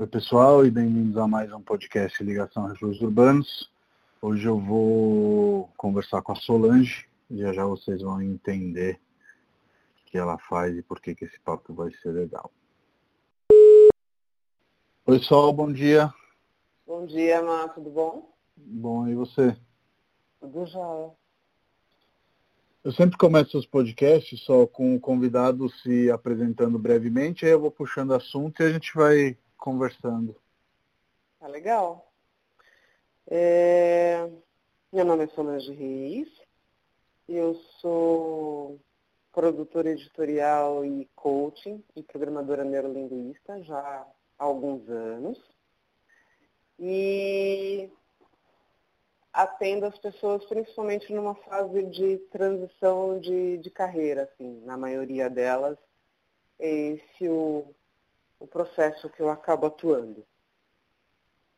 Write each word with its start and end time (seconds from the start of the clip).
Oi 0.00 0.06
pessoal 0.06 0.64
e 0.64 0.70
bem-vindos 0.70 1.16
a 1.16 1.26
mais 1.26 1.52
um 1.52 1.60
podcast 1.60 2.22
Ligação 2.22 2.66
a 2.66 2.68
Refúgios 2.68 3.02
Urbanos. 3.02 3.68
Hoje 4.22 4.46
eu 4.46 4.56
vou 4.56 5.68
conversar 5.76 6.22
com 6.22 6.30
a 6.30 6.36
Solange 6.36 7.08
já 7.28 7.52
já 7.52 7.64
vocês 7.64 8.00
vão 8.00 8.22
entender 8.22 9.00
o 10.00 10.06
que 10.08 10.16
ela 10.16 10.38
faz 10.38 10.76
e 10.76 10.82
por 10.82 11.00
que, 11.00 11.16
que 11.16 11.24
esse 11.24 11.40
papo 11.40 11.74
vai 11.74 11.90
ser 11.94 12.12
legal. 12.12 12.48
Oi 15.04 15.18
Sol, 15.18 15.52
bom 15.52 15.72
dia. 15.72 16.14
Bom 16.86 17.04
dia, 17.04 17.42
Má, 17.42 17.68
tudo 17.68 17.90
bom? 17.90 18.32
Bom, 18.56 19.08
e 19.08 19.16
você? 19.16 19.56
Tudo 20.38 20.64
jóia. 20.64 21.10
Eu 22.84 22.92
sempre 22.92 23.18
começo 23.18 23.58
os 23.58 23.66
podcasts 23.66 24.40
só 24.42 24.64
com 24.64 24.94
o 24.94 25.00
convidado 25.00 25.68
se 25.68 26.08
apresentando 26.08 26.78
brevemente, 26.78 27.44
aí 27.44 27.50
eu 27.50 27.60
vou 27.60 27.72
puxando 27.72 28.14
assunto 28.14 28.62
e 28.62 28.66
a 28.66 28.72
gente 28.72 28.94
vai 28.94 29.36
conversando. 29.58 30.34
Tá 31.38 31.46
legal. 31.46 32.10
É... 33.26 34.28
Meu 34.90 35.04
nome 35.04 35.24
é 35.24 35.28
Solange 35.28 35.70
Reis, 35.70 36.28
eu 37.28 37.54
sou 37.78 38.80
produtora 39.30 39.90
editorial 39.90 40.82
e 40.82 41.06
coaching 41.14 41.84
e 41.94 42.02
programadora 42.02 42.64
neurolinguista 42.64 43.62
já 43.64 43.78
há 43.78 44.44
alguns 44.44 44.88
anos. 44.88 45.38
E 46.78 47.90
atendo 49.30 49.84
as 49.84 49.98
pessoas 49.98 50.44
principalmente 50.46 51.12
numa 51.12 51.34
fase 51.34 51.84
de 51.84 52.16
transição 52.30 53.20
de, 53.20 53.58
de 53.58 53.70
carreira, 53.70 54.22
assim, 54.22 54.62
na 54.64 54.76
maioria 54.76 55.28
delas. 55.28 55.76
Esse 56.58 57.28
o, 57.28 57.74
o 58.38 58.46
processo 58.46 59.08
que 59.08 59.20
eu 59.20 59.30
acabo 59.30 59.66
atuando. 59.66 60.24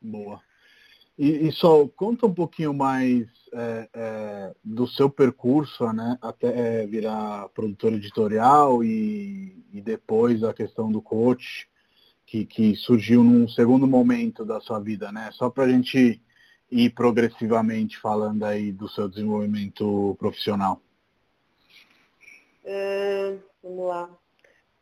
Boa. 0.01 0.41
E, 1.19 1.48
e 1.48 1.52
só 1.52 1.87
conta 1.88 2.27
um 2.27 2.33
pouquinho 2.33 2.73
mais 2.73 3.27
é, 3.52 3.88
é, 3.93 4.55
do 4.65 4.87
seu 4.87 5.10
percurso, 5.10 5.93
né, 5.93 6.16
até 6.23 6.87
virar 6.87 7.49
produtor 7.51 7.93
editorial 7.93 8.82
e, 8.82 9.63
e 9.73 9.82
depois 9.82 10.43
a 10.43 10.55
questão 10.55 10.90
do 10.90 11.02
coach, 11.02 11.68
que, 12.24 12.46
que 12.46 12.77
surgiu 12.77 13.23
num 13.24 13.49
segundo 13.49 13.87
momento 13.87 14.45
da 14.45 14.60
sua 14.60 14.79
vida, 14.79 15.10
né? 15.10 15.30
Só 15.33 15.51
para 15.51 15.65
a 15.65 15.68
gente 15.68 16.23
ir 16.71 16.90
progressivamente 16.90 17.99
falando 17.99 18.45
aí 18.45 18.71
do 18.71 18.88
seu 18.88 19.09
desenvolvimento 19.09 20.16
profissional. 20.16 20.80
É, 22.65 23.37
vamos 23.62 23.88
lá. 23.88 24.09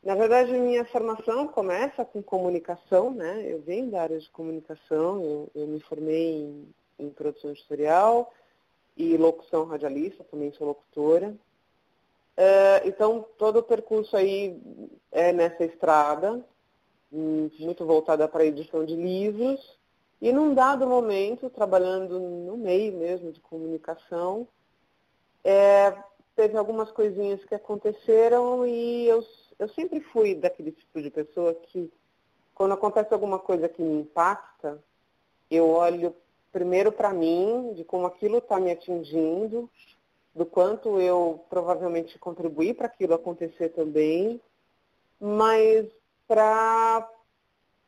Na 0.02 0.14
verdade, 0.14 0.52
minha 0.52 0.84
formação 0.84 1.48
começa 1.48 2.04
com 2.04 2.22
comunicação, 2.22 3.10
né? 3.10 3.44
Eu 3.46 3.60
venho 3.60 3.90
da 3.90 4.02
área 4.02 4.18
de 4.18 4.30
comunicação, 4.30 5.22
eu, 5.24 5.50
eu 5.54 5.66
me 5.66 5.80
formei 5.80 6.42
em, 6.42 6.74
em, 6.98 7.10
produção 7.10 7.50
editorial 7.50 8.32
e 8.96 9.16
locução 9.16 9.64
radialista, 9.64 10.24
também 10.24 10.52
sou 10.52 10.68
locutora. 10.68 11.34
É, 12.36 12.82
então, 12.86 13.26
todo 13.36 13.58
o 13.58 13.62
percurso 13.62 14.16
aí 14.16 14.60
é 15.10 15.32
nessa 15.32 15.64
estrada, 15.64 16.44
hum, 17.12 17.50
muito 17.58 17.84
voltada 17.84 18.28
para 18.28 18.44
a 18.44 18.46
edição 18.46 18.84
de 18.84 18.94
livros, 18.94 19.78
e 20.20 20.32
num 20.32 20.54
dado 20.54 20.86
momento, 20.86 21.50
trabalhando 21.50 22.18
no 22.18 22.56
meio 22.56 22.96
mesmo 22.96 23.32
de 23.32 23.40
comunicação, 23.40 24.46
é, 25.44 25.96
teve 26.34 26.56
algumas 26.56 26.90
coisinhas 26.90 27.44
que 27.44 27.54
aconteceram 27.54 28.66
e 28.66 29.08
eu, 29.08 29.24
eu 29.58 29.68
sempre 29.70 30.00
fui 30.00 30.34
daquele 30.34 30.72
tipo 30.72 31.02
de 31.02 31.10
pessoa 31.10 31.54
que, 31.54 31.90
quando 32.54 32.72
acontece 32.74 33.12
alguma 33.12 33.38
coisa 33.38 33.68
que 33.68 33.82
me 33.82 34.00
impacta, 34.00 34.82
eu 35.50 35.68
olho 35.68 36.14
primeiro 36.52 36.92
para 36.92 37.12
mim, 37.12 37.72
de 37.74 37.84
como 37.84 38.06
aquilo 38.06 38.38
está 38.38 38.58
me 38.58 38.70
atingindo, 38.70 39.68
do 40.34 40.46
quanto 40.46 41.00
eu 41.00 41.44
provavelmente 41.50 42.18
contribuí 42.18 42.72
para 42.72 42.86
aquilo 42.86 43.14
acontecer 43.14 43.70
também, 43.70 44.40
mas 45.20 45.86
para 46.26 47.08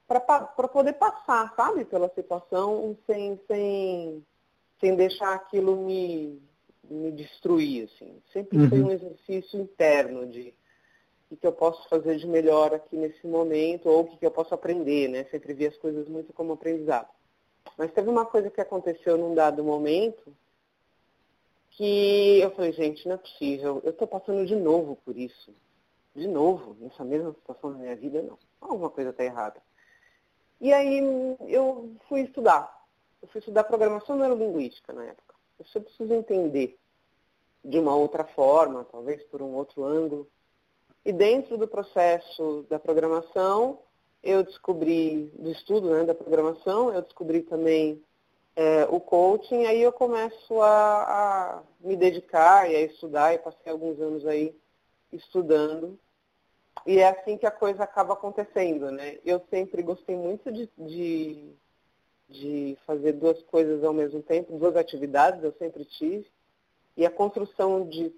para 0.06 0.66
poder 0.66 0.94
passar, 0.94 1.54
sabe, 1.54 1.84
pela 1.84 2.08
situação 2.08 2.98
sem, 3.06 3.38
sem, 3.47 4.26
sem 4.81 4.97
deixar 4.97 5.34
aquilo 5.34 5.76
me, 5.76 6.42
me 6.82 7.12
destruir, 7.12 7.84
assim. 7.84 8.20
Sempre 8.32 8.58
uhum. 8.58 8.69
foi 8.69 8.82
um 8.82 8.91
exercício 8.91 9.60
interno 9.60 10.26
de 10.26 10.52
o 11.30 11.36
que 11.36 11.46
eu 11.46 11.52
posso 11.52 11.88
fazer 11.88 12.16
de 12.16 12.26
melhor 12.26 12.74
aqui 12.74 12.96
nesse 12.96 13.26
momento 13.26 13.88
ou 13.88 14.00
o 14.00 14.16
que 14.16 14.26
eu 14.26 14.30
posso 14.30 14.52
aprender, 14.52 15.08
né? 15.08 15.24
Sempre 15.30 15.54
vi 15.54 15.66
as 15.66 15.76
coisas 15.76 16.08
muito 16.08 16.32
como 16.32 16.52
aprendizado. 16.52 17.08
Mas 17.78 17.92
teve 17.92 18.08
uma 18.08 18.26
coisa 18.26 18.50
que 18.50 18.60
aconteceu 18.60 19.16
num 19.16 19.34
dado 19.34 19.62
momento 19.62 20.34
que 21.70 22.40
eu 22.40 22.50
falei, 22.50 22.72
gente, 22.72 23.06
não 23.06 23.14
é 23.14 23.19
possível, 23.19 23.80
eu 23.84 23.90
estou 23.90 24.06
passando 24.06 24.44
de 24.44 24.56
novo 24.56 24.96
por 25.04 25.16
isso. 25.16 25.54
De 26.14 26.26
novo, 26.26 26.76
nessa 26.80 27.04
mesma 27.04 27.32
situação 27.32 27.70
na 27.70 27.78
minha 27.78 27.96
vida, 27.96 28.20
não. 28.20 28.36
Alguma 28.60 28.90
coisa 28.90 29.10
está 29.10 29.24
errada. 29.24 29.62
E 30.60 30.72
aí 30.72 30.98
eu 31.48 31.94
fui 32.08 32.22
estudar. 32.22 32.84
Eu 33.22 33.28
fui 33.28 33.38
estudar 33.38 33.64
programação 33.64 34.16
neurolinguística 34.16 34.92
na 34.92 35.04
época. 35.04 35.34
Eu 35.58 35.82
preciso 35.82 36.12
entender 36.12 36.78
de 37.64 37.78
uma 37.78 37.94
outra 37.94 38.24
forma, 38.24 38.84
talvez 38.84 39.22
por 39.24 39.40
um 39.40 39.54
outro 39.54 39.84
ângulo. 39.84 40.28
E 41.05 41.12
dentro 41.12 41.56
do 41.56 41.66
processo 41.66 42.66
da 42.69 42.78
programação, 42.78 43.78
eu 44.22 44.43
descobri, 44.43 45.33
do 45.38 45.50
estudo 45.50 45.91
né, 45.91 46.05
da 46.05 46.15
programação, 46.15 46.93
eu 46.93 47.03
descobri 47.03 47.43
também 47.43 48.03
é, 48.55 48.84
o 48.91 49.00
coaching, 49.00 49.65
aí 49.65 49.81
eu 49.81 49.93
começo 49.93 50.61
a, 50.61 51.03
a, 51.03 51.62
me 51.81 51.97
dedicar 51.97 52.71
e 52.71 52.77
a 52.77 52.81
estudar, 52.83 53.34
e 53.34 53.38
passei 53.38 53.72
alguns 53.72 53.99
anos 54.00 54.27
aí 54.27 54.55
estudando 55.12 55.99
e 56.87 56.99
é 56.99 57.09
assim 57.09 57.37
que 57.37 57.47
a 57.47 57.50
coisa 57.50 57.82
acaba 57.82 58.15
acontecendo, 58.15 58.91
né? 58.91 59.19
Eu 59.25 59.43
sempre 59.50 59.82
gostei 59.82 60.17
muito 60.17 60.50
de, 60.50 60.69
de, 60.78 61.53
de 62.28 62.78
fazer 62.87 63.12
duas 63.12 63.43
coisas 63.44 63.84
ao 63.84 63.93
mesmo 63.93 64.22
tempo, 64.22 64.59
duas 64.59 64.77
atividades 64.77 65.43
eu 65.43 65.53
sempre 65.59 65.84
tive. 65.84 66.27
E 66.97 67.05
a 67.05 67.11
construção 67.11 67.87
de 67.87 68.12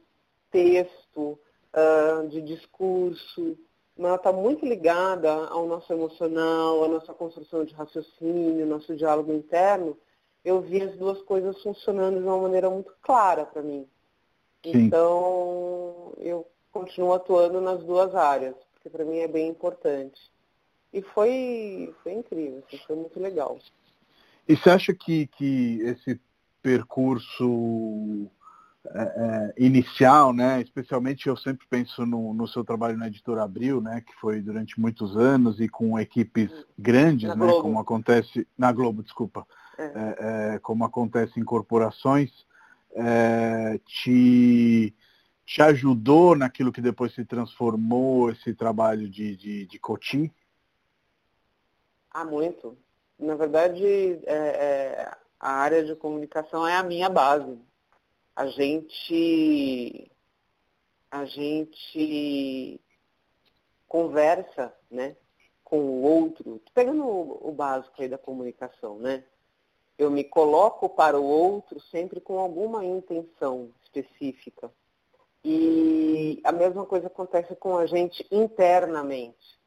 texto, 0.50 1.38
uh, 1.74 2.28
de 2.28 2.40
discurso, 2.42 3.56
ela 3.98 4.16
está 4.16 4.32
muito 4.32 4.64
ligada 4.64 5.30
ao 5.46 5.66
nosso 5.66 5.92
emocional, 5.92 6.84
à 6.84 6.88
nossa 6.88 7.12
construção 7.12 7.64
de 7.64 7.74
raciocínio, 7.74 8.66
nosso 8.66 8.96
diálogo 8.96 9.32
interno. 9.32 9.96
Eu 10.44 10.60
vi 10.60 10.82
as 10.82 10.96
duas 10.96 11.20
coisas 11.22 11.60
funcionando 11.62 12.18
de 12.18 12.24
uma 12.24 12.38
maneira 12.38 12.68
muito 12.68 12.92
clara 13.02 13.44
para 13.44 13.62
mim. 13.62 13.86
Sim. 14.64 14.72
Então, 14.86 16.12
eu 16.18 16.46
continuo 16.72 17.12
atuando 17.12 17.60
nas 17.60 17.82
duas 17.84 18.14
áreas, 18.14 18.56
porque 18.72 18.88
para 18.88 19.04
mim 19.04 19.18
é 19.18 19.28
bem 19.28 19.48
importante. 19.48 20.20
E 20.92 21.00
foi, 21.02 21.94
foi 22.02 22.12
incrível, 22.12 22.62
assim, 22.66 22.78
foi 22.86 22.96
muito 22.96 23.18
legal. 23.20 23.58
E 24.48 24.56
você 24.56 24.70
acha 24.70 24.94
que, 24.94 25.26
que 25.28 25.80
esse 25.82 26.20
percurso 26.62 28.28
é, 28.84 29.02
é, 29.02 29.64
inicial, 29.64 30.32
né? 30.32 30.60
Especialmente 30.60 31.28
eu 31.28 31.36
sempre 31.36 31.66
penso 31.68 32.04
no, 32.04 32.34
no, 32.34 32.48
seu 32.48 32.64
trabalho 32.64 32.98
na 32.98 33.06
editora 33.06 33.44
Abril, 33.44 33.80
né? 33.80 34.00
Que 34.00 34.12
foi 34.14 34.40
durante 34.40 34.80
muitos 34.80 35.16
anos 35.16 35.60
e 35.60 35.68
com 35.68 35.98
equipes 35.98 36.50
grandes, 36.78 37.28
na 37.28 37.36
né? 37.36 37.46
Globo. 37.46 37.62
Como 37.62 37.78
acontece 37.78 38.46
na 38.58 38.72
Globo, 38.72 39.02
desculpa, 39.02 39.46
é. 39.78 39.84
é, 39.84 40.54
é 40.54 40.58
como 40.58 40.84
acontece 40.84 41.38
em 41.38 41.44
corporações, 41.44 42.30
te 43.86 44.94
te 45.44 45.60
ajudou 45.60 46.36
naquilo 46.36 46.72
que 46.72 46.80
depois 46.80 47.14
se 47.14 47.24
transformou 47.24 48.30
esse 48.30 48.54
trabalho 48.54 49.08
de, 49.08 49.36
de, 49.36 49.66
de 49.66 49.78
coaching? 49.78 50.30
Ah, 52.10 52.24
muito. 52.24 52.78
Na 53.18 53.34
verdade, 53.34 54.20
a 55.38 55.52
área 55.52 55.84
de 55.84 55.94
comunicação 55.96 56.66
é 56.66 56.76
a 56.76 56.82
minha 56.82 57.08
base. 57.08 57.58
A 58.34 58.46
gente, 58.46 60.10
a 61.10 61.24
gente 61.24 62.80
conversa, 63.86 64.74
né, 64.90 65.16
com 65.62 65.78
o 65.80 66.02
outro. 66.02 66.62
Pegando 66.74 67.06
o, 67.06 67.52
básico 67.52 67.94
aí 68.00 68.08
da 68.08 68.18
comunicação, 68.18 68.98
né? 68.98 69.24
Eu 69.98 70.10
me 70.10 70.24
coloco 70.24 70.88
para 70.88 71.18
o 71.18 71.24
outro 71.24 71.80
sempre 71.90 72.20
com 72.20 72.38
alguma 72.38 72.84
intenção 72.84 73.70
específica. 73.82 74.72
E 75.44 76.40
a 76.44 76.52
mesma 76.52 76.86
coisa 76.86 77.08
acontece 77.08 77.54
com 77.56 77.76
a 77.76 77.86
gente 77.86 78.26
internamente. 78.30 79.60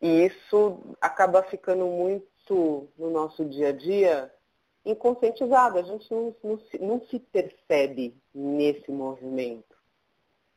E 0.00 0.26
isso 0.26 0.96
acaba 1.00 1.42
ficando 1.44 1.86
muito 1.86 2.88
no 2.98 3.10
nosso 3.10 3.44
dia 3.44 3.68
a 3.68 3.72
dia 3.72 4.34
inconscientizado. 4.84 5.78
A 5.78 5.82
gente 5.82 6.12
não, 6.12 6.34
não, 6.42 6.58
se, 6.58 6.78
não 6.78 7.00
se 7.06 7.18
percebe 7.18 8.16
nesse 8.34 8.90
movimento. 8.90 9.76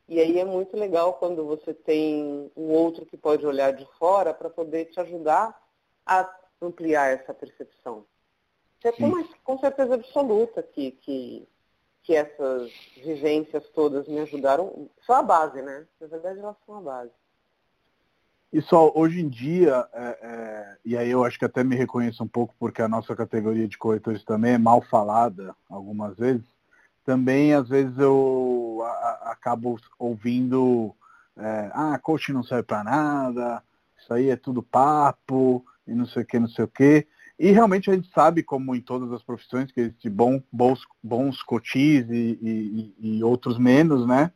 E 0.07 0.19
aí 0.19 0.39
é 0.39 0.45
muito 0.45 0.77
legal 0.77 1.13
quando 1.13 1.45
você 1.45 1.73
tem 1.73 2.51
um 2.55 2.71
outro 2.71 3.05
que 3.05 3.17
pode 3.17 3.45
olhar 3.45 3.73
de 3.73 3.85
fora 3.97 4.33
para 4.33 4.49
poder 4.49 4.85
te 4.85 4.99
ajudar 4.99 5.59
a 6.05 6.29
ampliar 6.61 7.11
essa 7.11 7.33
percepção. 7.33 8.05
É 8.83 8.91
com, 8.91 9.11
com 9.43 9.59
certeza 9.59 9.95
absoluta 9.95 10.61
que, 10.61 10.91
que, 10.91 11.47
que 12.03 12.15
essas 12.15 12.71
vivências 12.97 13.67
todas 13.69 14.07
me 14.07 14.19
ajudaram. 14.19 14.87
São 15.07 15.15
a 15.15 15.23
base, 15.23 15.59
né? 15.61 15.87
Na 15.99 16.05
verdade, 16.05 16.39
elas 16.39 16.55
são 16.67 16.75
a 16.75 16.81
base. 16.81 17.11
E 18.55 18.61
só 18.61 18.89
hoje 18.95 19.19
em 19.19 19.27
dia, 19.27 19.85
é, 19.91 20.17
é, 20.21 20.77
e 20.85 20.95
aí 20.95 21.11
eu 21.11 21.25
acho 21.25 21.37
que 21.37 21.43
até 21.43 21.61
me 21.61 21.75
reconheço 21.75 22.23
um 22.23 22.27
pouco 22.27 22.55
porque 22.57 22.81
a 22.81 22.87
nossa 22.87 23.13
categoria 23.13 23.67
de 23.67 23.77
corretores 23.77 24.23
também 24.23 24.53
é 24.53 24.57
mal 24.57 24.81
falada 24.81 25.53
algumas 25.69 26.15
vezes, 26.15 26.45
também 27.03 27.53
às 27.53 27.67
vezes 27.67 27.99
eu 27.99 28.79
a, 28.81 28.87
a, 28.87 29.31
acabo 29.33 29.77
ouvindo, 29.99 30.95
é, 31.35 31.69
ah, 31.73 31.99
coach 32.01 32.31
não 32.31 32.43
serve 32.43 32.63
para 32.63 32.81
nada, 32.85 33.61
isso 34.01 34.13
aí 34.13 34.29
é 34.29 34.37
tudo 34.37 34.63
papo, 34.63 35.61
e 35.85 35.93
não 35.93 36.05
sei 36.05 36.23
o 36.23 36.25
que, 36.25 36.39
não 36.39 36.47
sei 36.47 36.63
o 36.63 36.69
que. 36.69 37.05
E 37.37 37.51
realmente 37.51 37.91
a 37.91 37.93
gente 37.93 38.09
sabe, 38.11 38.41
como 38.41 38.73
em 38.73 38.79
todas 38.79 39.11
as 39.11 39.21
profissões, 39.21 39.69
que 39.69 39.81
existem 39.81 40.09
bom, 40.09 40.41
bons, 40.49 40.79
bons 41.03 41.43
coaches 41.43 42.09
e, 42.09 42.39
e, 42.41 43.17
e 43.17 43.21
outros 43.21 43.57
menos, 43.57 44.07
né? 44.07 44.31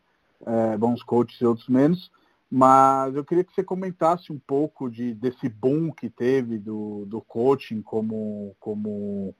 É, 0.45 0.77
bons 0.77 1.01
coaches 1.03 1.39
e 1.39 1.45
outros 1.45 1.69
menos. 1.69 2.11
Mas 2.51 3.15
eu 3.15 3.23
queria 3.23 3.43
que 3.43 3.53
você 3.53 3.63
comentasse 3.63 4.31
um 4.33 4.39
pouco 4.39 4.89
de, 4.89 5.13
desse 5.13 5.47
boom 5.47 5.91
que 5.91 6.09
teve 6.09 6.57
do, 6.57 7.05
do 7.05 7.21
coaching 7.21 7.81
como, 7.81 8.55
como 8.59 9.35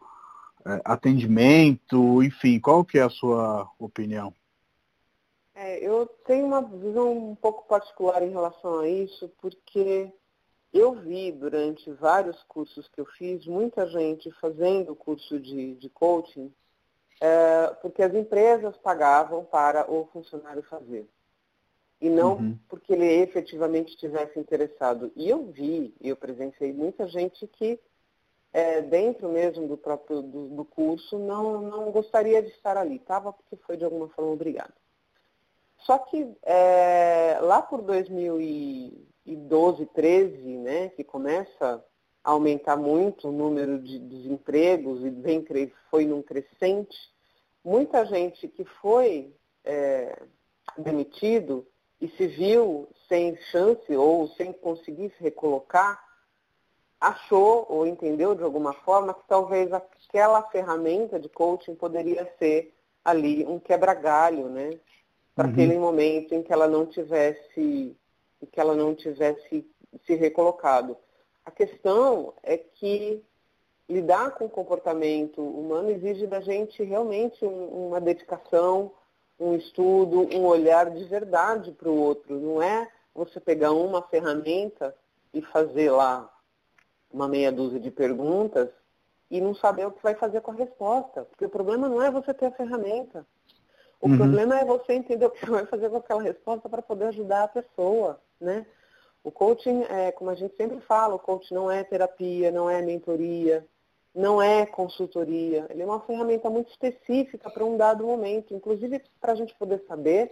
é, 0.65 0.79
atendimento, 0.85 2.21
enfim, 2.21 2.59
qual 2.59 2.85
que 2.85 2.99
é 2.99 3.01
a 3.01 3.09
sua 3.09 3.67
opinião? 3.79 4.31
É, 5.55 5.79
eu 5.79 6.05
tenho 6.25 6.45
uma 6.45 6.61
visão 6.61 7.31
um 7.31 7.35
pouco 7.35 7.67
particular 7.67 8.21
em 8.21 8.29
relação 8.29 8.79
a 8.79 8.87
isso, 8.87 9.27
porque 9.41 10.13
eu 10.71 10.93
vi 10.93 11.31
durante 11.31 11.91
vários 11.93 12.41
cursos 12.43 12.87
que 12.89 13.01
eu 13.01 13.05
fiz, 13.17 13.47
muita 13.47 13.87
gente 13.87 14.31
fazendo 14.39 14.95
curso 14.95 15.39
de, 15.39 15.73
de 15.75 15.89
coaching, 15.89 16.53
é, 17.19 17.67
porque 17.81 18.03
as 18.03 18.13
empresas 18.13 18.77
pagavam 18.77 19.43
para 19.43 19.91
o 19.91 20.07
funcionário 20.13 20.61
fazer 20.63 21.09
e 22.01 22.09
não 22.09 22.37
uhum. 22.37 22.57
porque 22.67 22.93
ele 22.93 23.05
efetivamente 23.05 23.93
estivesse 23.93 24.39
interessado. 24.39 25.11
E 25.15 25.29
eu 25.29 25.51
vi, 25.51 25.93
eu 25.99 26.15
presenciei 26.15 26.71
muita 26.71 27.07
gente 27.07 27.45
que 27.45 27.79
é, 28.51 28.81
dentro 28.81 29.29
mesmo 29.29 29.67
do 29.67 29.77
próprio 29.77 30.21
do, 30.21 30.47
do, 30.47 30.65
curso 30.65 31.19
não, 31.19 31.61
não 31.61 31.91
gostaria 31.91 32.41
de 32.41 32.49
estar 32.49 32.77
ali, 32.77 32.95
estava 32.95 33.31
porque 33.31 33.55
foi 33.57 33.77
de 33.77 33.85
alguma 33.85 34.09
forma 34.09 34.31
obrigado. 34.31 34.73
Só 35.85 35.97
que 35.97 36.35
é, 36.43 37.39
lá 37.41 37.61
por 37.61 37.81
2012, 37.81 39.85
13, 39.87 40.57
né, 40.57 40.89
que 40.89 41.03
começa 41.03 41.83
a 42.23 42.31
aumentar 42.31 42.75
muito 42.75 43.29
o 43.29 43.31
número 43.31 43.79
de 43.79 43.99
desempregos 43.99 45.05
e 45.05 45.09
vem, 45.09 45.45
foi 45.89 46.05
num 46.05 46.21
crescente, 46.21 46.97
muita 47.63 48.05
gente 48.05 48.47
que 48.47 48.65
foi 48.65 49.33
é, 49.63 50.21
demitido 50.77 51.65
e 52.01 52.07
se 52.09 52.27
viu 52.27 52.87
sem 53.07 53.35
chance 53.51 53.95
ou 53.95 54.27
sem 54.29 54.53
conseguir 54.53 55.11
se 55.17 55.23
recolocar, 55.23 56.01
achou 56.99 57.65
ou 57.69 57.87
entendeu 57.87 58.35
de 58.35 58.43
alguma 58.43 58.73
forma 58.73 59.13
que 59.13 59.23
talvez 59.27 59.71
aquela 59.71 60.41
ferramenta 60.43 61.19
de 61.19 61.29
coaching 61.29 61.75
poderia 61.75 62.29
ser 62.37 62.73
ali 63.03 63.45
um 63.45 63.59
quebra-galho, 63.59 64.49
né? 64.49 64.77
Para 65.33 65.47
uhum. 65.47 65.53
aquele 65.53 65.77
momento 65.77 66.33
em 66.33 66.43
que 66.43 66.51
ela 66.51 66.67
não 66.67 66.85
tivesse, 66.85 67.95
em 68.41 68.45
que 68.51 68.59
ela 68.59 68.75
não 68.75 68.93
tivesse 68.93 69.65
se 70.05 70.15
recolocado. 70.15 70.97
A 71.45 71.51
questão 71.51 72.33
é 72.43 72.57
que 72.57 73.23
lidar 73.87 74.31
com 74.31 74.45
o 74.45 74.49
comportamento 74.49 75.41
humano 75.41 75.89
exige 75.89 76.27
da 76.27 76.39
gente 76.39 76.83
realmente 76.83 77.43
um, 77.43 77.87
uma 77.87 77.99
dedicação, 77.99 78.91
um 79.39 79.55
estudo, 79.55 80.27
um 80.35 80.45
olhar 80.45 80.89
de 80.89 81.03
verdade 81.05 81.71
para 81.71 81.89
o 81.89 81.97
outro. 81.97 82.39
Não 82.39 82.61
é 82.61 82.89
você 83.15 83.39
pegar 83.39 83.71
uma 83.71 84.01
ferramenta 84.01 84.95
e 85.33 85.41
fazer 85.41 85.91
lá 85.91 86.29
uma 87.11 87.27
meia 87.27 87.51
dúzia 87.51 87.79
de 87.79 87.89
perguntas 87.89 88.69
e 89.31 89.39
não 89.39 89.55
saber 89.55 89.85
o 89.87 89.91
que 89.91 90.03
vai 90.03 90.15
fazer 90.15 90.41
com 90.41 90.51
a 90.51 90.55
resposta. 90.55 91.23
Porque 91.25 91.45
o 91.45 91.49
problema 91.49 91.87
não 91.87 92.01
é 92.01 92.11
você 92.11 92.33
ter 92.33 92.47
a 92.47 92.51
ferramenta. 92.51 93.25
O 94.01 94.07
uhum. 94.07 94.17
problema 94.17 94.59
é 94.59 94.65
você 94.65 94.93
entender 94.93 95.25
o 95.25 95.29
que 95.29 95.45
você 95.45 95.51
vai 95.51 95.65
fazer 95.65 95.89
com 95.89 95.97
aquela 95.97 96.21
resposta 96.21 96.69
para 96.69 96.81
poder 96.81 97.05
ajudar 97.05 97.43
a 97.43 97.47
pessoa, 97.47 98.19
né? 98.39 98.65
O 99.21 99.31
coaching, 99.31 99.83
é, 99.83 100.11
como 100.11 100.29
a 100.29 100.35
gente 100.35 100.55
sempre 100.55 100.79
fala, 100.81 101.15
o 101.15 101.19
coaching 101.19 101.53
não 101.53 101.69
é 101.69 101.83
terapia, 101.83 102.51
não 102.51 102.69
é 102.69 102.81
mentoria, 102.81 103.67
não 104.19 104.41
é 104.41 104.65
consultoria, 104.65 105.65
ele 105.69 105.81
é 105.81 105.85
uma 105.85 106.01
ferramenta 106.01 106.49
muito 106.49 106.69
específica 106.69 107.49
para 107.49 107.63
um 107.63 107.77
dado 107.77 108.05
momento, 108.05 108.53
inclusive 108.53 109.01
para 109.21 109.31
a 109.31 109.35
gente 109.35 109.55
poder 109.55 109.81
saber 109.87 110.31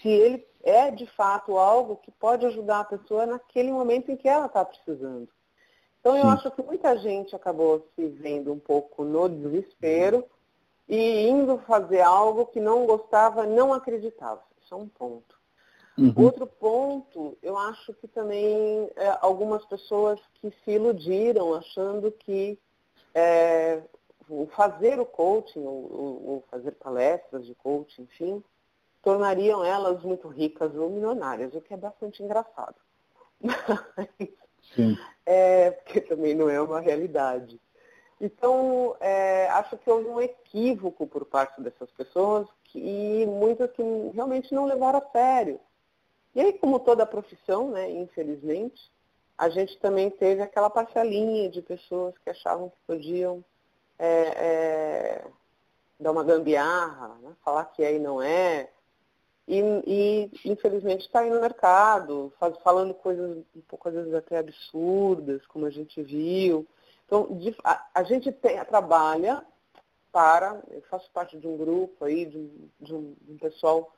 se 0.00 0.08
ele 0.08 0.46
é 0.62 0.88
de 0.90 1.06
fato 1.06 1.58
algo 1.58 1.96
que 1.96 2.12
pode 2.12 2.46
ajudar 2.46 2.80
a 2.80 2.84
pessoa 2.84 3.26
naquele 3.26 3.72
momento 3.72 4.12
em 4.12 4.16
que 4.16 4.28
ela 4.28 4.46
está 4.46 4.64
precisando. 4.64 5.28
Então 5.98 6.16
eu 6.16 6.22
Sim. 6.22 6.28
acho 6.28 6.50
que 6.52 6.62
muita 6.62 6.96
gente 6.98 7.34
acabou 7.34 7.88
se 7.96 8.06
vendo 8.06 8.52
um 8.52 8.58
pouco 8.58 9.02
no 9.02 9.28
desespero 9.28 10.24
e 10.88 11.28
indo 11.28 11.58
fazer 11.58 12.02
algo 12.02 12.46
que 12.46 12.60
não 12.60 12.86
gostava, 12.86 13.44
não 13.44 13.74
acreditava. 13.74 14.42
Isso 14.62 14.74
é 14.74 14.76
um 14.76 14.88
ponto. 14.88 15.36
Uhum. 15.98 16.12
Outro 16.16 16.46
ponto, 16.46 17.36
eu 17.42 17.58
acho 17.58 17.92
que 17.94 18.06
também 18.06 18.88
é, 18.94 19.18
algumas 19.20 19.64
pessoas 19.66 20.20
que 20.34 20.52
se 20.64 20.70
iludiram 20.70 21.54
achando 21.54 22.10
que 22.12 22.58
é, 23.14 23.82
o 24.28 24.46
fazer 24.46 24.98
o 24.98 25.06
coaching, 25.06 25.64
ou, 25.64 26.26
ou, 26.26 26.44
fazer 26.50 26.72
palestras 26.72 27.46
de 27.46 27.54
coaching, 27.54 28.02
enfim, 28.02 28.42
tornariam 29.02 29.64
elas 29.64 30.02
muito 30.02 30.28
ricas 30.28 30.74
ou 30.74 30.88
milionárias, 30.88 31.54
o 31.54 31.60
que 31.60 31.74
é 31.74 31.76
bastante 31.76 32.22
engraçado. 32.22 32.76
Sim. 34.74 34.96
É, 35.26 35.70
porque 35.72 36.00
também 36.00 36.34
não 36.34 36.48
é 36.48 36.60
uma 36.60 36.80
realidade. 36.80 37.60
Então, 38.20 38.96
é, 39.00 39.48
acho 39.48 39.76
que 39.76 39.90
houve 39.90 40.08
um 40.08 40.20
equívoco 40.20 41.06
por 41.08 41.24
parte 41.24 41.60
dessas 41.60 41.90
pessoas 41.90 42.48
que, 42.64 42.78
e 42.78 43.26
muitas 43.26 43.70
que 43.72 43.82
realmente 44.14 44.54
não 44.54 44.64
levaram 44.64 45.00
a 45.00 45.10
sério. 45.10 45.60
E 46.34 46.40
aí, 46.40 46.52
como 46.52 46.78
toda 46.78 47.04
profissão, 47.04 47.70
né, 47.70 47.90
infelizmente, 47.90 48.80
a 49.36 49.48
gente 49.48 49.78
também 49.78 50.10
teve 50.10 50.42
aquela 50.42 50.70
parcelinha 50.70 51.50
de 51.50 51.62
pessoas 51.62 52.16
que 52.18 52.30
achavam 52.30 52.70
que 52.70 52.76
podiam 52.86 53.44
é, 53.98 54.06
é, 54.06 55.24
dar 55.98 56.12
uma 56.12 56.24
gambiarra, 56.24 57.16
né? 57.22 57.32
falar 57.44 57.64
que 57.66 57.82
é 57.82 57.94
e 57.94 57.98
não 57.98 58.20
é. 58.20 58.70
E, 59.46 59.60
e 59.86 60.30
infelizmente 60.44 61.06
está 61.06 61.20
aí 61.20 61.30
no 61.30 61.40
mercado, 61.40 62.32
faz, 62.38 62.56
falando 62.58 62.94
coisas 62.94 63.44
um 63.54 63.60
pouco 63.62 63.88
às 63.88 63.94
vezes 63.94 64.14
até 64.14 64.38
absurdas, 64.38 65.44
como 65.46 65.66
a 65.66 65.70
gente 65.70 66.02
viu. 66.02 66.66
Então, 67.06 67.26
de, 67.36 67.54
a, 67.64 67.86
a, 67.94 68.02
gente 68.04 68.30
tem, 68.32 68.64
trabalha 68.64 69.44
para, 70.12 70.62
eu 70.70 70.82
faço 70.82 71.10
parte 71.10 71.36
de 71.38 71.46
um 71.46 71.56
grupo 71.56 72.04
aí, 72.04 72.26
de, 72.26 72.48
de, 72.80 72.94
um, 72.94 73.14
de 73.20 73.32
um 73.32 73.38
pessoal 73.38 73.92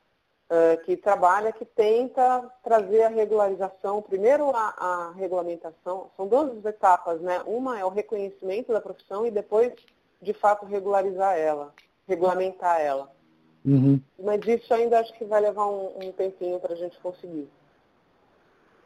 uh, 0.49 0.83
que 0.83 0.95
trabalha, 0.97 1.51
que 1.51 1.65
tenta 1.65 2.49
trazer 2.63 3.03
a 3.03 3.09
regularização, 3.09 4.01
primeiro 4.01 4.49
a, 4.55 4.73
a, 4.77 5.11
regulamentação, 5.15 6.09
são 6.15 6.27
duas 6.27 6.63
etapas, 6.65 7.21
né? 7.21 7.41
Uma 7.45 7.79
é 7.79 7.85
o 7.85 7.89
reconhecimento 7.89 8.71
da 8.71 8.81
profissão 8.81 9.25
e 9.25 9.31
depois, 9.31 9.73
de 10.21 10.33
fato, 10.33 10.65
regularizar 10.65 11.37
ela, 11.37 11.73
regulamentar 12.07 12.79
ela. 12.79 13.11
Uhum. 13.63 13.99
Mas 14.23 14.45
isso 14.45 14.73
ainda 14.73 14.99
acho 14.99 15.13
que 15.13 15.25
vai 15.25 15.41
levar 15.41 15.67
um, 15.67 15.97
um 16.03 16.11
tempinho 16.11 16.59
para 16.59 16.73
a 16.73 16.77
gente 16.77 16.99
conseguir. 16.99 17.49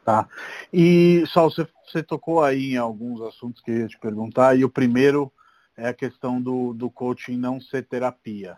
Tá. 0.04 0.26
E, 0.72 1.24
só 1.26 1.44
você, 1.44 1.68
você 1.86 2.02
tocou 2.02 2.42
aí 2.42 2.72
em 2.72 2.78
alguns 2.78 3.20
assuntos 3.20 3.60
que 3.60 3.70
eu 3.70 3.76
ia 3.80 3.88
te 3.88 3.98
perguntar, 3.98 4.56
e 4.56 4.64
o 4.64 4.70
primeiro 4.70 5.30
é 5.76 5.88
a 5.88 5.94
questão 5.94 6.40
do, 6.40 6.72
do 6.72 6.90
coaching 6.90 7.36
não 7.36 7.60
ser 7.60 7.86
terapia. 7.86 8.56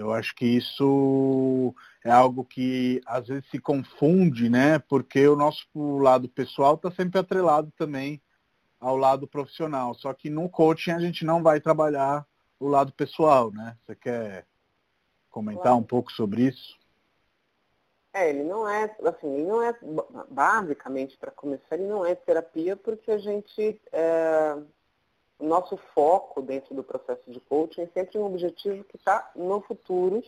Eu 0.00 0.12
acho 0.12 0.34
que 0.34 0.46
isso 0.46 1.74
é 2.04 2.10
algo 2.10 2.44
que 2.44 3.00
às 3.06 3.28
vezes 3.28 3.48
se 3.50 3.58
confunde, 3.58 4.48
né? 4.48 4.78
Porque 4.78 5.26
o 5.28 5.36
nosso 5.36 5.66
lado 5.98 6.28
pessoal 6.28 6.74
está 6.74 6.90
sempre 6.90 7.20
atrelado 7.20 7.70
também 7.76 8.20
ao 8.80 8.96
lado 8.96 9.28
profissional. 9.28 9.94
Só 9.94 10.12
que 10.14 10.30
no 10.30 10.48
coaching 10.48 10.92
a 10.92 10.98
gente 10.98 11.24
não 11.24 11.42
vai 11.42 11.60
trabalhar 11.60 12.26
o 12.58 12.66
lado 12.66 12.92
pessoal, 12.92 13.52
né? 13.52 13.76
Você 13.84 13.94
quer 13.94 14.46
comentar 15.30 15.64
claro. 15.64 15.78
um 15.78 15.82
pouco 15.82 16.10
sobre 16.12 16.42
isso? 16.42 16.78
É, 18.12 18.28
ele 18.28 18.42
não 18.42 18.68
é, 18.68 18.96
assim, 19.04 19.32
ele 19.32 19.44
não 19.44 19.62
é, 19.62 19.72
basicamente, 20.28 21.16
para 21.16 21.30
começar, 21.30 21.76
ele 21.76 21.86
não 21.86 22.04
é 22.04 22.14
terapia 22.14 22.76
porque 22.76 23.10
a 23.12 23.18
gente 23.18 23.80
é, 23.92 24.56
o 25.40 25.46
nosso 25.46 25.76
foco 25.94 26.42
dentro 26.42 26.74
do 26.74 26.84
processo 26.84 27.30
de 27.30 27.40
coaching 27.40 27.82
é 27.82 27.86
sempre 27.88 28.18
um 28.18 28.26
objetivo 28.26 28.84
que 28.84 28.96
está 28.96 29.30
no 29.34 29.60
futuro 29.62 30.22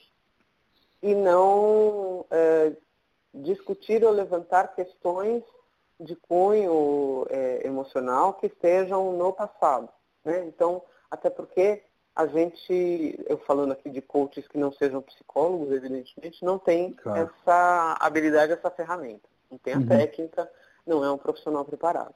e 1.02 1.14
não 1.14 2.24
é, 2.30 2.72
discutir 3.34 4.04
ou 4.04 4.10
levantar 4.10 4.74
questões 4.74 5.42
de 6.00 6.16
cunho 6.16 7.26
é, 7.28 7.66
emocional 7.66 8.34
que 8.34 8.46
estejam 8.46 9.12
no 9.12 9.32
passado. 9.32 9.88
Né? 10.24 10.44
Então, 10.46 10.82
até 11.10 11.28
porque 11.28 11.82
a 12.14 12.26
gente, 12.26 13.24
eu 13.26 13.38
falando 13.38 13.72
aqui 13.72 13.90
de 13.90 14.00
coaches 14.00 14.46
que 14.48 14.58
não 14.58 14.72
sejam 14.72 15.02
psicólogos, 15.02 15.72
evidentemente, 15.72 16.44
não 16.44 16.58
tem 16.58 16.92
claro. 16.92 17.30
essa 17.42 17.96
habilidade, 18.00 18.52
essa 18.52 18.70
ferramenta. 18.70 19.28
Não 19.50 19.58
tem 19.58 19.74
a 19.74 19.78
uhum. 19.78 19.86
técnica, 19.86 20.50
não 20.86 21.04
é 21.04 21.10
um 21.10 21.18
profissional 21.18 21.64
preparado. 21.64 22.14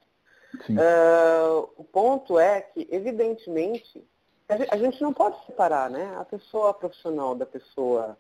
Uh, 0.54 1.68
o 1.76 1.84
ponto 1.84 2.38
é 2.38 2.60
que, 2.60 2.88
evidentemente, 2.90 4.04
a 4.48 4.76
gente 4.76 5.02
não 5.02 5.12
pode 5.12 5.44
separar, 5.44 5.90
né? 5.90 6.16
A 6.18 6.24
pessoa 6.24 6.72
profissional 6.72 7.34
da 7.34 7.44
pessoa 7.44 8.16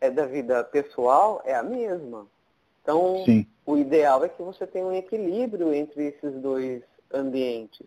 é, 0.00 0.10
da 0.10 0.26
vida 0.26 0.64
pessoal 0.64 1.40
é 1.44 1.54
a 1.54 1.62
mesma. 1.62 2.26
Então, 2.82 3.22
Sim. 3.24 3.46
o 3.64 3.76
ideal 3.76 4.24
é 4.24 4.28
que 4.28 4.42
você 4.42 4.66
tenha 4.66 4.84
um 4.84 4.92
equilíbrio 4.92 5.72
entre 5.72 6.08
esses 6.08 6.34
dois 6.40 6.82
ambientes. 7.12 7.86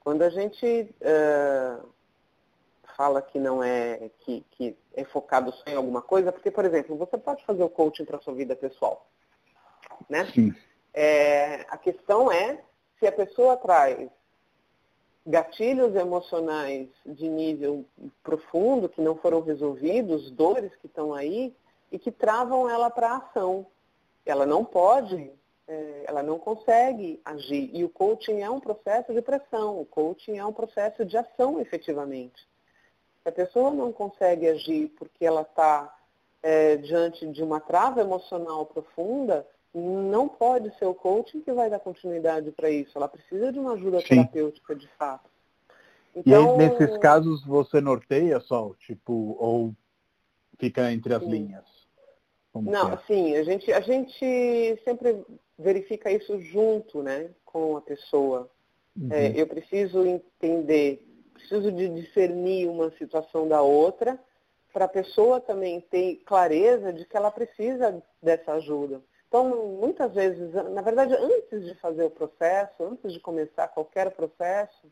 Quando 0.00 0.22
a 0.22 0.30
gente 0.30 0.94
uh, 1.00 1.88
fala 2.96 3.20
que 3.20 3.38
não 3.38 3.62
é 3.62 4.10
que, 4.20 4.44
que 4.52 4.76
é 4.94 5.04
focado 5.04 5.52
só 5.52 5.64
em 5.66 5.76
alguma 5.76 6.00
coisa, 6.00 6.32
porque, 6.32 6.50
por 6.50 6.64
exemplo, 6.64 6.96
você 6.96 7.18
pode 7.18 7.44
fazer 7.44 7.62
o 7.62 7.68
coaching 7.68 8.06
para 8.06 8.16
a 8.16 8.20
sua 8.20 8.34
vida 8.34 8.56
pessoal, 8.56 9.06
né? 10.08 10.26
Sim. 10.32 10.54
É, 10.94 11.66
a 11.68 11.76
questão 11.76 12.32
é 12.32 12.62
se 13.04 13.08
a 13.08 13.12
pessoa 13.12 13.54
traz 13.58 14.08
gatilhos 15.26 15.94
emocionais 15.94 16.88
de 17.04 17.28
nível 17.28 17.84
profundo 18.22 18.88
que 18.88 19.02
não 19.02 19.14
foram 19.14 19.42
resolvidos, 19.42 20.30
dores 20.30 20.74
que 20.76 20.86
estão 20.86 21.12
aí 21.12 21.54
e 21.92 21.98
que 21.98 22.10
travam 22.10 22.66
ela 22.66 22.88
para 22.88 23.10
a 23.10 23.16
ação. 23.18 23.66
Ela 24.24 24.46
não 24.46 24.64
pode, 24.64 25.30
é, 25.68 26.04
ela 26.06 26.22
não 26.22 26.38
consegue 26.38 27.20
agir. 27.26 27.70
E 27.74 27.84
o 27.84 27.90
coaching 27.90 28.40
é 28.40 28.48
um 28.48 28.58
processo 28.58 29.12
de 29.12 29.20
pressão, 29.20 29.82
o 29.82 29.84
coaching 29.84 30.38
é 30.38 30.46
um 30.46 30.52
processo 30.52 31.04
de 31.04 31.18
ação 31.18 31.60
efetivamente. 31.60 32.48
Se 33.22 33.28
a 33.28 33.32
pessoa 33.32 33.70
não 33.70 33.92
consegue 33.92 34.48
agir 34.48 34.88
porque 34.98 35.26
ela 35.26 35.42
está 35.42 35.94
é, 36.42 36.76
diante 36.78 37.26
de 37.26 37.42
uma 37.42 37.60
trava 37.60 38.00
emocional 38.00 38.64
profunda, 38.64 39.46
não 39.74 40.28
pode 40.28 40.76
ser 40.78 40.84
o 40.84 40.94
coaching 40.94 41.40
que 41.40 41.52
vai 41.52 41.68
dar 41.68 41.80
continuidade 41.80 42.52
para 42.52 42.70
isso. 42.70 42.96
Ela 42.96 43.08
precisa 43.08 43.52
de 43.52 43.58
uma 43.58 43.72
ajuda 43.72 44.00
Sim. 44.00 44.06
terapêutica 44.06 44.74
de 44.74 44.88
fato. 44.96 45.28
Então, 46.14 46.32
e 46.32 46.34
aí, 46.34 46.44
então, 46.44 46.56
nesses 46.56 46.96
casos, 46.98 47.44
você 47.44 47.80
norteia 47.80 48.38
só, 48.38 48.72
tipo, 48.78 49.36
ou 49.38 49.74
fica 50.58 50.92
entre 50.92 51.12
as 51.12 51.22
Sim. 51.22 51.30
linhas? 51.30 51.64
Como 52.52 52.70
não, 52.70 52.92
é? 52.92 52.98
sim, 53.08 53.34
a 53.34 53.42
gente, 53.42 53.72
a 53.72 53.80
gente 53.80 54.80
sempre 54.84 55.24
verifica 55.58 56.08
isso 56.12 56.40
junto 56.40 57.02
né, 57.02 57.30
com 57.44 57.76
a 57.76 57.80
pessoa. 57.80 58.48
Uhum. 58.96 59.08
É, 59.10 59.32
eu 59.34 59.44
preciso 59.48 60.06
entender, 60.06 61.04
preciso 61.32 61.72
de 61.72 61.88
discernir 61.88 62.68
uma 62.68 62.92
situação 62.92 63.48
da 63.48 63.60
outra, 63.60 64.20
para 64.72 64.84
a 64.84 64.88
pessoa 64.88 65.40
também 65.40 65.80
ter 65.80 66.22
clareza 66.24 66.92
de 66.92 67.04
que 67.04 67.16
ela 67.16 67.30
precisa 67.30 68.00
dessa 68.22 68.52
ajuda. 68.52 69.02
Então, 69.28 69.78
muitas 69.80 70.12
vezes, 70.12 70.52
na 70.52 70.80
verdade, 70.80 71.14
antes 71.14 71.64
de 71.64 71.74
fazer 71.76 72.04
o 72.04 72.10
processo, 72.10 72.84
antes 72.84 73.12
de 73.12 73.20
começar 73.20 73.68
qualquer 73.68 74.10
processo, 74.12 74.90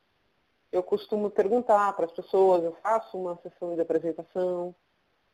eu 0.73 0.83
costumo 0.83 1.31
perguntar 1.31 1.93
para 1.95 2.07
as 2.07 2.13
pessoas, 2.13 2.65
eu 2.65 2.73
faço 2.83 3.17
uma 3.17 3.37
sessão 3.43 3.75
de 3.75 3.81
apresentação, 3.83 4.75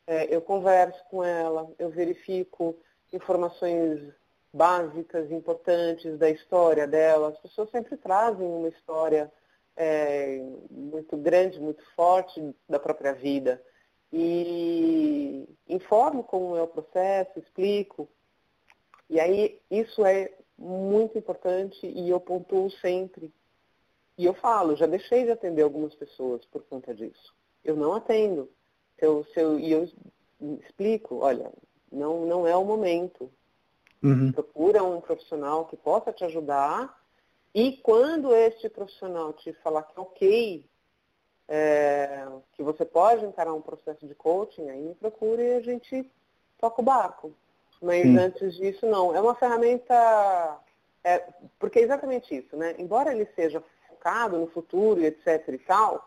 é, 0.06 0.34
eu 0.34 0.42
converso 0.42 1.02
com 1.10 1.22
ela, 1.22 1.70
eu 1.78 1.90
verifico 1.90 2.76
informações 3.12 4.12
básicas, 4.52 5.30
importantes 5.30 6.18
da 6.18 6.28
história 6.28 6.86
dela. 6.86 7.28
As 7.28 7.38
pessoas 7.38 7.70
sempre 7.70 7.96
trazem 7.96 8.46
uma 8.46 8.68
história 8.68 9.32
é, 9.76 10.42
muito 10.70 11.16
grande, 11.16 11.60
muito 11.60 11.84
forte 11.94 12.54
da 12.68 12.78
própria 12.78 13.12
vida. 13.12 13.62
E 14.12 15.46
informo 15.68 16.24
como 16.24 16.56
é 16.56 16.62
o 16.62 16.66
processo, 16.66 17.38
explico 17.38 18.08
e 19.08 19.18
aí 19.18 19.60
isso 19.70 20.04
é 20.04 20.32
muito 20.58 21.16
importante 21.16 21.86
e 21.86 22.10
eu 22.10 22.20
pontuo 22.20 22.70
sempre. 22.70 23.32
E 24.16 24.24
eu 24.24 24.34
falo, 24.34 24.76
já 24.76 24.86
deixei 24.86 25.24
de 25.24 25.30
atender 25.30 25.62
algumas 25.62 25.94
pessoas 25.94 26.44
por 26.46 26.62
conta 26.64 26.92
disso. 26.94 27.34
Eu 27.64 27.76
não 27.76 27.94
atendo. 27.94 28.50
Eu, 28.98 29.24
se 29.32 29.40
eu, 29.40 29.58
e 29.60 29.70
eu 29.70 29.88
explico, 30.60 31.18
olha, 31.18 31.52
não, 31.90 32.26
não 32.26 32.46
é 32.46 32.56
o 32.56 32.64
momento. 32.64 33.30
Uhum. 34.02 34.32
Procura 34.32 34.82
um 34.82 35.00
profissional 35.00 35.66
que 35.66 35.76
possa 35.76 36.12
te 36.12 36.24
ajudar. 36.24 37.00
E 37.54 37.76
quando 37.78 38.34
este 38.34 38.68
profissional 38.68 39.32
te 39.32 39.52
falar 39.54 39.84
que 39.84 39.98
é 39.98 40.02
ok, 40.02 40.64
é, 41.48 42.26
que 42.52 42.62
você 42.62 42.84
pode 42.84 43.24
encarar 43.24 43.54
um 43.54 43.62
processo 43.62 44.06
de 44.06 44.14
coaching, 44.14 44.68
aí 44.68 44.82
me 44.82 44.94
procure 44.94 45.42
e 45.42 45.54
a 45.54 45.60
gente 45.60 46.10
toca 46.58 46.82
o 46.82 46.84
barco. 46.84 47.32
Mas 47.80 48.02
Sim. 48.02 48.18
antes 48.18 48.54
disso, 48.56 48.86
não. 48.86 49.14
É 49.14 49.20
uma 49.20 49.34
ferramenta. 49.34 50.58
É, 51.04 51.24
porque 51.58 51.78
é 51.78 51.82
exatamente 51.82 52.34
isso, 52.34 52.56
né? 52.56 52.74
Embora 52.78 53.12
ele 53.12 53.26
seja 53.36 53.62
focado 53.88 54.36
no 54.36 54.48
futuro 54.48 55.00
e 55.00 55.06
etc 55.06 55.48
e 55.48 55.58
tal, 55.58 56.06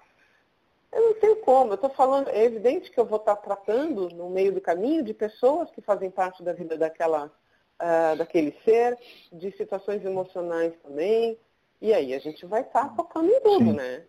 eu 0.91 1.01
não 1.01 1.13
tenho 1.13 1.37
como. 1.37 1.71
Eu 1.71 1.75
estou 1.75 1.89
falando, 1.89 2.29
é 2.29 2.43
evidente 2.43 2.91
que 2.91 2.99
eu 2.99 3.05
vou 3.05 3.17
estar 3.17 3.37
tratando 3.37 4.09
no 4.09 4.29
meio 4.29 4.51
do 4.51 4.61
caminho 4.61 5.03
de 5.03 5.13
pessoas 5.13 5.71
que 5.71 5.81
fazem 5.81 6.11
parte 6.11 6.43
da 6.43 6.51
vida 6.51 6.77
daquela, 6.77 7.27
uh, 7.27 8.17
daquele 8.17 8.55
ser, 8.65 8.97
de 9.31 9.51
situações 9.51 10.03
emocionais 10.03 10.73
também. 10.83 11.37
E 11.81 11.93
aí 11.93 12.13
a 12.13 12.19
gente 12.19 12.45
vai 12.45 12.61
estar 12.61 12.93
focando 12.95 13.29
em 13.31 13.39
tudo, 13.39 13.65
Sim. 13.65 13.73
né? 13.73 14.03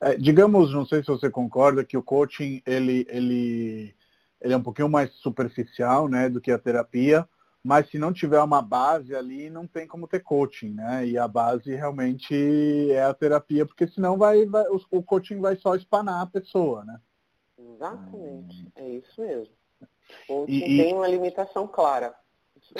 É, 0.00 0.16
digamos, 0.16 0.72
não 0.74 0.84
sei 0.84 1.00
se 1.00 1.06
você 1.06 1.30
concorda, 1.30 1.84
que 1.84 1.96
o 1.96 2.02
coaching 2.02 2.60
ele, 2.66 3.06
ele 3.08 3.94
ele 4.42 4.52
é 4.52 4.56
um 4.56 4.62
pouquinho 4.62 4.88
mais 4.88 5.12
superficial, 5.14 6.08
né, 6.08 6.28
do 6.28 6.40
que 6.40 6.50
a 6.50 6.58
terapia, 6.58 7.26
mas 7.62 7.88
se 7.88 7.98
não 7.98 8.12
tiver 8.12 8.40
uma 8.42 8.60
base 8.60 9.14
ali, 9.14 9.48
não 9.48 9.66
tem 9.66 9.86
como 9.86 10.08
ter 10.08 10.20
coaching, 10.20 10.70
né? 10.70 11.06
E 11.06 11.16
a 11.16 11.28
base 11.28 11.72
realmente 11.72 12.90
é 12.90 13.04
a 13.04 13.14
terapia, 13.14 13.64
porque 13.64 13.86
senão 13.86 14.18
vai, 14.18 14.44
vai 14.46 14.64
o 14.90 15.02
coaching 15.02 15.40
vai 15.40 15.54
só 15.54 15.76
espanar 15.76 16.22
a 16.22 16.26
pessoa, 16.26 16.84
né? 16.84 17.00
Exatamente, 17.56 18.68
é 18.74 18.88
isso 18.88 19.20
mesmo. 19.20 19.54
O 20.28 20.40
coaching 20.40 20.52
e, 20.52 20.82
tem 20.82 20.94
uma 20.94 21.06
limitação 21.06 21.68
clara. 21.68 22.12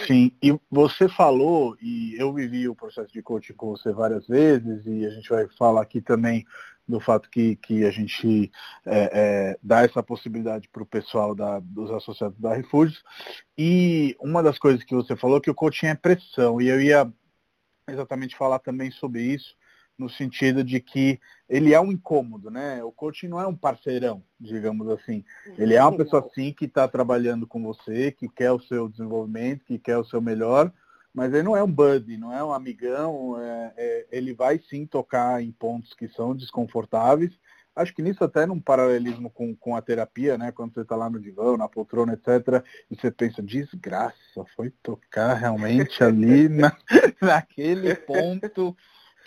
Sim, 0.07 0.33
e 0.43 0.59
você 0.71 1.09
falou, 1.09 1.77
e 1.81 2.15
eu 2.19 2.33
vivi 2.33 2.69
o 2.69 2.75
processo 2.75 3.13
de 3.13 3.23
coaching 3.23 3.53
com 3.53 3.71
você 3.71 3.93
várias 3.93 4.27
vezes, 4.27 4.87
e 4.87 5.05
a 5.05 5.11
gente 5.11 5.29
vai 5.29 5.47
falar 5.59 5.83
aqui 5.83 6.01
também 6.01 6.45
do 6.89 6.99
fato 6.99 7.29
que, 7.31 7.57
que 7.57 7.85
a 7.85 7.91
gente 7.91 8.51
é, 8.87 9.11
é, 9.13 9.59
dá 9.63 9.83
essa 9.83 10.03
possibilidade 10.03 10.69
para 10.69 10.83
o 10.83 10.87
pessoal 10.87 11.35
da, 11.35 11.61
dos 11.61 11.91
associados 11.91 12.39
da 12.41 12.55
Refúgios. 12.55 13.03
E 13.57 14.17
uma 14.21 14.43
das 14.43 14.59
coisas 14.59 14.83
que 14.83 14.95
você 14.95 15.15
falou 15.15 15.37
é 15.37 15.41
que 15.41 15.51
o 15.51 15.55
coaching 15.55 15.87
é 15.87 15.95
pressão, 15.95 16.61
e 16.61 16.69
eu 16.69 16.81
ia 16.81 17.11
exatamente 17.89 18.37
falar 18.37 18.59
também 18.61 18.91
sobre 18.91 19.23
isso, 19.23 19.55
no 20.03 20.11
sentido 20.11 20.63
de 20.63 20.81
que 20.81 21.19
ele 21.49 21.75
é 21.75 21.81
um 21.81 21.93
incômodo, 21.93 22.51
né? 22.51 22.83
O 22.83 22.91
coaching 22.91 23.29
não 23.29 23.41
é 23.41 23.47
um 23.47 23.55
parceirão, 23.55 24.23
digamos 24.41 24.89
assim. 24.89 25.25
Ele 25.59 25.75
é 25.75 25.83
uma 25.83 25.97
pessoa 25.97 26.29
sim 26.35 26.53
que 26.53 26.65
está 26.65 26.89
trabalhando 26.89 27.47
com 27.47 27.63
você, 27.63 28.11
que 28.11 28.29
quer 28.29 28.51
o 28.53 28.61
seu 28.61 28.89
desenvolvimento, 28.89 29.65
que 29.65 29.79
quer 29.79 29.99
o 29.99 30.05
seu 30.05 30.21
melhor, 30.21 30.73
mas 31.15 31.33
ele 31.33 31.43
não 31.43 31.57
é 31.57 31.63
um 31.63 31.71
buddy, 31.71 32.17
não 32.17 32.33
é 32.33 32.43
um 32.43 32.53
amigão, 32.53 33.39
é, 33.39 33.73
é, 33.77 34.07
ele 34.11 34.33
vai 34.33 34.59
sim 34.59 34.87
tocar 34.87 35.43
em 35.43 35.53
pontos 35.53 35.93
que 35.93 36.09
são 36.09 36.35
desconfortáveis. 36.35 37.33
Acho 37.75 37.95
que 37.95 38.03
nisso 38.03 38.23
até 38.23 38.45
num 38.45 38.61
paralelismo 38.61 39.31
com, 39.31 39.55
com 39.55 39.75
a 39.75 39.83
terapia, 39.83 40.37
né? 40.37 40.53
Quando 40.53 40.75
você 40.75 40.81
está 40.81 40.95
lá 40.95 41.09
no 41.09 41.21
divã, 41.21 41.57
na 41.57 41.69
poltrona, 41.69 42.15
etc., 42.15 42.63
e 42.91 42.97
você 42.97 43.11
pensa, 43.11 43.43
desgraça, 43.43 44.45
foi 44.55 44.71
tocar 44.83 45.35
realmente 45.35 46.05
ali 46.05 46.49
na, 46.49 46.77
naquele 47.21 47.95
ponto 47.95 48.77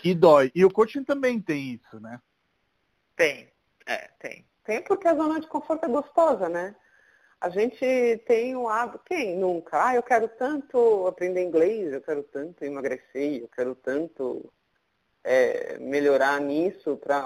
que 0.05 0.13
dói. 0.13 0.51
E 0.53 0.63
o 0.63 0.69
coaching 0.69 1.03
também 1.03 1.41
tem 1.41 1.73
isso, 1.73 1.99
né? 1.99 2.21
Tem, 3.15 3.51
é, 3.87 4.07
tem. 4.19 4.45
Tem 4.63 4.83
porque 4.83 5.07
a 5.07 5.15
zona 5.15 5.39
de 5.39 5.47
conforto 5.47 5.83
é 5.83 5.87
gostosa, 5.87 6.47
né? 6.47 6.75
A 7.41 7.49
gente 7.49 7.83
tem 8.27 8.55
o 8.55 8.69
hábito, 8.69 9.03
quem 9.03 9.35
nunca? 9.35 9.83
Ah, 9.83 9.95
eu 9.95 10.03
quero 10.03 10.27
tanto 10.27 11.07
aprender 11.07 11.41
inglês, 11.41 11.91
eu 11.91 12.01
quero 12.01 12.21
tanto 12.21 12.63
emagrecer, 12.63 13.41
eu 13.41 13.47
quero 13.47 13.73
tanto 13.73 14.53
é, 15.23 15.79
melhorar 15.79 16.39
nisso 16.39 16.97
para, 16.97 17.23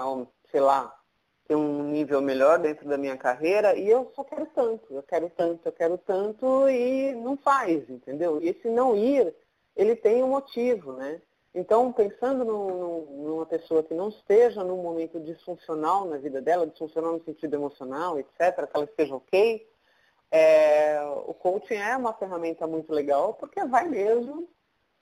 sei 0.50 0.60
lá, 0.60 0.98
ter 1.46 1.56
um 1.56 1.82
nível 1.82 2.22
melhor 2.22 2.58
dentro 2.58 2.88
da 2.88 2.96
minha 2.96 3.18
carreira 3.18 3.76
e 3.76 3.90
eu 3.90 4.10
só 4.16 4.24
quero 4.24 4.46
tanto, 4.54 4.94
eu 4.94 5.02
quero 5.02 5.28
tanto, 5.28 5.68
eu 5.68 5.72
quero 5.72 5.98
tanto 5.98 6.66
e 6.70 7.12
não 7.12 7.36
faz, 7.36 7.90
entendeu? 7.90 8.40
E 8.40 8.48
esse 8.48 8.70
não 8.70 8.96
ir, 8.96 9.34
ele 9.76 9.94
tem 9.94 10.22
um 10.22 10.28
motivo, 10.28 10.94
né? 10.94 11.20
Então, 11.54 11.92
pensando 11.92 12.44
numa 12.44 13.44
pessoa 13.44 13.82
que 13.82 13.92
não 13.92 14.08
esteja 14.08 14.62
num 14.62 14.82
momento 14.82 15.18
disfuncional 15.18 16.04
na 16.04 16.16
vida 16.16 16.40
dela, 16.40 16.66
disfuncional 16.66 17.14
no 17.14 17.24
sentido 17.24 17.54
emocional, 17.54 18.18
etc., 18.18 18.66
que 18.66 18.76
ela 18.76 18.84
esteja 18.84 19.16
ok, 19.16 19.68
é, 20.30 21.00
o 21.26 21.34
coaching 21.34 21.74
é 21.74 21.96
uma 21.96 22.14
ferramenta 22.14 22.64
muito 22.66 22.92
legal 22.92 23.34
porque 23.34 23.64
vai 23.64 23.88
mesmo 23.88 24.48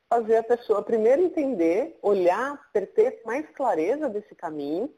fazer 0.08 0.38
a 0.38 0.42
pessoa 0.42 0.82
primeiro 0.82 1.22
entender, 1.22 1.98
olhar, 2.00 2.58
ter, 2.72 3.20
mais 3.26 3.46
clareza 3.50 4.08
desse 4.08 4.34
caminho 4.34 4.90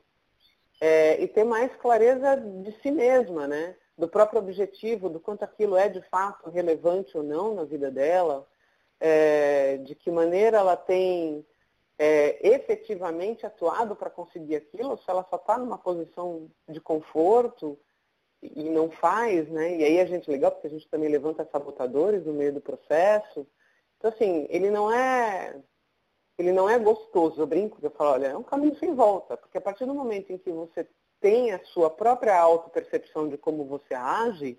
é, 0.81 1.21
e 1.21 1.27
ter 1.27 1.43
mais 1.43 1.75
clareza 1.77 2.37
de 2.37 2.73
si 2.81 2.93
mesma, 2.93 3.49
né? 3.49 3.75
Do 3.99 4.09
próprio 4.09 4.39
objetivo, 4.39 5.11
do 5.11 5.19
quanto 5.19 5.43
aquilo 5.43 5.77
é 5.77 5.89
de 5.89 6.01
fato 6.03 6.49
relevante 6.49 7.17
ou 7.17 7.25
não 7.25 7.55
na 7.55 7.65
vida 7.65 7.91
dela, 7.91 8.47
é, 9.01 9.79
de 9.79 9.95
que 9.95 10.11
maneira 10.11 10.59
ela 10.59 10.77
tem 10.77 11.45
é, 11.99 12.39
efetivamente 12.47 13.47
atuado 13.47 13.97
para 13.97 14.11
conseguir 14.11 14.57
aquilo, 14.57 14.99
se 14.99 15.09
ela 15.09 15.27
só 15.29 15.37
está 15.37 15.59
numa 15.59 15.79
posição 15.79 16.51
de 16.69 16.81
conforto 16.81 17.79
e 18.43 18.69
não 18.71 18.91
faz, 18.91 19.49
né? 19.49 19.77
E 19.77 19.85
aí 19.85 20.01
a 20.01 20.07
gente 20.07 20.31
legal 20.31 20.53
porque 20.53 20.67
a 20.67 20.71
gente 20.71 20.89
também 20.89 21.09
levanta 21.09 21.49
sabotadores 21.51 22.25
no 22.25 22.33
meio 22.33 22.55
do 22.55 22.61
processo. 22.61 23.47
Então 23.99 24.11
assim, 24.11 24.47
ele 24.51 24.71
não 24.71 24.93
é 24.93 25.61
ele 26.39 26.53
não 26.53 26.71
é 26.71 26.79
gostoso, 26.79 27.39
eu 27.39 27.47
brinco, 27.47 27.79
eu 27.83 27.91
falo, 27.91 28.13
olha, 28.13 28.29
é 28.29 28.37
um 28.37 28.43
caminho 28.43 28.75
sem 28.79 28.95
volta, 28.95 29.37
porque 29.37 29.59
a 29.59 29.61
partir 29.61 29.85
do 29.85 29.95
momento 29.95 30.33
em 30.33 30.39
que 30.39 30.51
você 30.51 30.89
tem 31.21 31.53
a 31.53 31.63
sua 31.67 31.91
própria 31.91 32.35
auto-percepção 32.41 33.29
de 33.29 33.37
como 33.37 33.67
você 33.67 33.93
age, 33.93 34.59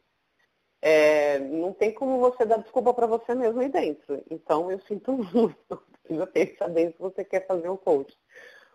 é, 0.82 1.38
não 1.40 1.72
tem 1.74 1.94
como 1.94 2.20
você 2.20 2.46
dar 2.46 2.58
desculpa 2.58 2.94
para 2.94 3.06
você 3.06 3.36
mesmo 3.36 3.60
aí 3.62 3.70
dentro. 3.70 4.24
Então 4.30 4.72
eu 4.72 4.80
sinto 4.82 5.12
muito, 5.34 5.84
precisa 6.04 6.28
pensar 6.28 6.70
bem 6.70 6.92
se 6.92 6.98
você 6.98 7.24
quer 7.24 7.46
fazer 7.46 7.70
um 7.70 7.78
coach. 7.78 8.18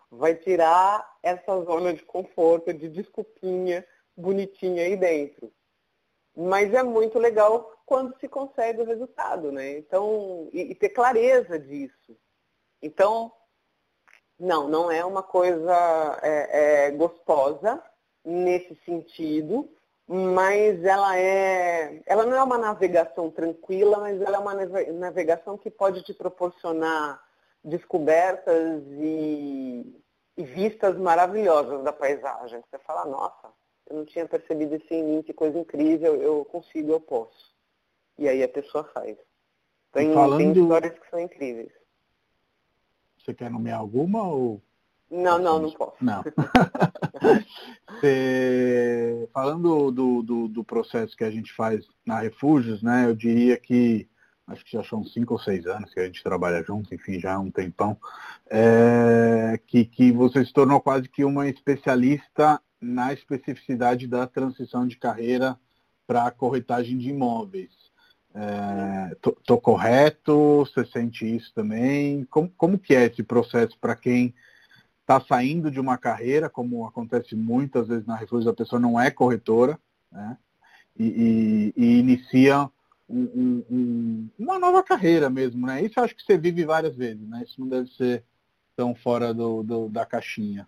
Vai 0.09 0.35
tirar 0.35 1.17
essa 1.21 1.61
zona 1.63 1.93
de 1.93 2.03
conforto, 2.03 2.73
de 2.73 2.87
desculpinha 2.87 3.85
bonitinha 4.15 4.83
aí 4.83 4.95
dentro. 4.95 5.51
Mas 6.35 6.73
é 6.73 6.81
muito 6.81 7.19
legal 7.19 7.73
quando 7.85 8.17
se 8.19 8.27
consegue 8.27 8.81
o 8.81 8.85
resultado, 8.85 9.51
né? 9.51 9.77
Então, 9.77 10.49
e, 10.53 10.71
e 10.71 10.75
ter 10.75 10.89
clareza 10.89 11.59
disso. 11.59 12.17
Então, 12.81 13.33
não, 14.39 14.67
não 14.67 14.91
é 14.91 15.03
uma 15.03 15.23
coisa 15.23 16.19
é, 16.21 16.85
é, 16.85 16.91
gostosa 16.91 17.83
nesse 18.23 18.75
sentido, 18.85 19.69
mas 20.07 20.83
ela 20.85 21.17
é, 21.17 22.01
ela 22.05 22.25
não 22.25 22.35
é 22.37 22.41
uma 22.41 22.57
navegação 22.57 23.29
tranquila, 23.29 23.99
mas 23.99 24.21
ela 24.21 24.37
é 24.37 24.39
uma 24.39 24.53
navegação 24.93 25.57
que 25.57 25.69
pode 25.69 26.01
te 26.03 26.13
proporcionar 26.13 27.21
descobertas 27.61 28.83
e, 28.91 30.01
e 30.37 30.43
vistas 30.43 30.97
maravilhosas 30.97 31.83
da 31.83 31.91
paisagem. 31.91 32.61
Você 32.61 32.79
fala, 32.79 33.05
nossa, 33.05 33.49
eu 33.89 33.97
não 33.97 34.05
tinha 34.05 34.25
percebido 34.25 34.75
isso 34.75 34.93
em 34.93 35.03
mim, 35.03 35.21
que 35.21 35.33
coisa 35.33 35.59
incrível, 35.59 36.15
eu 36.21 36.45
consigo, 36.45 36.93
eu 36.93 37.01
posso. 37.01 37.53
E 38.17 38.29
aí 38.29 38.41
a 38.41 38.47
pessoa 38.47 38.85
faz. 38.85 39.17
Tem, 39.91 40.13
falando... 40.13 40.37
tem 40.37 40.51
histórias 40.53 40.97
que 40.97 41.09
são 41.09 41.19
incríveis. 41.19 41.71
Você 43.19 43.33
quer 43.33 43.51
nomear 43.51 43.79
alguma 43.79 44.25
ou. 44.25 44.61
Não, 45.09 45.37
não, 45.37 45.59
não 45.59 45.71
posso. 45.71 45.97
Não. 46.01 46.23
Você... 47.89 49.29
Falando 49.33 49.91
do, 49.91 50.21
do, 50.21 50.47
do, 50.47 50.63
processo 50.63 51.15
que 51.15 51.23
a 51.23 51.31
gente 51.31 51.53
faz 51.53 51.85
na 52.05 52.19
Refúgios, 52.19 52.81
né, 52.81 53.05
eu 53.05 53.15
diria 53.15 53.57
que 53.57 54.07
acho 54.47 54.63
que 54.63 54.71
já 54.71 54.83
são 54.83 55.03
cinco 55.03 55.33
ou 55.33 55.39
seis 55.39 55.65
anos 55.65 55.93
que 55.93 55.99
a 55.99 56.05
gente 56.05 56.23
trabalha 56.23 56.63
junto, 56.63 56.93
enfim, 56.93 57.19
já 57.19 57.33
há 57.33 57.39
um 57.39 57.51
tempão, 57.51 57.97
é, 58.49 59.59
que, 59.67 59.83
que 59.83 60.11
você 60.11 60.43
se 60.45 60.53
tornou 60.53 60.79
quase 60.79 61.09
que 61.09 61.25
uma 61.25 61.47
especialista 61.49 62.61
na 62.79 63.11
especificidade 63.11 64.07
da 64.07 64.25
transição 64.25 64.87
de 64.87 64.97
carreira 64.97 65.59
para 66.05 66.31
corretagem 66.31 66.97
de 66.97 67.09
imóveis. 67.09 67.71
Estou 69.11 69.57
é, 69.57 69.61
correto? 69.61 70.59
Você 70.59 70.85
sente 70.85 71.25
isso 71.25 71.51
também? 71.53 72.23
Como, 72.25 72.49
como 72.55 72.77
que 72.77 72.95
é 72.95 73.05
esse 73.05 73.23
processo 73.23 73.77
para 73.79 73.95
quem 73.95 74.33
está 75.07 75.21
saindo 75.21 75.71
de 75.71 75.79
uma 75.79 75.97
carreira, 75.97 76.49
como 76.49 76.85
acontece 76.85 77.33
muitas 77.33 77.87
vezes 77.87 78.05
na 78.05 78.17
refúgio, 78.17 78.51
a 78.51 78.53
pessoa 78.53 78.77
não 78.77 78.99
é 78.99 79.09
corretora, 79.09 79.79
né? 80.11 80.37
e, 80.99 81.73
e, 81.77 81.81
e 81.81 81.99
inicia 81.99 82.69
um, 83.09 83.63
um, 83.71 84.29
uma 84.37 84.59
nova 84.59 84.83
carreira 84.83 85.29
mesmo, 85.29 85.65
né? 85.65 85.81
Isso 85.81 85.97
eu 85.97 86.03
acho 86.03 86.13
que 86.13 86.23
você 86.23 86.37
vive 86.37 86.65
várias 86.65 86.93
vezes, 86.93 87.25
né? 87.25 87.41
Isso 87.47 87.61
não 87.61 87.69
deve 87.69 87.89
ser 87.91 88.21
tão 88.75 88.93
fora 88.93 89.33
do, 89.33 89.63
do 89.63 89.87
da 89.87 90.05
caixinha. 90.05 90.67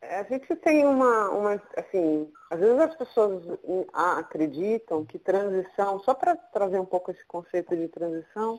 É, 0.00 0.20
a 0.20 0.22
gente 0.22 0.54
tem 0.56 0.86
uma, 0.86 1.30
uma, 1.30 1.62
assim, 1.76 2.30
às 2.50 2.60
vezes 2.60 2.78
as 2.78 2.94
pessoas 2.94 3.42
acreditam 3.92 5.04
que 5.04 5.18
transição, 5.18 5.98
só 6.00 6.14
para 6.14 6.36
trazer 6.36 6.78
um 6.78 6.86
pouco 6.86 7.10
esse 7.10 7.24
conceito 7.26 7.76
de 7.76 7.88
transição, 7.88 8.58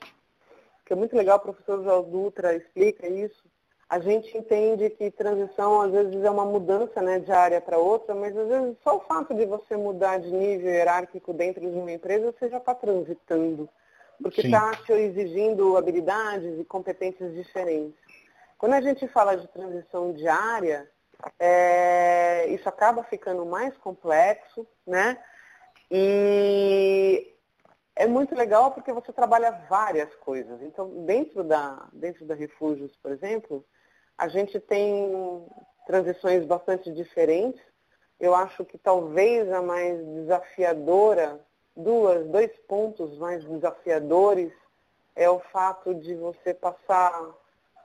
que 0.86 0.92
é 0.92 0.96
muito 0.96 1.16
legal, 1.16 1.38
o 1.38 1.42
professor 1.42 1.82
João 1.82 2.04
Dutra 2.04 2.54
explica 2.54 3.08
isso, 3.08 3.42
a 3.92 4.00
gente 4.00 4.38
entende 4.38 4.90
que 4.90 5.12
transição 5.12 5.82
às 5.82 5.92
vezes 5.92 6.24
é 6.24 6.32
uma 6.32 6.46
mudança 6.46 7.02
né, 7.02 7.20
de 7.20 7.30
área 7.30 7.60
para 7.60 7.78
outra, 7.78 8.16
mas 8.16 8.36
às 8.38 8.48
vezes 8.48 8.78
só 8.82 8.96
o 8.96 9.02
fato 9.02 9.34
de 9.34 9.46
você 9.46 9.76
mudar 9.76 10.18
de 10.18 10.32
nível 10.32 10.72
hierárquico 10.72 11.34
dentro 11.34 11.60
de 11.60 11.78
uma 11.78 11.92
empresa, 11.92 12.32
você 12.32 12.48
já 12.48 12.56
está 12.56 12.74
transitando, 12.74 13.68
porque 14.24 14.40
está 14.40 14.72
te 14.86 14.94
exigindo 14.94 15.76
habilidades 15.76 16.58
e 16.58 16.64
competências 16.64 17.34
diferentes. 17.34 18.00
Quando 18.58 18.76
a 18.76 18.82
gente 18.82 19.06
fala 19.10 19.36
de 19.36 19.46
transição 19.50 20.14
de 20.14 20.26
área, 20.26 20.90
é, 21.38 22.48
isso 22.48 22.70
acaba 22.70 23.04
ficando 23.04 23.46
mais 23.46 23.76
complexo, 23.76 24.66
né? 24.88 25.18
E 25.92 27.30
é 27.94 28.08
muito 28.08 28.34
legal 28.36 28.72
porque 28.72 28.94
você 28.94 29.12
trabalha 29.12 29.52
várias 29.70 30.16
coisas. 30.16 30.62
Então, 30.62 31.04
dentro 31.06 31.44
da, 31.44 31.90
dentro 31.92 32.26
da 32.26 32.36
Refúgios, 32.36 32.96
por 33.04 33.12
exemplo, 33.12 33.66
a 34.22 34.28
gente 34.28 34.60
tem 34.60 35.44
transições 35.88 36.46
bastante 36.46 36.92
diferentes. 36.92 37.60
Eu 38.20 38.36
acho 38.36 38.64
que 38.64 38.78
talvez 38.78 39.52
a 39.52 39.64
mais 39.64 39.98
desafiadora, 40.06 41.44
duas, 41.76 42.28
dois 42.28 42.52
pontos 42.68 43.18
mais 43.18 43.44
desafiadores, 43.44 44.54
é 45.16 45.28
o 45.28 45.40
fato 45.40 45.96
de 45.96 46.14
você 46.14 46.54
passar 46.54 47.32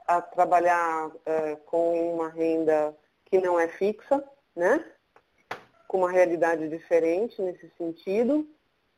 a 0.05 0.21
trabalhar 0.21 1.09
é, 1.25 1.55
com 1.65 2.13
uma 2.13 2.29
renda 2.29 2.95
que 3.25 3.39
não 3.39 3.59
é 3.59 3.67
fixa, 3.67 4.23
né? 4.55 4.85
com 5.87 5.97
uma 5.97 6.11
realidade 6.11 6.69
diferente 6.69 7.41
nesse 7.41 7.67
sentido, 7.79 8.47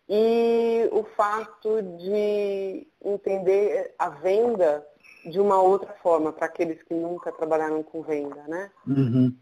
e 0.10 0.90
o 0.92 1.04
fato 1.16 1.82
de 1.82 2.86
entender 3.02 3.96
a 3.98 4.10
venda 4.10 4.86
de 5.26 5.40
uma 5.40 5.62
outra 5.62 5.94
forma 6.02 6.32
para 6.32 6.46
aqueles 6.46 6.82
que 6.84 6.94
nunca 6.94 7.32
trabalharam 7.32 7.84
com 7.84 8.02
venda, 8.02 8.44
né? 8.48 8.72
Uhum. 8.88 9.36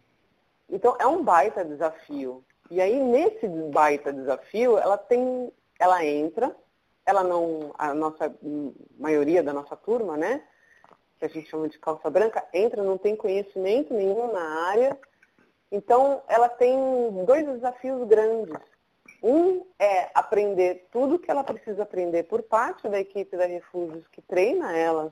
Então 0.70 0.96
é 1.00 1.06
um 1.06 1.24
baita 1.24 1.64
desafio. 1.64 2.44
E 2.70 2.82
aí 2.82 3.00
nesse 3.00 3.48
baita 3.48 4.12
desafio, 4.12 4.78
ela 4.78 4.98
tem, 4.98 5.52
ela 5.80 6.04
entra, 6.04 6.56
ela 7.06 7.24
não, 7.24 7.74
a 7.78 7.94
nossa 7.94 8.34
maioria 9.00 9.42
da 9.42 9.54
nossa 9.54 9.76
turma, 9.76 10.18
né? 10.18 10.42
Que 11.20 11.26
a 11.26 11.30
gente 11.30 11.50
chama 11.50 11.70
de 11.70 11.80
calça 11.80 12.10
branca, 12.10 12.44
entra, 12.54 12.84
não 12.84 12.98
tem 12.98 13.16
conhecimento 13.16 13.94
nenhum 13.94 14.32
na 14.34 14.68
área. 14.68 15.00
Então 15.72 16.22
ela 16.28 16.50
tem 16.50 16.78
dois 17.26 17.46
desafios 17.46 18.06
grandes. 18.08 18.56
Um 19.24 19.66
é 19.80 20.10
aprender 20.14 20.88
tudo 20.92 21.18
que 21.18 21.32
ela 21.32 21.44
precisa 21.44 21.84
aprender 21.84 22.24
por 22.24 22.44
parte 22.44 22.88
da 22.88 23.00
equipe 23.00 23.36
da 23.36 23.46
Refúgios 23.46 24.06
que 24.10 24.22
treina 24.22 24.78
elas 24.78 25.12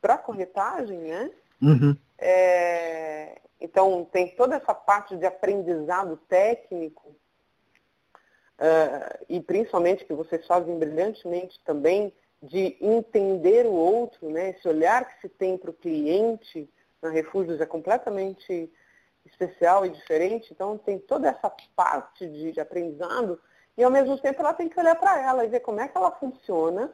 para 0.00 0.18
corretagem, 0.18 0.98
né? 0.98 1.30
Uhum. 1.60 1.96
É, 2.18 3.38
então, 3.60 4.06
tem 4.10 4.34
toda 4.34 4.56
essa 4.56 4.74
parte 4.74 5.16
de 5.16 5.26
aprendizado 5.26 6.16
técnico, 6.28 7.08
uh, 8.58 9.24
e 9.28 9.40
principalmente 9.40 10.04
que 10.04 10.14
vocês 10.14 10.46
fazem 10.46 10.78
brilhantemente 10.78 11.60
também, 11.64 12.12
de 12.42 12.76
entender 12.80 13.66
o 13.66 13.72
outro, 13.72 14.30
né? 14.30 14.50
esse 14.50 14.66
olhar 14.66 15.06
que 15.06 15.20
se 15.20 15.28
tem 15.28 15.58
para 15.58 15.70
o 15.70 15.74
cliente 15.74 16.70
na 17.02 17.10
Refúgios 17.10 17.60
é 17.60 17.66
completamente 17.66 18.72
especial 19.26 19.84
e 19.84 19.90
diferente, 19.90 20.50
então 20.50 20.78
tem 20.78 20.98
toda 20.98 21.28
essa 21.28 21.52
parte 21.76 22.26
de, 22.26 22.52
de 22.52 22.60
aprendizado, 22.60 23.38
e 23.76 23.84
ao 23.84 23.90
mesmo 23.90 24.18
tempo 24.18 24.40
ela 24.40 24.54
tem 24.54 24.70
que 24.70 24.80
olhar 24.80 24.94
para 24.96 25.20
ela 25.20 25.44
e 25.44 25.48
ver 25.48 25.60
como 25.60 25.80
é 25.80 25.88
que 25.88 25.96
ela 25.96 26.10
funciona 26.12 26.90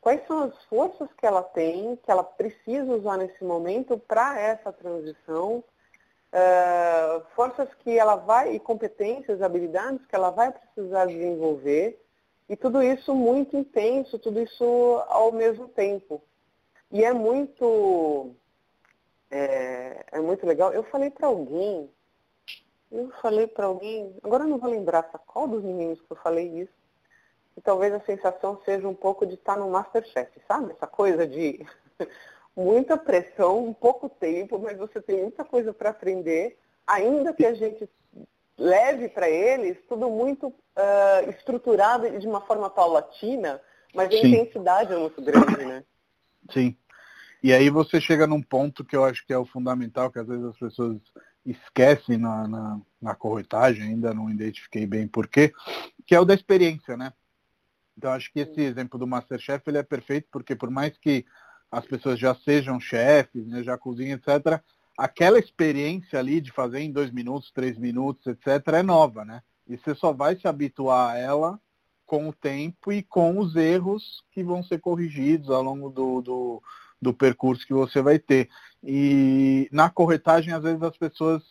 quais 0.00 0.26
são 0.26 0.44
as 0.44 0.64
forças 0.64 1.08
que 1.16 1.26
ela 1.26 1.42
tem, 1.42 1.96
que 1.96 2.10
ela 2.10 2.24
precisa 2.24 2.92
usar 2.92 3.16
nesse 3.16 3.44
momento 3.44 3.98
para 3.98 4.38
essa 4.40 4.72
transição, 4.72 5.62
uh, 6.32 7.22
forças 7.34 7.68
que 7.80 7.98
ela 7.98 8.16
vai, 8.16 8.54
e 8.54 8.60
competências, 8.60 9.42
habilidades 9.42 10.04
que 10.06 10.14
ela 10.14 10.30
vai 10.30 10.52
precisar 10.52 11.06
desenvolver, 11.06 12.00
e 12.48 12.56
tudo 12.56 12.82
isso 12.82 13.14
muito 13.14 13.56
intenso, 13.56 14.18
tudo 14.18 14.40
isso 14.40 14.64
ao 15.08 15.32
mesmo 15.32 15.68
tempo. 15.68 16.22
E 16.90 17.04
é 17.04 17.12
muito, 17.12 18.34
é, 19.30 20.06
é 20.12 20.20
muito 20.20 20.46
legal. 20.46 20.72
Eu 20.72 20.82
falei 20.84 21.10
para 21.10 21.26
alguém, 21.26 21.90
eu 22.90 23.10
falei 23.20 23.46
para 23.46 23.66
alguém, 23.66 24.16
agora 24.22 24.44
eu 24.44 24.48
não 24.48 24.58
vou 24.58 24.70
lembrar 24.70 25.02
para 25.02 25.18
qual 25.18 25.46
dos 25.46 25.62
meninos 25.62 26.00
que 26.00 26.10
eu 26.10 26.16
falei 26.16 26.46
isso, 26.60 26.72
e 27.58 27.60
talvez 27.60 27.92
a 27.92 28.00
sensação 28.00 28.60
seja 28.64 28.86
um 28.86 28.94
pouco 28.94 29.26
de 29.26 29.34
estar 29.34 29.56
no 29.56 29.68
Masterchef, 29.68 30.30
sabe? 30.46 30.72
Essa 30.72 30.86
coisa 30.86 31.26
de 31.26 31.66
muita 32.56 32.96
pressão, 32.96 33.66
um 33.66 33.74
pouco 33.74 34.08
tempo, 34.08 34.60
mas 34.60 34.78
você 34.78 35.02
tem 35.02 35.22
muita 35.22 35.44
coisa 35.44 35.72
para 35.72 35.90
aprender, 35.90 36.56
ainda 36.86 37.32
que 37.32 37.44
a 37.44 37.52
gente 37.54 37.90
leve 38.56 39.08
para 39.08 39.28
eles 39.28 39.76
tudo 39.88 40.08
muito 40.08 40.48
uh, 40.48 41.30
estruturado 41.30 42.06
e 42.06 42.18
de 42.18 42.28
uma 42.28 42.40
forma 42.42 42.70
paulatina, 42.70 43.60
mas 43.92 44.06
a 44.06 44.12
Sim. 44.12 44.28
intensidade 44.28 44.92
é 44.92 44.96
muito 44.96 45.20
grande, 45.20 45.64
né? 45.64 45.82
Sim. 46.52 46.76
E 47.42 47.52
aí 47.52 47.70
você 47.70 48.00
chega 48.00 48.26
num 48.26 48.42
ponto 48.42 48.84
que 48.84 48.96
eu 48.96 49.04
acho 49.04 49.26
que 49.26 49.32
é 49.32 49.38
o 49.38 49.46
fundamental, 49.46 50.12
que 50.12 50.20
às 50.20 50.26
vezes 50.26 50.44
as 50.44 50.58
pessoas 50.58 50.96
esquecem 51.44 52.18
na, 52.18 52.46
na, 52.46 52.80
na 53.02 53.14
corretagem, 53.16 53.82
ainda 53.82 54.14
não 54.14 54.30
identifiquei 54.30 54.86
bem 54.86 55.08
porquê, 55.08 55.52
que 56.06 56.14
é 56.14 56.20
o 56.20 56.24
da 56.24 56.34
experiência, 56.34 56.96
né? 56.96 57.12
Então 57.98 58.12
acho 58.12 58.32
que 58.32 58.38
esse 58.38 58.60
exemplo 58.60 58.96
do 58.96 59.08
Masterchef 59.08 59.64
ele 59.66 59.78
é 59.78 59.82
perfeito 59.82 60.28
porque 60.30 60.54
por 60.54 60.70
mais 60.70 60.96
que 60.96 61.26
as 61.70 61.84
pessoas 61.84 62.18
já 62.18 62.32
sejam 62.32 62.78
chefes, 62.78 63.44
né, 63.46 63.62
já 63.64 63.76
cozinham, 63.76 64.16
etc., 64.16 64.62
aquela 64.96 65.38
experiência 65.38 66.18
ali 66.18 66.40
de 66.40 66.52
fazer 66.52 66.78
em 66.78 66.92
dois 66.92 67.10
minutos, 67.10 67.50
três 67.50 67.76
minutos, 67.76 68.24
etc., 68.26 68.74
é 68.74 68.82
nova, 68.82 69.24
né? 69.24 69.42
E 69.66 69.76
você 69.76 69.94
só 69.94 70.12
vai 70.12 70.36
se 70.36 70.48
habituar 70.48 71.10
a 71.10 71.18
ela 71.18 71.60
com 72.06 72.28
o 72.28 72.32
tempo 72.32 72.90
e 72.90 73.02
com 73.02 73.38
os 73.38 73.54
erros 73.54 74.22
que 74.32 74.42
vão 74.42 74.62
ser 74.62 74.78
corrigidos 74.78 75.50
ao 75.50 75.62
longo 75.62 75.90
do, 75.90 76.22
do, 76.22 76.62
do 77.02 77.12
percurso 77.12 77.66
que 77.66 77.74
você 77.74 78.00
vai 78.00 78.18
ter. 78.18 78.48
E 78.82 79.68
na 79.70 79.90
corretagem, 79.90 80.54
às 80.54 80.62
vezes, 80.62 80.82
as 80.82 80.96
pessoas 80.96 81.42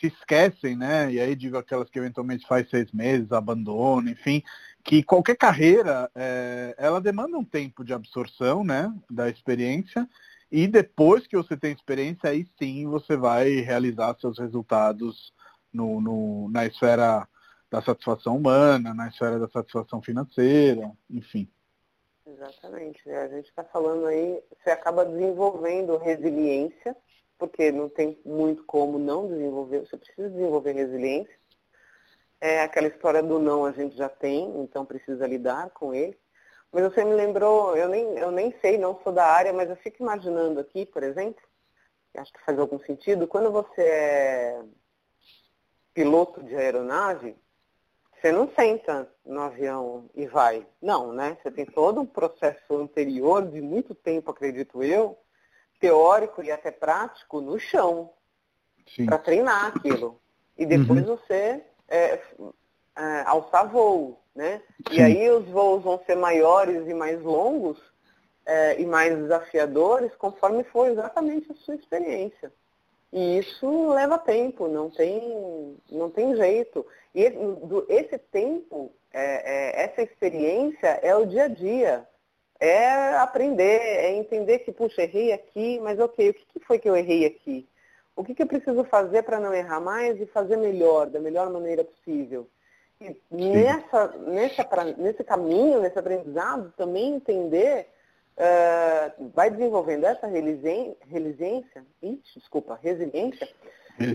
se 0.00 0.08
esquecem, 0.08 0.76
né? 0.76 1.12
E 1.12 1.20
aí 1.20 1.34
digo 1.34 1.56
aquelas 1.56 1.88
que 1.88 1.98
eventualmente 1.98 2.46
faz 2.46 2.68
seis 2.68 2.90
meses, 2.92 3.32
abandonam, 3.32 4.10
enfim, 4.10 4.42
que 4.82 5.02
qualquer 5.02 5.36
carreira, 5.36 6.10
é, 6.14 6.74
ela 6.78 7.00
demanda 7.00 7.38
um 7.38 7.44
tempo 7.44 7.84
de 7.84 7.92
absorção, 7.92 8.64
né? 8.64 8.92
Da 9.10 9.28
experiência 9.28 10.08
e 10.56 10.68
depois 10.68 11.26
que 11.26 11.36
você 11.36 11.56
tem 11.56 11.72
experiência, 11.72 12.30
aí 12.30 12.46
sim 12.56 12.86
você 12.86 13.16
vai 13.16 13.50
realizar 13.56 14.16
seus 14.20 14.38
resultados 14.38 15.34
no, 15.72 16.00
no, 16.00 16.48
na 16.48 16.64
esfera 16.64 17.26
da 17.68 17.82
satisfação 17.82 18.36
humana, 18.36 18.94
na 18.94 19.08
esfera 19.08 19.36
da 19.36 19.48
satisfação 19.48 20.00
financeira, 20.00 20.92
enfim. 21.10 21.48
Exatamente. 22.24 23.00
Né? 23.04 23.16
A 23.16 23.28
gente 23.28 23.48
está 23.48 23.64
falando 23.64 24.06
aí, 24.06 24.40
você 24.62 24.70
acaba 24.70 25.04
desenvolvendo 25.04 25.96
resiliência, 25.96 26.96
porque 27.38 27.70
não 27.72 27.88
tem 27.88 28.18
muito 28.24 28.64
como 28.64 28.98
não 28.98 29.28
desenvolver, 29.28 29.80
você 29.80 29.96
precisa 29.96 30.30
desenvolver 30.30 30.72
resiliência. 30.72 31.34
É 32.40 32.60
aquela 32.60 32.88
história 32.88 33.22
do 33.22 33.38
não 33.38 33.64
a 33.64 33.72
gente 33.72 33.96
já 33.96 34.08
tem, 34.08 34.60
então 34.60 34.84
precisa 34.84 35.26
lidar 35.26 35.70
com 35.70 35.94
ele. 35.94 36.18
Mas 36.70 36.84
você 36.84 37.04
me 37.04 37.14
lembrou, 37.14 37.76
eu 37.76 37.88
nem, 37.88 38.04
eu 38.18 38.30
nem 38.30 38.54
sei, 38.60 38.76
não 38.76 39.00
sou 39.02 39.12
da 39.12 39.24
área, 39.24 39.52
mas 39.52 39.70
eu 39.70 39.76
fico 39.76 40.02
imaginando 40.02 40.58
aqui, 40.60 40.84
por 40.84 41.02
exemplo, 41.02 41.42
acho 42.16 42.32
que 42.32 42.44
faz 42.44 42.58
algum 42.58 42.78
sentido, 42.80 43.26
quando 43.26 43.50
você 43.50 43.80
é 43.80 44.62
piloto 45.94 46.42
de 46.42 46.54
aeronave, 46.56 47.36
você 48.24 48.32
não 48.32 48.50
senta 48.58 49.08
no 49.24 49.40
avião 49.40 50.10
e 50.14 50.26
vai. 50.26 50.66
Não, 50.80 51.12
né? 51.12 51.36
Você 51.42 51.50
tem 51.50 51.66
todo 51.66 52.00
um 52.00 52.06
processo 52.06 52.76
anterior, 52.76 53.46
de 53.46 53.60
muito 53.60 53.94
tempo, 53.94 54.30
acredito 54.30 54.82
eu, 54.82 55.18
teórico 55.84 56.42
e 56.42 56.50
até 56.50 56.70
prático, 56.70 57.42
no 57.42 57.58
chão, 57.58 58.10
para 59.04 59.18
treinar 59.18 59.66
aquilo. 59.76 60.18
E 60.56 60.64
depois 60.64 61.06
uhum. 61.06 61.16
você 61.16 61.62
é, 61.88 62.20
é, 62.96 63.22
alçar 63.26 63.68
voo, 63.68 64.18
né? 64.34 64.62
Sim. 64.88 64.94
E 64.94 65.02
aí 65.02 65.30
os 65.30 65.46
voos 65.48 65.82
vão 65.82 66.00
ser 66.06 66.16
maiores 66.16 66.88
e 66.88 66.94
mais 66.94 67.20
longos 67.20 67.78
é, 68.46 68.80
e 68.80 68.86
mais 68.86 69.14
desafiadores 69.16 70.14
conforme 70.14 70.64
for 70.64 70.88
exatamente 70.88 71.52
a 71.52 71.54
sua 71.56 71.74
experiência. 71.74 72.50
E 73.12 73.38
isso 73.38 73.90
leva 73.90 74.18
tempo, 74.18 74.66
não 74.66 74.90
tem, 74.90 75.76
não 75.90 76.10
tem 76.10 76.34
jeito. 76.34 76.84
E 77.14 77.30
esse 77.88 78.18
tempo, 78.18 78.90
é, 79.12 79.82
é, 79.82 79.84
essa 79.84 80.02
experiência 80.02 80.88
é 81.02 81.14
o 81.14 81.26
dia 81.26 81.44
a 81.44 81.48
dia. 81.48 82.08
É 82.60 83.16
aprender, 83.16 83.80
é 83.80 84.14
entender 84.14 84.60
que, 84.60 84.72
puxa, 84.72 85.02
errei 85.02 85.32
aqui, 85.32 85.80
mas 85.80 85.98
ok, 85.98 86.30
o 86.30 86.34
que, 86.34 86.60
foi 86.60 86.78
que 86.78 86.88
eu 86.88 86.96
errei 86.96 87.26
aqui? 87.26 87.68
O 88.16 88.24
que, 88.24 88.34
que 88.34 88.42
eu 88.42 88.46
preciso 88.46 88.84
fazer 88.84 89.22
para 89.24 89.40
não 89.40 89.52
errar 89.52 89.80
mais 89.80 90.20
e 90.20 90.26
fazer 90.26 90.56
melhor, 90.56 91.08
da 91.10 91.18
melhor 91.18 91.50
maneira 91.50 91.84
possível? 91.84 92.48
E 93.00 93.16
nessa, 93.30 94.08
nessa, 94.18 94.66
nesse 94.96 95.24
caminho, 95.24 95.80
nesse 95.80 95.98
aprendizado, 95.98 96.72
também 96.76 97.14
entender, 97.14 97.88
uh, 98.38 99.30
vai 99.34 99.50
desenvolvendo 99.50 100.04
essa 100.04 100.26
resiliência, 100.28 101.84
ixi, 102.00 102.38
desculpa, 102.38 102.78
resiliência, 102.80 103.48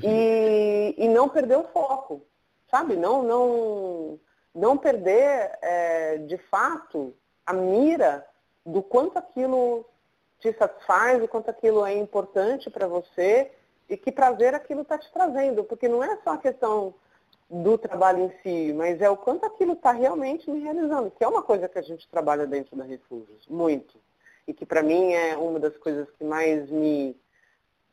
e, 0.04 0.96
e 0.98 1.08
não 1.08 1.30
perder 1.30 1.58
o 1.58 1.68
foco, 1.68 2.22
sabe? 2.70 2.96
Não, 2.96 3.24
não, 3.24 4.20
não 4.54 4.78
perder, 4.78 5.52
é, 5.62 6.18
de 6.18 6.38
fato, 6.38 7.14
a 7.50 7.54
mira 7.54 8.24
do 8.64 8.84
quanto 8.84 9.18
aquilo 9.18 9.84
te 10.40 10.54
satisfaz, 10.54 11.22
o 11.24 11.28
quanto 11.28 11.50
aquilo 11.50 11.84
é 11.84 11.98
importante 11.98 12.70
para 12.70 12.88
você 12.88 13.52
e 13.90 13.98
que 13.98 14.12
prazer 14.12 14.54
aquilo 14.54 14.84
está 14.84 15.00
te 15.00 15.12
trazendo, 15.12 15.64
porque 15.64 15.88
não 15.88 16.04
é 16.04 16.16
só 16.24 16.34
a 16.34 16.38
questão 16.38 16.94
do 17.50 17.76
trabalho 17.76 18.26
em 18.26 18.32
si, 18.44 18.72
mas 18.74 19.02
é 19.02 19.10
o 19.10 19.18
quanto 19.18 19.48
aquilo 19.48 19.74
está 19.74 19.92
realmente 19.92 20.48
me 20.48 20.60
realizando, 20.60 21.10
que 21.10 21.24
é 21.24 21.28
uma 21.28 21.42
coisa 21.42 21.68
que 21.68 21.80
a 21.80 21.82
gente 21.82 22.08
trabalha 22.08 22.46
dentro 22.46 22.76
da 22.76 22.84
Refúgios, 22.84 23.48
muito. 23.48 23.98
E 24.48 24.54
que 24.54 24.64
para 24.64 24.84
mim 24.84 25.14
é 25.14 25.36
uma 25.36 25.60
das 25.60 25.76
coisas 25.78 26.08
que 26.20 26.24
mais 26.24 26.70
me 26.70 27.20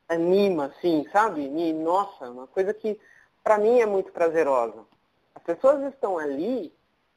anima, 0.07 0.67
assim, 0.67 1.07
sabe? 1.11 1.49
Me, 1.49 1.73
nossa, 1.73 2.31
uma 2.31 2.47
coisa 2.47 2.75
que 2.75 3.01
para 3.43 3.57
mim 3.57 3.81
é 3.81 3.87
muito 3.87 4.13
prazerosa. 4.13 4.85
As 5.35 5.43
pessoas 5.43 5.83
estão 5.95 6.19
ali, 6.19 6.71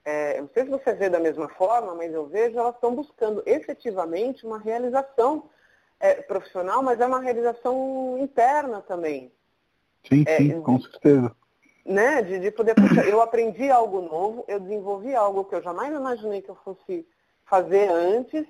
é, 0.05 0.39
não 0.41 0.49
sei 0.53 0.63
se 0.63 0.69
você 0.69 0.93
vê 0.93 1.09
da 1.09 1.19
mesma 1.19 1.49
forma, 1.49 1.93
mas 1.95 2.13
eu 2.13 2.25
vejo, 2.27 2.57
elas 2.57 2.75
estão 2.75 2.95
buscando 2.95 3.43
efetivamente 3.45 4.45
uma 4.45 4.57
realização 4.57 5.49
é, 5.99 6.15
profissional, 6.15 6.81
mas 6.81 6.99
é 6.99 7.05
uma 7.05 7.19
realização 7.19 8.17
interna 8.19 8.81
também. 8.81 9.31
Sim, 10.07 10.23
é, 10.25 10.37
sim, 10.37 10.61
com 10.61 10.79
certeza 10.79 11.35
né? 11.89 12.21
De, 12.21 12.39
de 12.39 12.51
poder, 12.51 12.75
puxa, 12.75 13.01
eu 13.01 13.19
aprendi 13.19 13.69
algo 13.69 14.01
novo, 14.01 14.45
eu 14.47 14.59
desenvolvi 14.59 15.15
algo 15.15 15.43
que 15.43 15.55
eu 15.55 15.61
jamais 15.61 15.91
imaginei 15.91 16.41
que 16.41 16.49
eu 16.49 16.55
fosse 16.63 17.05
fazer 17.45 17.89
antes 17.89 18.45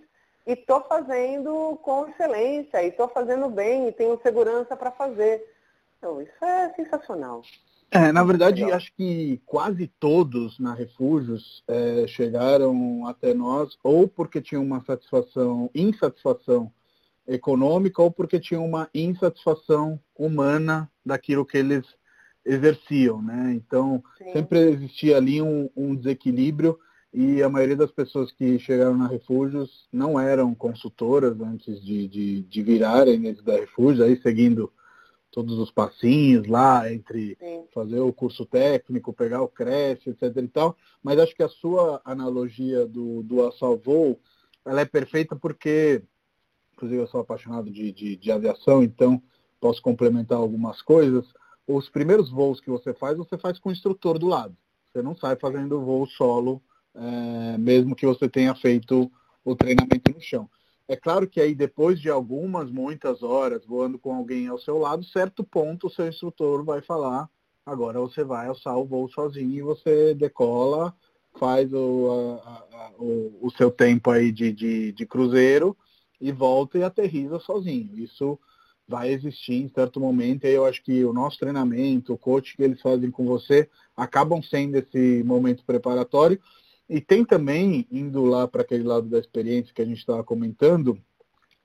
e 0.46 0.54
estou 0.54 0.82
fazendo 0.82 1.80
com 1.82 2.10
excelência, 2.10 2.84
e 2.84 2.90
estou 2.90 3.08
fazendo 3.08 3.50
bem, 3.50 3.88
e 3.88 3.92
tenho 3.94 4.20
segurança 4.22 4.76
para 4.76 4.92
fazer. 4.92 5.46
Então, 5.98 6.22
isso 6.22 6.44
é 6.44 6.74
sensacional. 6.74 7.42
É, 7.92 8.12
na 8.12 8.24
verdade, 8.24 8.62
Legal. 8.62 8.78
acho 8.78 8.94
que 8.96 9.42
quase 9.46 9.88
todos 10.00 10.60
na 10.60 10.74
Refúgios 10.74 11.64
é, 11.68 12.06
chegaram 12.08 13.08
até 13.08 13.34
nós 13.34 13.78
ou 13.84 14.08
porque 14.08 14.42
tinham 14.42 14.64
uma 14.64 14.84
satisfação, 14.84 15.72
insatisfação 15.74 16.72
econômica 17.28 18.02
ou 18.02 18.12
porque 18.12 18.40
tinham 18.40 18.66
uma 18.66 18.90
insatisfação 18.94 20.00
humana 20.16 20.90
daquilo 21.04 21.46
que 21.46 21.58
eles 21.58 21.84
exerciam, 22.46 23.22
né? 23.22 23.54
Então, 23.54 24.04
Sim. 24.18 24.34
sempre 24.34 24.60
existia 24.70 25.18
ali 25.18 25.42
um, 25.42 25.70
um, 25.76 25.96
desequilíbrio 25.96 26.78
e 27.12 27.42
a 27.42 27.50
maioria 27.50 27.76
das 27.76 27.92
pessoas 27.92 28.32
que 28.32 28.60
chegaram 28.60 28.96
na 28.96 29.08
Refúgios 29.08 29.88
não 29.92 30.20
eram 30.20 30.54
consultoras 30.54 31.40
antes 31.42 31.84
de, 31.84 32.08
de, 32.08 32.42
de 32.42 32.64
virarem 32.64 33.20
dentro 33.20 33.44
da 33.44 33.54
Refúgios, 33.54 34.02
aí 34.02 34.20
seguindo 34.22 34.72
todos 35.32 35.58
os 35.60 35.72
passinhos 35.72 36.48
lá 36.48 36.92
entre 36.92 37.38
Sim. 37.40 37.66
fazer 37.74 38.00
o 38.00 38.14
curso 38.14 38.46
técnico, 38.46 39.14
pegar 39.14 39.42
o 39.42 39.48
CRES, 39.48 40.08
etc 40.08 40.36
e 40.38 40.48
tal, 40.48 40.76
mas 41.04 41.20
acho 41.20 41.36
que 41.36 41.44
a 41.44 41.50
sua 41.50 42.02
analogia 42.04 42.86
do, 42.86 43.22
do 43.24 43.46
Assalvou, 43.48 44.20
ela 44.66 44.82
é 44.82 44.86
perfeita 44.86 45.36
porque, 45.36 46.02
inclusive 46.74 47.02
eu 47.02 47.08
sou 47.08 47.22
apaixonado 47.22 47.70
de, 47.70 47.92
de, 47.92 48.16
de 48.16 48.32
aviação, 48.32 48.84
então 48.84 49.22
posso 49.60 49.82
complementar 49.82 50.38
algumas 50.38 50.82
coisas, 50.82 51.26
os 51.68 51.90
primeiros 51.90 52.30
voos 52.32 52.60
que 52.60 52.70
você 52.70 52.94
faz, 52.94 53.18
você 53.18 53.38
faz 53.38 53.60
com 53.60 53.70
o 53.70 53.72
instrutor 53.72 54.18
do 54.18 54.28
lado. 54.28 54.58
Você 54.92 55.04
não 55.04 55.16
sai 55.16 55.36
fazendo 55.36 55.82
voo 55.82 56.08
solo, 56.08 56.62
é, 56.96 57.58
mesmo 57.58 57.96
que 57.96 58.08
você 58.08 58.28
tenha 58.28 58.56
feito 58.56 59.12
o 59.46 59.56
treinamento 59.56 60.12
no 60.12 60.20
chão. 60.20 60.50
É 60.90 60.96
claro 60.96 61.28
que 61.28 61.40
aí 61.40 61.54
depois 61.54 62.02
de 62.02 62.10
algumas, 62.10 62.72
muitas 62.72 63.22
horas 63.22 63.64
voando 63.64 64.00
com 64.00 64.12
alguém 64.12 64.48
ao 64.48 64.58
seu 64.58 64.80
lado, 64.80 65.04
certo 65.04 65.44
ponto 65.44 65.86
o 65.86 65.90
seu 65.90 66.08
instrutor 66.08 66.66
vai 66.66 66.82
falar, 66.82 67.30
agora 67.64 68.00
você 68.00 68.24
vai 68.24 68.48
alçar 68.48 68.76
o 68.76 68.86
voo 68.86 69.08
sozinho 69.08 69.54
e 69.54 69.62
você 69.62 70.16
decola, 70.16 70.92
faz 71.38 71.72
o, 71.72 72.42
a, 72.44 72.50
a, 72.50 72.92
o, 72.98 73.38
o, 73.40 73.52
seu 73.52 73.70
tempo 73.70 74.10
aí 74.10 74.32
de, 74.32 74.52
de, 74.52 74.92
de 74.92 75.06
cruzeiro 75.06 75.78
e 76.20 76.32
volta 76.32 76.80
e 76.80 76.84
aterriza 76.84 77.38
sozinho. 77.40 78.00
Isso 78.00 78.40
vai 78.88 79.12
existir 79.12 79.62
em 79.62 79.70
certo 79.70 80.00
momento. 80.00 80.46
E 80.46 80.50
eu 80.50 80.66
acho 80.66 80.84
que 80.84 81.06
o 81.06 81.14
nosso 81.14 81.38
treinamento, 81.38 82.14
o 82.14 82.18
coach 82.18 82.58
que 82.58 82.64
eles 82.64 82.82
fazem 82.82 83.12
com 83.12 83.28
você, 83.28 83.70
acabam 83.96 84.42
sendo 84.42 84.76
esse 84.76 85.22
momento 85.24 85.64
preparatório. 85.64 86.42
E 86.90 87.00
tem 87.00 87.24
também, 87.24 87.88
indo 87.92 88.26
lá 88.26 88.48
para 88.48 88.64
aquele 88.64 88.84
lado 88.84 89.08
da 89.08 89.20
experiência 89.20 89.74
que 89.74 89.82
a 89.82 89.86
gente 89.86 90.00
estava 90.00 90.24
comentando, 90.24 91.00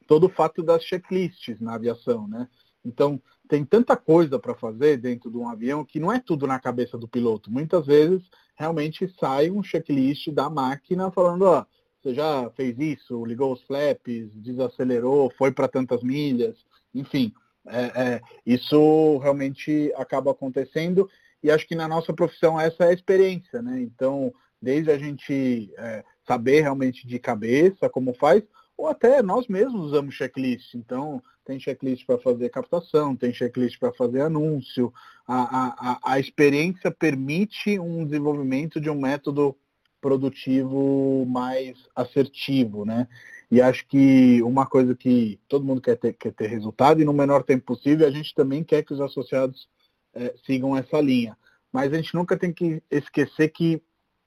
todo 0.07 0.27
o 0.27 0.29
fato 0.29 0.63
das 0.63 0.85
checklists 0.85 1.59
na 1.61 1.75
aviação, 1.75 2.29
né? 2.29 2.47
Então, 2.85 3.21
tem 3.49 3.65
tanta 3.65 3.97
coisa 3.97 4.39
para 4.39 4.55
fazer 4.55 4.99
dentro 4.99 5.31
de 5.31 5.39
um 5.39 5.49
avião 5.49 5.85
que 5.85 5.99
não 5.99 6.13
é 6.13 6.21
tudo 6.21 6.47
na 6.47 6.61
cabeça 6.61 6.99
do 6.99 7.09
piloto. 7.09 7.51
Muitas 7.51 7.87
vezes, 7.87 8.23
realmente 8.55 9.09
sai 9.19 9.51
um 9.51 9.63
checklist 9.63 10.31
da 10.31 10.51
máquina 10.51 11.11
falando, 11.11 11.43
ó, 11.43 11.65
você 12.03 12.15
já 12.15 12.51
fez 12.51 12.79
isso, 12.79 13.25
ligou 13.25 13.53
os 13.55 13.63
flaps, 13.63 14.31
desacelerou, 14.35 15.33
foi 15.39 15.51
para 15.51 15.67
tantas 15.67 16.03
milhas, 16.03 16.55
enfim. 16.95 17.33
É, 17.67 17.85
é, 18.03 18.21
isso 18.45 19.17
realmente 19.19 19.91
acaba 19.97 20.31
acontecendo 20.31 21.09
e 21.43 21.51
acho 21.51 21.67
que 21.67 21.75
na 21.75 21.89
nossa 21.89 22.13
profissão 22.13 22.61
essa 22.61 22.85
é 22.85 22.89
a 22.89 22.93
experiência, 22.93 23.63
né? 23.63 23.81
Então, 23.81 24.35
desde 24.65 24.91
a 24.91 24.99
gente 24.99 25.71
é, 25.77 26.03
saber 26.27 26.63
realmente 26.63 27.07
de 27.07 27.19
cabeça 27.19 27.89
como 27.89 28.15
faz, 28.15 28.43
ou 28.77 28.89
até 28.89 29.23
nós 29.23 29.47
mesmos 29.47 29.87
usamos 29.87 30.15
checklist. 30.15 30.75
Então, 30.75 31.23
tem 31.45 31.61
checklist 31.61 32.05
para 32.07 32.19
fazer 32.19 32.49
captação, 32.49 33.15
tem 33.15 33.33
checklist 33.33 33.79
para 33.79 33.93
fazer 33.93 34.23
anúncio. 34.23 34.93
A, 35.29 35.93
a, 35.93 36.15
a 36.15 36.19
experiência 36.19 36.91
permite 36.91 37.79
um 37.79 38.05
desenvolvimento 38.05 38.81
de 38.81 38.91
um 38.91 38.99
método 38.99 39.55
produtivo 40.01 41.25
mais 41.27 41.79
assertivo, 41.95 42.85
né? 42.85 43.07
E 43.51 43.61
acho 43.61 43.87
que 43.87 44.43
uma 44.43 44.67
coisa 44.67 44.95
que 44.95 45.39
todo 45.49 45.65
mundo 45.65 45.81
quer 45.81 45.97
ter, 45.97 46.15
quer 46.15 46.33
ter 46.33 46.49
resultado 46.49 47.01
e 47.01 47.05
no 47.05 47.13
menor 47.13 47.43
tempo 47.43 47.65
possível, 47.65 48.07
a 48.07 48.11
gente 48.11 48.35
também 48.35 48.65
quer 48.65 48.83
que 48.83 48.93
os 48.93 49.01
associados 49.01 49.69
é, 50.15 50.35
sigam 50.45 50.77
essa 50.77 51.01
linha. 51.01 51.37
Mas 51.73 51.93
a 51.93 51.97
gente 51.97 52.15
nunca 52.15 52.37
tem 52.37 52.53
que 52.53 52.83
esquecer 52.91 53.49
que 53.51 53.83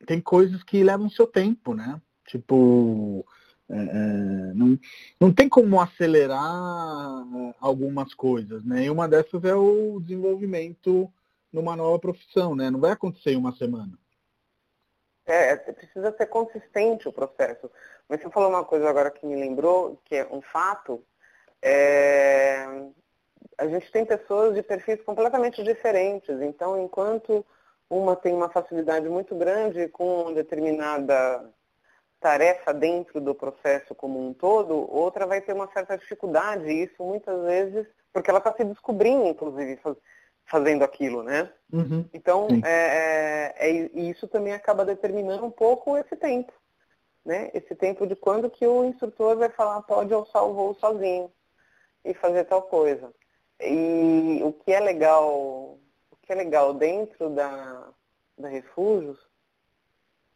tem 0.06 0.22
coisas 0.22 0.64
que 0.64 0.84
levam 0.84 1.10
seu 1.10 1.26
tempo, 1.28 1.74
né? 1.74 2.00
Tipo, 2.26 3.26
é, 3.70 3.76
é 3.78 4.54
não, 4.54 4.80
não 5.20 5.34
tem 5.34 5.50
como 5.50 5.80
acelerar 5.80 6.40
é, 6.42 7.56
algumas 7.60 8.14
coisas, 8.14 8.64
né? 8.64 8.84
E 8.84 8.90
uma 8.90 9.08
dessas 9.08 9.44
é 9.44 9.56
o 9.56 10.00
desenvolvimento 10.00 11.12
numa 11.52 11.76
nova 11.76 12.00
profissão, 12.00 12.56
né? 12.56 12.70
Não 12.70 12.80
vai 12.80 12.92
acontecer 12.92 13.32
em 13.32 13.38
uma 13.38 13.56
semana. 13.56 13.98
É, 15.26 15.58
precisa 15.58 16.16
ser 16.16 16.28
consistente 16.28 17.08
o 17.08 17.14
processo. 17.14 17.70
Mas 18.08 18.22
você 18.22 18.30
falou 18.30 18.50
uma 18.50 18.64
coisa 18.64 18.90
agora 18.90 19.12
que 19.12 19.26
me 19.26 19.36
lembrou, 19.36 20.00
que 20.06 20.16
é 20.16 20.28
um 20.32 20.42
fato. 20.42 21.04
É... 21.62 22.66
A 23.58 23.68
gente 23.68 23.92
tem 23.92 24.06
pessoas 24.06 24.56
de 24.56 24.64
perfis 24.64 25.02
completamente 25.02 25.62
diferentes. 25.64 26.42
Então, 26.42 26.82
enquanto 26.82 27.46
uma 27.90 28.16
tem 28.16 28.34
uma 28.34 28.50
facilidade 28.50 29.08
muito 29.08 29.36
grande 29.36 29.88
com 29.90 30.34
determinada 30.34 31.50
tarefa 32.20 32.74
dentro 32.74 33.22
do 33.22 33.34
processo 33.36 33.94
como 33.96 34.20
um 34.28 34.34
todo, 34.34 34.92
outra 34.92 35.26
vai 35.26 35.42
ter 35.42 35.54
uma 35.54 35.72
certa 35.72 35.98
dificuldade. 35.98 36.70
Isso 36.72 37.04
muitas 37.04 37.42
vezes, 37.44 37.88
porque 38.12 38.30
ela 38.30 38.40
está 38.40 38.54
se 38.54 38.64
descobrindo, 38.64 39.28
inclusive, 39.28 39.80
fazendo 40.46 40.84
aquilo, 40.84 41.24
né? 41.24 41.52
Uhum. 41.72 42.06
Então, 42.14 42.48
é, 42.66 43.54
é, 43.60 43.70
é, 43.70 43.72
isso 44.00 44.28
também 44.28 44.54
acaba 44.54 44.86
determinando 44.86 45.46
um 45.46 45.52
pouco 45.52 45.98
esse 45.98 46.16
tempo, 46.16 46.52
né? 47.24 47.52
Esse 47.54 47.76
tempo 47.76 48.08
de 48.08 48.16
quando 48.16 48.50
que 48.50 48.66
o 48.66 48.86
instrutor 48.86 49.38
vai 49.38 49.50
falar 49.50 49.82
pode 49.84 50.14
alçar 50.14 50.44
o 50.44 50.54
voo 50.54 50.74
sozinho 50.76 51.32
e 52.04 52.14
fazer 52.14 52.46
tal 52.46 52.64
coisa. 52.64 53.14
E 53.60 54.40
o 54.44 54.54
que 54.54 54.72
é 54.72 54.80
legal, 54.80 55.78
que 56.28 56.34
é 56.34 56.36
legal 56.36 56.74
dentro 56.74 57.30
da, 57.30 57.88
da 58.38 58.50
Refúgios, 58.50 59.18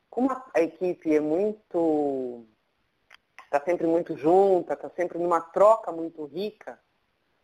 como 0.09 0.31
a, 0.31 0.43
a 0.53 0.61
equipe 0.61 1.13
é 1.13 1.19
muito, 1.19 2.45
está 3.43 3.59
sempre 3.59 3.85
muito 3.85 4.17
junta, 4.17 4.73
está 4.73 4.89
sempre 4.91 5.19
numa 5.19 5.41
troca 5.41 5.91
muito 5.91 6.23
rica 6.23 6.79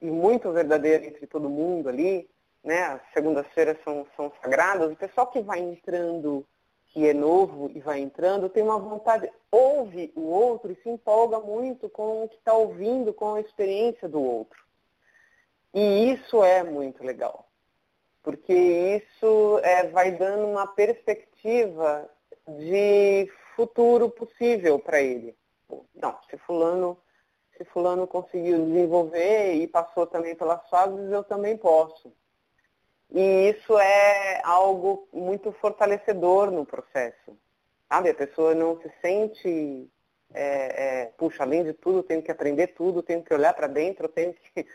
e 0.02 0.10
muito 0.10 0.52
verdadeira 0.52 1.06
entre 1.06 1.28
todo 1.28 1.50
mundo 1.50 1.90
ali, 1.90 2.30
né, 2.64 2.84
as 2.84 3.02
segundas-feiras 3.14 3.78
são, 3.84 4.08
são 4.16 4.32
sagradas, 4.42 4.92
o 4.92 4.96
pessoal 4.96 5.28
que 5.28 5.42
vai 5.42 5.60
entrando, 5.60 6.48
que 6.86 7.06
é 7.08 7.14
novo 7.14 7.70
e 7.76 7.82
vai 7.82 8.00
entrando, 8.00 8.50
tem 8.50 8.64
uma 8.64 8.80
vontade, 8.80 9.30
ouve 9.52 10.12
o 10.16 10.22
outro 10.22 10.72
e 10.72 10.76
se 10.82 10.90
empolga 10.90 11.40
muito 11.40 11.90
com 11.90 12.24
o 12.24 12.30
que 12.30 12.36
está 12.36 12.54
ouvindo, 12.54 13.14
com 13.14 13.36
a 13.36 13.42
experiência 13.42 14.08
do 14.08 14.22
outro. 14.22 14.66
E 15.74 16.14
isso 16.14 16.44
é 16.44 16.64
muito 16.64 17.04
legal, 17.04 17.47
porque 18.28 18.52
isso 18.54 19.58
é, 19.64 19.88
vai 19.88 20.12
dando 20.12 20.48
uma 20.48 20.68
perspectiva 20.68 22.10
de 22.46 23.32
futuro 23.56 24.10
possível 24.10 24.78
para 24.78 25.02
ele. 25.02 25.34
Não, 25.96 26.20
se 26.30 26.38
fulano, 26.40 26.98
se 27.56 27.64
fulano 27.64 28.06
conseguiu 28.06 28.66
desenvolver 28.66 29.54
e 29.54 29.66
passou 29.66 30.06
também 30.06 30.36
pelas 30.36 30.68
fases, 30.70 31.10
eu 31.10 31.24
também 31.24 31.56
posso. 31.56 32.12
E 33.12 33.52
isso 33.52 33.80
é 33.80 34.42
algo 34.44 35.08
muito 35.14 35.54
fortalecedor 35.54 36.52
no 36.52 36.66
processo. 36.66 37.32
Sabe? 37.88 38.10
A 38.10 38.14
pessoa 38.14 38.54
não 38.54 38.78
se 38.82 38.92
sente, 39.02 39.90
é, 40.34 40.44
é, 40.44 41.06
puxa, 41.18 41.44
além 41.44 41.64
de 41.64 41.72
tudo, 41.72 42.04
tenho 42.04 42.22
que 42.22 42.30
aprender 42.32 42.68
tudo, 42.76 43.02
tenho 43.02 43.24
que 43.24 43.34
olhar 43.34 43.54
para 43.54 43.68
dentro, 43.68 44.10
tenho 44.10 44.34
que. 44.34 44.68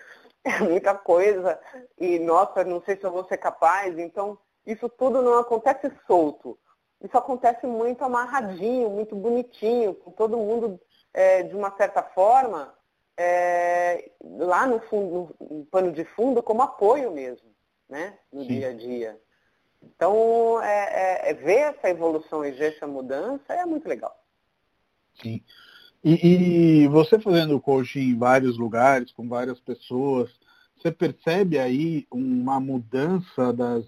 É 0.44 0.58
muita 0.60 0.94
coisa. 0.94 1.58
E, 1.98 2.18
nossa, 2.18 2.64
não 2.64 2.82
sei 2.82 2.96
se 2.96 3.04
eu 3.04 3.12
vou 3.12 3.24
ser 3.24 3.38
capaz. 3.38 3.98
Então, 3.98 4.38
isso 4.66 4.88
tudo 4.88 5.22
não 5.22 5.38
acontece 5.38 5.92
solto. 6.06 6.58
Isso 7.02 7.16
acontece 7.16 7.66
muito 7.66 8.04
amarradinho, 8.04 8.90
muito 8.90 9.16
bonitinho, 9.16 9.94
com 9.94 10.12
todo 10.12 10.36
mundo, 10.36 10.80
é, 11.12 11.42
de 11.42 11.54
uma 11.54 11.76
certa 11.76 12.02
forma, 12.02 12.72
é, 13.16 14.10
lá 14.22 14.66
no, 14.66 14.78
fundo, 14.82 15.34
no 15.40 15.66
pano 15.66 15.90
de 15.90 16.04
fundo, 16.04 16.42
como 16.42 16.62
apoio 16.62 17.10
mesmo 17.10 17.52
né, 17.92 18.18
no 18.32 18.40
Sim. 18.40 18.48
dia 18.48 18.70
a 18.70 18.72
dia. 18.72 19.20
Então, 19.82 20.62
é, 20.62 21.28
é, 21.28 21.30
é, 21.30 21.34
ver 21.34 21.74
essa 21.74 21.90
evolução 21.90 22.44
e 22.44 22.50
ver 22.50 22.74
essa 22.74 22.86
mudança 22.86 23.52
é 23.52 23.66
muito 23.66 23.86
legal. 23.86 24.18
Sim. 25.20 25.44
E, 26.04 26.82
e, 26.82 26.88
você 26.88 27.18
fazendo 27.18 27.60
coaching 27.60 28.00
em 28.00 28.18
vários 28.18 28.58
lugares, 28.58 29.12
com 29.12 29.28
várias 29.28 29.60
pessoas, 29.60 30.30
você 30.76 30.90
percebe 30.90 31.58
aí 31.58 32.06
uma 32.10 32.58
mudança 32.58 33.52
das 33.52 33.84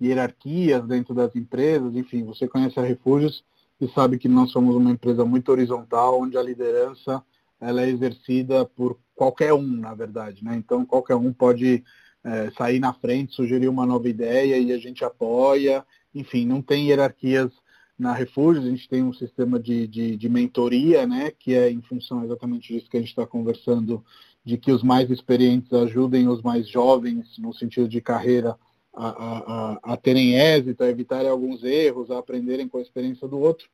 hierarquias 0.00 0.86
dentro 0.86 1.14
das 1.14 1.36
empresas? 1.36 1.94
Enfim, 1.94 2.24
você 2.24 2.48
conhece 2.48 2.80
a 2.80 2.82
Refúgios 2.82 3.44
e 3.78 3.86
sabe 3.88 4.18
que 4.18 4.28
nós 4.28 4.50
somos 4.50 4.74
uma 4.74 4.90
empresa 4.90 5.26
muito 5.26 5.52
horizontal, 5.52 6.22
onde 6.22 6.38
a 6.38 6.42
liderança 6.42 7.22
ela 7.60 7.82
é 7.82 7.90
exercida 7.90 8.64
por 8.64 8.98
qualquer 9.14 9.52
um, 9.52 9.66
na 9.66 9.94
verdade. 9.94 10.42
Né? 10.42 10.56
Então, 10.56 10.86
qualquer 10.86 11.16
um 11.16 11.32
pode 11.32 11.84
é, 12.24 12.50
sair 12.52 12.78
na 12.78 12.94
frente, 12.94 13.34
sugerir 13.34 13.68
uma 13.68 13.84
nova 13.84 14.08
ideia 14.08 14.58
e 14.58 14.72
a 14.72 14.78
gente 14.78 15.04
apoia. 15.04 15.84
Enfim, 16.14 16.46
não 16.46 16.62
tem 16.62 16.88
hierarquias 16.88 17.52
na 17.98 18.12
Refúgio, 18.12 18.62
a 18.62 18.66
gente 18.66 18.88
tem 18.88 19.02
um 19.02 19.12
sistema 19.12 19.58
de, 19.58 19.86
de, 19.88 20.16
de 20.16 20.28
mentoria, 20.28 21.04
né, 21.06 21.32
que 21.32 21.54
é 21.54 21.68
em 21.68 21.82
função 21.82 22.24
exatamente 22.24 22.72
disso 22.72 22.88
que 22.88 22.96
a 22.96 23.00
gente 23.00 23.08
está 23.08 23.26
conversando, 23.26 24.04
de 24.44 24.56
que 24.56 24.70
os 24.70 24.82
mais 24.82 25.10
experientes 25.10 25.72
ajudem 25.72 26.28
os 26.28 26.40
mais 26.40 26.68
jovens, 26.68 27.36
no 27.38 27.52
sentido 27.52 27.88
de 27.88 28.00
carreira, 28.00 28.56
a, 28.94 29.08
a, 29.08 29.78
a, 29.82 29.96
terem 29.96 30.34
êxito, 30.34 30.82
a 30.82 30.88
evitarem 30.88 31.28
alguns 31.28 31.62
erros, 31.64 32.10
a 32.10 32.18
aprenderem 32.18 32.68
com 32.68 32.78
a 32.78 32.82
experiência 32.82 33.26
do 33.26 33.38
outro. 33.38 33.68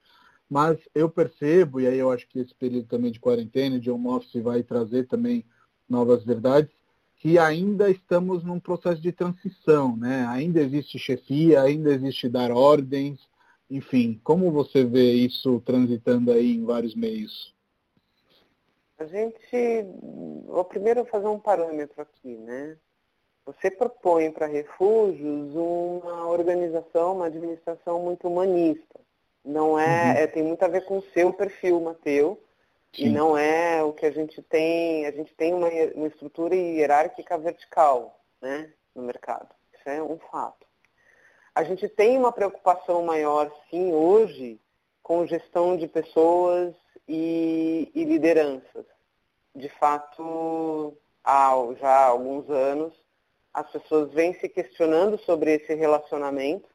Mas 0.49 0.79
eu 0.95 1.09
percebo, 1.09 1.81
e 1.81 1.87
aí 1.87 1.99
eu 1.99 2.11
acho 2.11 2.27
que 2.29 2.39
esse 2.39 2.55
período 2.55 2.87
também 2.87 3.11
de 3.11 3.21
quarentena, 3.21 3.79
de 3.79 3.91
home 3.91 4.09
office, 4.09 4.43
vai 4.43 4.63
trazer 4.63 5.07
também 5.07 5.45
novas 5.89 6.25
verdades, 6.25 6.71
que 7.17 7.39
ainda 7.39 7.91
estamos 7.91 8.43
num 8.43 8.61
processo 8.61 9.01
de 9.01 9.13
transição, 9.13 9.97
né? 9.97 10.27
Ainda 10.27 10.61
existe 10.61 10.99
chefia, 10.99 11.63
ainda 11.63 11.93
existe 11.95 12.29
dar 12.29 12.51
ordens, 12.51 13.19
enfim, 13.71 14.21
como 14.23 14.51
você 14.51 14.85
vê 14.85 15.13
isso 15.13 15.61
transitando 15.61 16.33
aí 16.33 16.55
em 16.55 16.65
vários 16.65 16.95
meios? 16.95 17.55
A 18.99 19.05
gente, 19.05 19.87
vou 20.47 20.65
primeiro 20.65 21.05
fazer 21.07 21.27
um 21.27 21.39
parâmetro 21.39 22.01
aqui, 22.01 22.37
né? 22.37 22.77
Você 23.45 23.71
propõe 23.71 24.31
para 24.31 24.47
refúgios 24.47 25.55
uma 25.55 26.29
organização, 26.29 27.17
uma 27.17 27.27
administração 27.27 28.01
muito 28.01 28.27
humanista. 28.29 29.01
Não 29.45 29.79
é, 29.79 29.85
uhum. 29.85 30.19
é, 30.19 30.27
tem 30.27 30.43
muito 30.43 30.63
a 30.63 30.69
ver 30.69 30.85
com 30.87 30.99
o 30.99 31.05
seu 31.13 31.33
perfil, 31.33 31.81
Mateu, 31.81 32.41
Sim. 32.95 33.07
E 33.07 33.09
não 33.09 33.37
é 33.37 33.83
o 33.83 33.93
que 33.93 34.07
a 34.07 34.11
gente 34.11 34.41
tem, 34.41 35.05
a 35.05 35.11
gente 35.11 35.35
tem 35.35 35.53
uma, 35.53 35.69
uma 35.97 36.07
estrutura 36.07 36.55
hierárquica 36.55 37.37
vertical 37.37 38.21
né, 38.41 38.73
no 38.95 39.03
mercado. 39.03 39.49
Isso 39.73 39.89
é 39.89 40.01
um 40.01 40.19
fato. 40.31 40.65
A 41.55 41.63
gente 41.63 41.89
tem 41.89 42.19
uma 42.19 42.33
preocupação 42.33 43.05
maior, 43.05 43.51
sim, 43.71 43.93
hoje, 43.93 44.61
com 45.03 45.27
gestão 45.27 45.77
de 45.77 45.87
pessoas 45.87 46.75
e, 47.07 47.91
e 47.95 48.05
lideranças. 48.05 48.85
De 49.55 49.69
fato, 49.69 50.97
há 51.23 51.53
já 51.79 52.07
alguns 52.07 52.51
anos, 52.51 52.93
as 53.53 53.71
pessoas 53.71 54.13
vêm 54.13 54.35
se 54.35 54.49
questionando 54.49 55.17
sobre 55.19 55.55
esse 55.55 55.75
relacionamento 55.75 56.69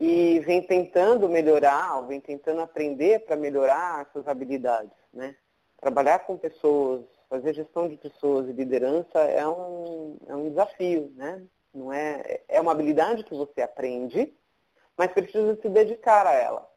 e 0.00 0.40
vêm 0.40 0.62
tentando 0.62 1.28
melhorar, 1.28 1.98
ou 1.98 2.06
vêm 2.06 2.20
tentando 2.20 2.62
aprender 2.62 3.20
para 3.26 3.36
melhorar 3.36 4.06
essas 4.06 4.26
habilidades, 4.26 4.96
né? 5.12 5.36
trabalhar 5.80 6.20
com 6.20 6.38
pessoas 6.38 7.04
Fazer 7.34 7.52
gestão 7.52 7.88
de 7.88 7.96
pessoas 7.96 8.48
e 8.48 8.52
liderança 8.52 9.18
é 9.18 9.44
um, 9.44 10.16
é 10.28 10.36
um 10.36 10.50
desafio, 10.50 11.12
né? 11.16 11.42
Não 11.74 11.92
é, 11.92 12.40
é 12.48 12.60
uma 12.60 12.72
habilidade 12.72 13.24
que 13.24 13.34
você 13.34 13.60
aprende, 13.60 14.32
mas 14.96 15.12
precisa 15.12 15.58
se 15.60 15.68
dedicar 15.68 16.26
a 16.26 16.32
ela, 16.32 16.70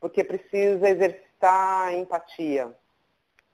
porque 0.00 0.24
precisa 0.24 0.88
exercitar 0.88 1.94
empatia. 1.94 2.74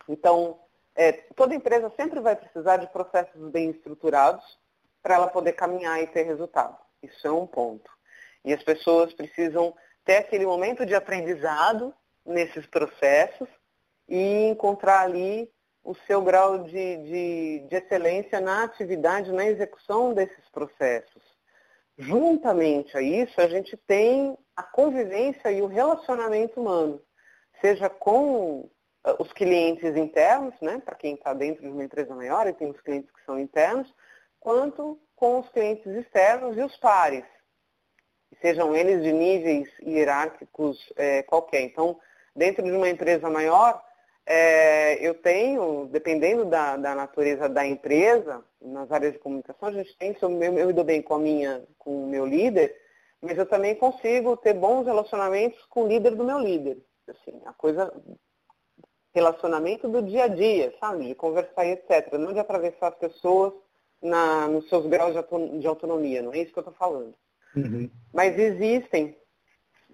Então, 0.09 0.61
é, 0.95 1.13
toda 1.13 1.55
empresa 1.55 1.93
sempre 1.97 2.21
vai 2.21 2.37
precisar 2.37 2.77
de 2.77 2.87
processos 2.87 3.51
bem 3.51 3.71
estruturados 3.71 4.59
para 5.03 5.17
ela 5.17 5.27
poder 5.27 5.53
caminhar 5.53 6.01
e 6.01 6.07
ter 6.07 6.23
resultado. 6.23 6.79
Isso 7.03 7.27
é 7.27 7.33
um 7.33 7.47
ponto. 7.47 7.91
E 8.45 8.53
as 8.53 8.63
pessoas 8.63 9.13
precisam 9.13 9.75
ter 10.05 10.19
aquele 10.19 10.47
momento 10.47 10.87
de 10.87 10.95
aprendizado 10.95 11.93
nesses 12.25 12.67
processos 12.67 13.49
e 14.09 14.49
encontrar 14.49 15.01
ali 15.01 15.51
o 15.85 15.95
seu 16.07 16.23
grau 16.23 16.65
de, 16.65 16.97
de, 16.97 17.67
de 17.69 17.77
excelência 17.77 18.41
na 18.41 18.65
atividade, 18.65 19.31
na 19.31 19.47
execução 19.47 20.15
desses 20.15 20.49
processos. 20.51 21.23
Juntamente 21.99 22.97
a 22.97 23.03
isso, 23.03 23.39
a 23.41 23.47
gente 23.47 23.77
tem 23.77 24.37
a 24.57 24.63
convivência 24.63 25.53
e 25.53 25.61
o 25.61 25.67
relacionamento 25.67 26.61
humano, 26.61 27.01
seja 27.61 27.89
com 27.91 28.69
ah, 29.05 29.17
os 29.19 29.33
clientes 29.33 29.95
internos, 29.97 30.55
né, 30.61 30.81
para 30.85 30.97
quem 30.97 31.15
está 31.15 31.35
dentro 31.35 31.63
de 31.63 31.69
uma 31.69 31.85
empresa 31.85 32.15
maior 32.15 32.47
e 32.49 32.55
tem 32.55 32.71
os 32.71 32.81
clientes 32.81 33.11
que 33.11 33.25
são 33.25 33.39
internos, 33.39 33.93
quanto 34.41 34.99
com 35.15 35.39
os 35.41 35.49
clientes 35.51 35.87
externos 35.87 36.57
e 36.57 36.63
os 36.63 36.77
pares, 36.79 37.25
sejam 38.41 38.75
eles 38.75 39.03
de 39.03 39.13
níveis 39.13 39.69
hierárquicos 39.81 40.79
é, 40.97 41.23
qualquer. 41.23 41.61
Então, 41.61 42.01
dentro 42.35 42.65
de 42.65 42.73
uma 42.73 42.89
empresa 42.89 43.31
maior, 43.31 43.84
é, 44.27 45.07
eu 45.07 45.15
tenho, 45.15 45.87
dependendo 45.91 46.45
da, 46.45 46.77
da, 46.77 46.95
natureza 46.95 47.49
da 47.49 47.67
empresa, 47.67 48.43
nas 48.61 48.91
áreas 48.91 49.13
de 49.13 49.19
comunicação, 49.19 49.69
a 49.69 49.73
gente 49.73 49.97
tem, 49.99 50.17
eu, 50.21 50.43
eu 50.59 50.67
me 50.67 50.73
dou 50.73 50.85
bem 50.85 51.03
com 51.03 51.15
a 51.15 51.19
minha, 51.19 51.63
com 51.79 52.05
o 52.05 52.09
meu 52.09 52.25
líder, 52.25 52.75
mas 53.21 53.37
eu 53.37 53.47
também 53.47 53.75
consigo 53.75 54.37
ter 54.37 54.55
bons 54.55 54.87
relacionamentos 54.87 55.63
com 55.67 55.85
o 55.85 55.89
líder 55.89 56.15
do 56.15 56.25
meu 56.25 56.39
líder. 56.39 56.79
Assim, 57.09 57.41
a 57.45 57.53
coisa, 57.53 57.93
relacionamento 59.15 59.89
do 59.89 60.03
dia 60.03 60.25
a 60.25 60.29
dia, 60.29 60.75
sabe? 60.81 61.09
De 61.09 61.15
conversar 61.15 61.67
e 61.67 61.73
etc. 61.73 62.15
Não 62.15 62.33
de 62.33 62.39
atravessar 62.39 62.89
as 62.89 62.97
pessoas 62.97 63.53
na, 64.03 64.49
nos 64.49 64.69
seus 64.69 64.87
graus 64.87 65.15
de 65.59 65.67
autonomia, 65.67 66.23
não 66.23 66.33
é 66.33 66.39
isso 66.39 66.53
que 66.53 66.59
eu 66.59 66.63
estou 66.63 66.75
falando. 66.75 67.15
Uhum. 67.57 67.91
Mas 68.13 68.39
existem 68.39 69.17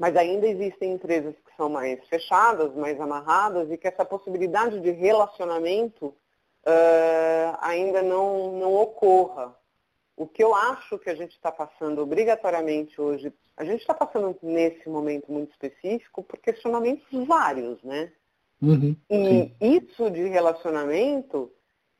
mas 0.01 0.17
ainda 0.17 0.47
existem 0.47 0.95
empresas 0.95 1.35
que 1.45 1.55
são 1.59 1.69
mais 1.69 2.03
fechadas, 2.09 2.75
mais 2.75 2.99
amarradas 2.99 3.71
e 3.71 3.77
que 3.77 3.87
essa 3.87 4.03
possibilidade 4.03 4.81
de 4.81 4.91
relacionamento 4.93 6.07
uh, 6.07 7.59
ainda 7.61 8.03
não, 8.03 8.59
não 8.59 8.75
ocorra. 8.77 9.55
O 10.17 10.27
que 10.27 10.43
eu 10.43 10.55
acho 10.55 10.99
que 10.99 11.11
a 11.11 11.15
gente 11.15 11.33
está 11.33 11.53
passando 11.53 12.01
obrigatoriamente 12.01 12.99
hoje, 12.99 13.31
a 13.55 13.63
gente 13.63 13.83
está 13.83 13.93
passando 13.93 14.35
nesse 14.43 14.89
momento 14.89 15.31
muito 15.31 15.51
específico 15.51 16.23
por 16.23 16.39
questionamentos 16.39 17.07
vários, 17.27 17.83
né? 17.83 18.11
Uhum, 18.63 18.97
e 19.11 19.15
sim. 19.15 19.55
isso 19.61 20.11
de 20.11 20.27
relacionamento, 20.29 21.53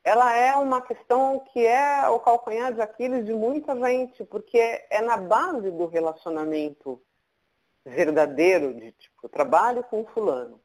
ela 0.03 0.35
é 0.35 0.55
uma 0.57 0.81
questão 0.81 1.45
que 1.53 1.67
é 1.67 2.09
o 2.09 2.19
calcanhar 2.19 2.73
de 2.73 2.81
Aquiles 2.81 3.27
de 3.27 3.35
muita 3.35 3.77
gente, 3.77 4.25
porque 4.25 4.59
é 4.89 5.03
na 5.03 5.19
base 5.19 5.71
do 5.71 5.85
relacionamento 5.85 6.99
verdadeiro 7.85 8.75
de 8.75 8.93
tipo, 8.93 9.15
eu 9.23 9.29
trabalho 9.29 9.83
com 9.85 10.05
fulano. 10.07 10.61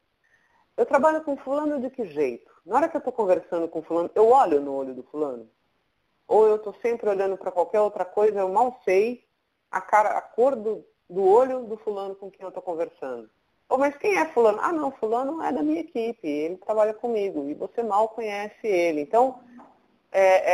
Eu 0.76 0.84
trabalho 0.84 1.22
com 1.22 1.36
fulano 1.36 1.80
de 1.80 1.88
que 1.90 2.04
jeito? 2.06 2.52
Na 2.64 2.76
hora 2.76 2.88
que 2.88 2.96
eu 2.96 2.98
estou 2.98 3.12
conversando 3.12 3.68
com 3.68 3.82
fulano, 3.82 4.10
eu 4.14 4.28
olho 4.28 4.60
no 4.60 4.74
olho 4.74 4.94
do 4.94 5.02
fulano? 5.04 5.48
Ou 6.28 6.46
eu 6.46 6.56
estou 6.56 6.74
sempre 6.82 7.08
olhando 7.08 7.36
para 7.36 7.52
qualquer 7.52 7.80
outra 7.80 8.04
coisa, 8.04 8.40
eu 8.40 8.48
mal 8.48 8.78
sei 8.84 9.24
a, 9.70 9.80
cara, 9.80 10.18
a 10.18 10.20
cor 10.20 10.56
do, 10.56 10.84
do 11.08 11.24
olho 11.24 11.64
do 11.64 11.76
fulano 11.78 12.14
com 12.16 12.30
quem 12.30 12.42
eu 12.42 12.48
estou 12.48 12.62
conversando. 12.62 13.30
Oh, 13.68 13.78
mas 13.78 13.96
quem 13.96 14.16
é 14.16 14.26
fulano? 14.26 14.58
Ah, 14.60 14.72
não, 14.72 14.92
fulano 14.92 15.42
é 15.42 15.50
da 15.50 15.62
minha 15.62 15.80
equipe, 15.80 16.26
ele 16.26 16.56
trabalha 16.56 16.94
comigo 16.94 17.48
e 17.48 17.54
você 17.54 17.82
mal 17.82 18.08
conhece 18.10 18.66
ele. 18.66 19.00
Então, 19.00 19.40
é, 20.12 20.52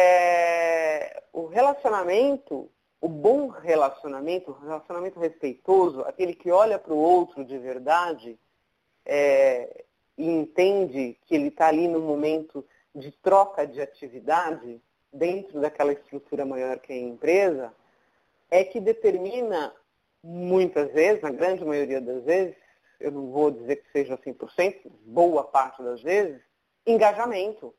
é, 1.16 1.22
o 1.32 1.46
relacionamento 1.46 2.70
o 3.02 3.08
bom 3.08 3.48
relacionamento, 3.48 4.52
o 4.52 4.64
relacionamento 4.64 5.18
respeitoso, 5.18 6.02
aquele 6.02 6.32
que 6.32 6.52
olha 6.52 6.78
para 6.78 6.94
o 6.94 6.96
outro 6.96 7.44
de 7.44 7.58
verdade 7.58 8.38
é, 9.04 9.84
e 10.16 10.24
entende 10.24 11.18
que 11.26 11.34
ele 11.34 11.48
está 11.48 11.66
ali 11.66 11.88
no 11.88 12.00
momento 12.00 12.64
de 12.94 13.10
troca 13.10 13.66
de 13.66 13.82
atividade 13.82 14.80
dentro 15.12 15.60
daquela 15.60 15.92
estrutura 15.92 16.46
maior 16.46 16.78
que 16.78 16.92
é 16.92 16.96
a 16.96 17.00
empresa, 17.00 17.74
é 18.48 18.62
que 18.62 18.78
determina 18.80 19.74
muitas 20.22 20.92
vezes, 20.92 21.22
na 21.22 21.30
grande 21.30 21.64
maioria 21.64 22.00
das 22.00 22.22
vezes, 22.22 22.54
eu 23.00 23.10
não 23.10 23.32
vou 23.32 23.50
dizer 23.50 23.82
que 23.82 23.90
seja 23.90 24.16
100%, 24.16 24.80
boa 25.06 25.42
parte 25.42 25.82
das 25.82 26.00
vezes, 26.00 26.40
engajamento. 26.86 27.74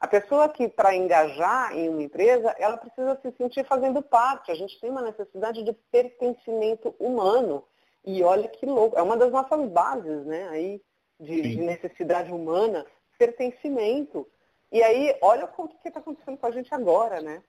A 0.00 0.08
pessoa 0.08 0.48
que, 0.48 0.66
para 0.66 0.96
engajar 0.96 1.76
em 1.76 1.90
uma 1.90 2.02
empresa, 2.02 2.54
ela 2.58 2.78
precisa 2.78 3.18
se 3.20 3.30
sentir 3.36 3.66
fazendo 3.66 4.00
parte. 4.00 4.50
A 4.50 4.54
gente 4.54 4.80
tem 4.80 4.90
uma 4.90 5.02
necessidade 5.02 5.62
de 5.62 5.74
pertencimento 5.92 6.94
humano. 6.98 7.62
E 8.02 8.22
olha 8.22 8.48
que 8.48 8.64
louco, 8.64 8.98
é 8.98 9.02
uma 9.02 9.16
das 9.16 9.30
nossas 9.30 9.68
bases, 9.68 10.24
né, 10.24 10.48
aí, 10.48 10.80
de, 11.18 11.42
de 11.42 11.56
necessidade 11.60 12.32
humana, 12.32 12.86
pertencimento. 13.18 14.26
E 14.72 14.82
aí, 14.82 15.14
olha 15.20 15.44
o 15.44 15.68
que 15.68 15.88
está 15.88 16.00
acontecendo 16.00 16.38
com 16.38 16.46
a 16.46 16.50
gente 16.50 16.74
agora, 16.74 17.20
né? 17.20 17.42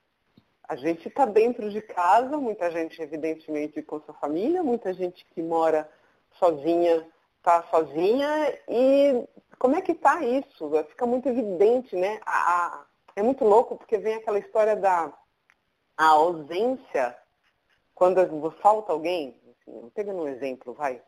A 0.68 0.76
gente 0.76 1.08
está 1.08 1.24
dentro 1.24 1.70
de 1.70 1.80
casa, 1.80 2.36
muita 2.36 2.70
gente, 2.70 3.00
evidentemente, 3.00 3.80
com 3.80 4.00
sua 4.00 4.14
família, 4.14 4.62
muita 4.62 4.92
gente 4.92 5.24
que 5.30 5.40
mora 5.40 5.88
sozinha, 6.38 7.06
está 7.42 7.64
sozinha, 7.64 8.56
e 8.68 9.28
como 9.58 9.74
é 9.74 9.82
que 9.82 9.92
está 9.92 10.24
isso? 10.24 10.70
Fica 10.88 11.04
muito 11.04 11.28
evidente, 11.28 11.96
né? 11.96 12.20
A, 12.24 12.66
a, 12.66 12.86
é 13.16 13.22
muito 13.22 13.44
louco 13.44 13.76
porque 13.76 13.98
vem 13.98 14.14
aquela 14.14 14.38
história 14.38 14.76
da 14.76 15.12
ausência 15.96 17.18
quando 17.94 18.50
falta 18.62 18.92
alguém. 18.92 19.40
Assim, 19.50 19.90
pegando 19.90 20.22
um 20.22 20.28
exemplo, 20.28 20.72
vai, 20.72 21.02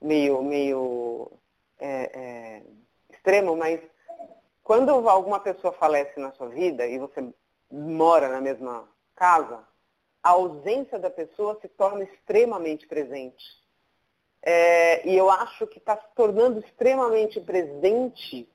meio, 0.00 0.42
meio 0.42 1.30
é, 1.78 2.10
é, 2.18 2.62
extremo, 3.10 3.54
mas 3.54 3.80
quando 4.62 4.90
alguma 4.90 5.38
pessoa 5.38 5.72
falece 5.74 6.18
na 6.18 6.32
sua 6.32 6.48
vida 6.48 6.86
e 6.86 6.98
você 6.98 7.22
mora 7.70 8.30
na 8.30 8.40
mesma 8.40 8.88
casa, 9.14 9.62
a 10.22 10.30
ausência 10.30 10.98
da 10.98 11.10
pessoa 11.10 11.58
se 11.60 11.68
torna 11.68 12.04
extremamente 12.04 12.86
presente. 12.86 13.63
É, 14.46 15.08
e 15.08 15.16
eu 15.16 15.30
acho 15.30 15.66
que 15.66 15.78
está 15.78 15.96
se 15.96 16.06
tornando 16.14 16.60
extremamente 16.60 17.40
presente 17.40 18.46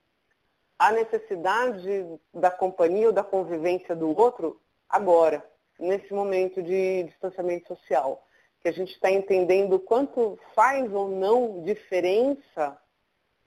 a 0.77 0.91
necessidade 0.91 2.05
da 2.31 2.51
companhia 2.51 3.07
ou 3.07 3.13
da 3.13 3.23
convivência 3.23 3.95
do 3.95 4.15
outro 4.15 4.61
agora, 4.87 5.43
nesse 5.79 6.13
momento 6.13 6.61
de 6.61 7.03
distanciamento 7.05 7.67
social. 7.67 8.23
Que 8.61 8.69
a 8.69 8.71
gente 8.71 8.93
está 8.93 9.09
entendendo 9.09 9.79
quanto 9.79 10.37
faz 10.53 10.93
ou 10.93 11.09
não 11.09 11.63
diferença 11.63 12.79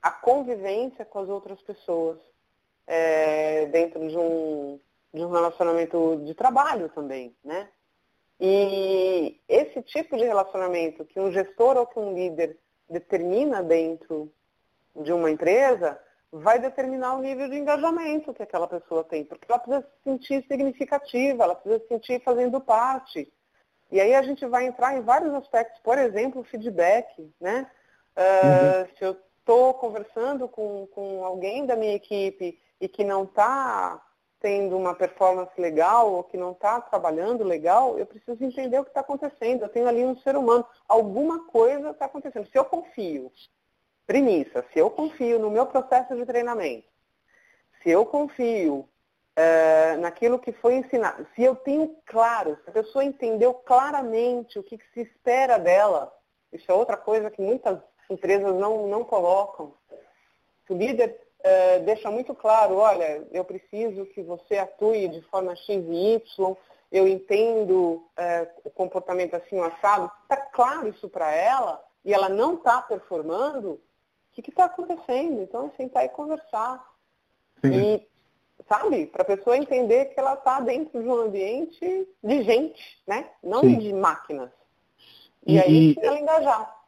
a 0.02 0.10
convivência 0.10 1.04
com 1.04 1.20
as 1.20 1.28
outras 1.28 1.62
pessoas 1.62 2.18
é, 2.88 3.66
dentro 3.66 4.08
de 4.08 4.18
um, 4.18 4.80
de 5.14 5.24
um 5.24 5.30
relacionamento 5.30 6.20
de 6.24 6.34
trabalho 6.34 6.88
também, 6.88 7.36
né? 7.44 7.68
E 8.44 9.40
esse 9.48 9.80
tipo 9.82 10.16
de 10.16 10.24
relacionamento 10.24 11.04
que 11.04 11.20
um 11.20 11.30
gestor 11.30 11.76
ou 11.76 11.86
que 11.86 11.96
um 11.96 12.12
líder 12.12 12.58
determina 12.90 13.62
dentro 13.62 14.32
de 14.96 15.12
uma 15.12 15.30
empresa 15.30 15.96
vai 16.32 16.58
determinar 16.58 17.14
o 17.14 17.20
nível 17.20 17.48
de 17.48 17.56
engajamento 17.56 18.34
que 18.34 18.42
aquela 18.42 18.66
pessoa 18.66 19.04
tem, 19.04 19.24
porque 19.24 19.44
ela 19.48 19.60
precisa 19.60 19.86
se 19.86 20.10
sentir 20.10 20.44
significativa, 20.48 21.44
ela 21.44 21.54
precisa 21.54 21.80
se 21.84 21.86
sentir 21.86 22.20
fazendo 22.24 22.60
parte. 22.60 23.32
E 23.92 24.00
aí 24.00 24.12
a 24.12 24.22
gente 24.22 24.44
vai 24.46 24.66
entrar 24.66 24.96
em 24.96 25.02
vários 25.02 25.32
aspectos, 25.34 25.80
por 25.80 25.96
exemplo, 25.96 26.42
feedback, 26.42 27.32
né? 27.40 27.70
Uh, 28.16 28.98
Se 28.98 29.04
eu 29.04 29.16
estou 29.38 29.74
conversando 29.74 30.48
com, 30.48 30.88
com 30.88 31.24
alguém 31.24 31.64
da 31.64 31.76
minha 31.76 31.94
equipe 31.94 32.58
e 32.80 32.88
que 32.88 33.04
não 33.04 33.22
está 33.22 34.02
tendo 34.42 34.76
uma 34.76 34.94
performance 34.94 35.58
legal 35.58 36.12
ou 36.12 36.24
que 36.24 36.36
não 36.36 36.50
está 36.50 36.80
trabalhando 36.80 37.44
legal, 37.44 37.96
eu 37.96 38.04
preciso 38.04 38.44
entender 38.44 38.80
o 38.80 38.84
que 38.84 38.90
está 38.90 39.00
acontecendo. 39.00 39.62
Eu 39.62 39.68
tenho 39.68 39.86
ali 39.86 40.04
um 40.04 40.16
ser 40.18 40.36
humano. 40.36 40.66
Alguma 40.88 41.46
coisa 41.46 41.90
está 41.90 42.06
acontecendo. 42.06 42.48
Se 42.50 42.58
eu 42.58 42.64
confio, 42.64 43.30
premissa, 44.04 44.64
se 44.72 44.80
eu 44.80 44.90
confio 44.90 45.38
no 45.38 45.50
meu 45.50 45.64
processo 45.64 46.16
de 46.16 46.26
treinamento, 46.26 46.88
se 47.80 47.90
eu 47.90 48.04
confio 48.04 48.86
é, 49.36 49.96
naquilo 49.96 50.40
que 50.40 50.52
foi 50.52 50.74
ensinado, 50.74 51.26
se 51.36 51.42
eu 51.42 51.54
tenho 51.54 51.96
claro, 52.04 52.58
se 52.64 52.70
a 52.70 52.72
pessoa 52.72 53.04
entendeu 53.04 53.54
claramente 53.54 54.58
o 54.58 54.62
que, 54.62 54.76
que 54.76 54.92
se 54.92 55.00
espera 55.02 55.56
dela, 55.56 56.12
isso 56.52 56.70
é 56.70 56.74
outra 56.74 56.96
coisa 56.96 57.30
que 57.30 57.40
muitas 57.40 57.78
empresas 58.10 58.54
não, 58.56 58.88
não 58.88 59.04
colocam. 59.04 59.72
Se 60.66 60.72
o 60.72 60.76
líder 60.76 61.20
é, 61.42 61.78
deixa 61.80 62.10
muito 62.10 62.34
claro, 62.34 62.76
olha, 62.76 63.26
eu 63.32 63.44
preciso 63.44 64.06
que 64.06 64.22
você 64.22 64.58
atue 64.58 65.08
de 65.08 65.20
forma 65.22 65.56
X 65.56 65.68
e 65.68 66.14
Y, 66.14 66.56
eu 66.90 67.08
entendo 67.08 68.06
é, 68.16 68.48
o 68.64 68.70
comportamento 68.70 69.34
assim, 69.34 69.58
assado, 69.60 70.10
está 70.22 70.36
claro 70.36 70.88
isso 70.88 71.08
para 71.08 71.32
ela, 71.32 71.82
e 72.04 72.12
ela 72.12 72.28
não 72.28 72.54
está 72.54 72.82
performando, 72.82 73.80
o 74.38 74.42
que 74.42 74.50
está 74.50 74.64
acontecendo? 74.64 75.42
Então, 75.42 75.66
é 75.66 75.76
sentar 75.76 76.04
e 76.04 76.08
conversar. 76.08 76.82
Sim. 77.60 77.70
E, 77.72 78.08
sabe, 78.68 79.06
para 79.06 79.22
a 79.22 79.26
pessoa 79.26 79.56
entender 79.56 80.06
que 80.06 80.18
ela 80.18 80.34
está 80.34 80.60
dentro 80.60 81.02
de 81.02 81.08
um 81.08 81.14
ambiente 81.14 82.08
de 82.22 82.42
gente, 82.42 83.02
né? 83.06 83.28
Não 83.42 83.60
Sim. 83.60 83.78
de 83.78 83.92
máquinas. 83.92 84.50
E, 85.46 85.54
e 85.54 85.60
aí 85.60 85.96
ela 86.00 86.18
engajar. 86.18 86.81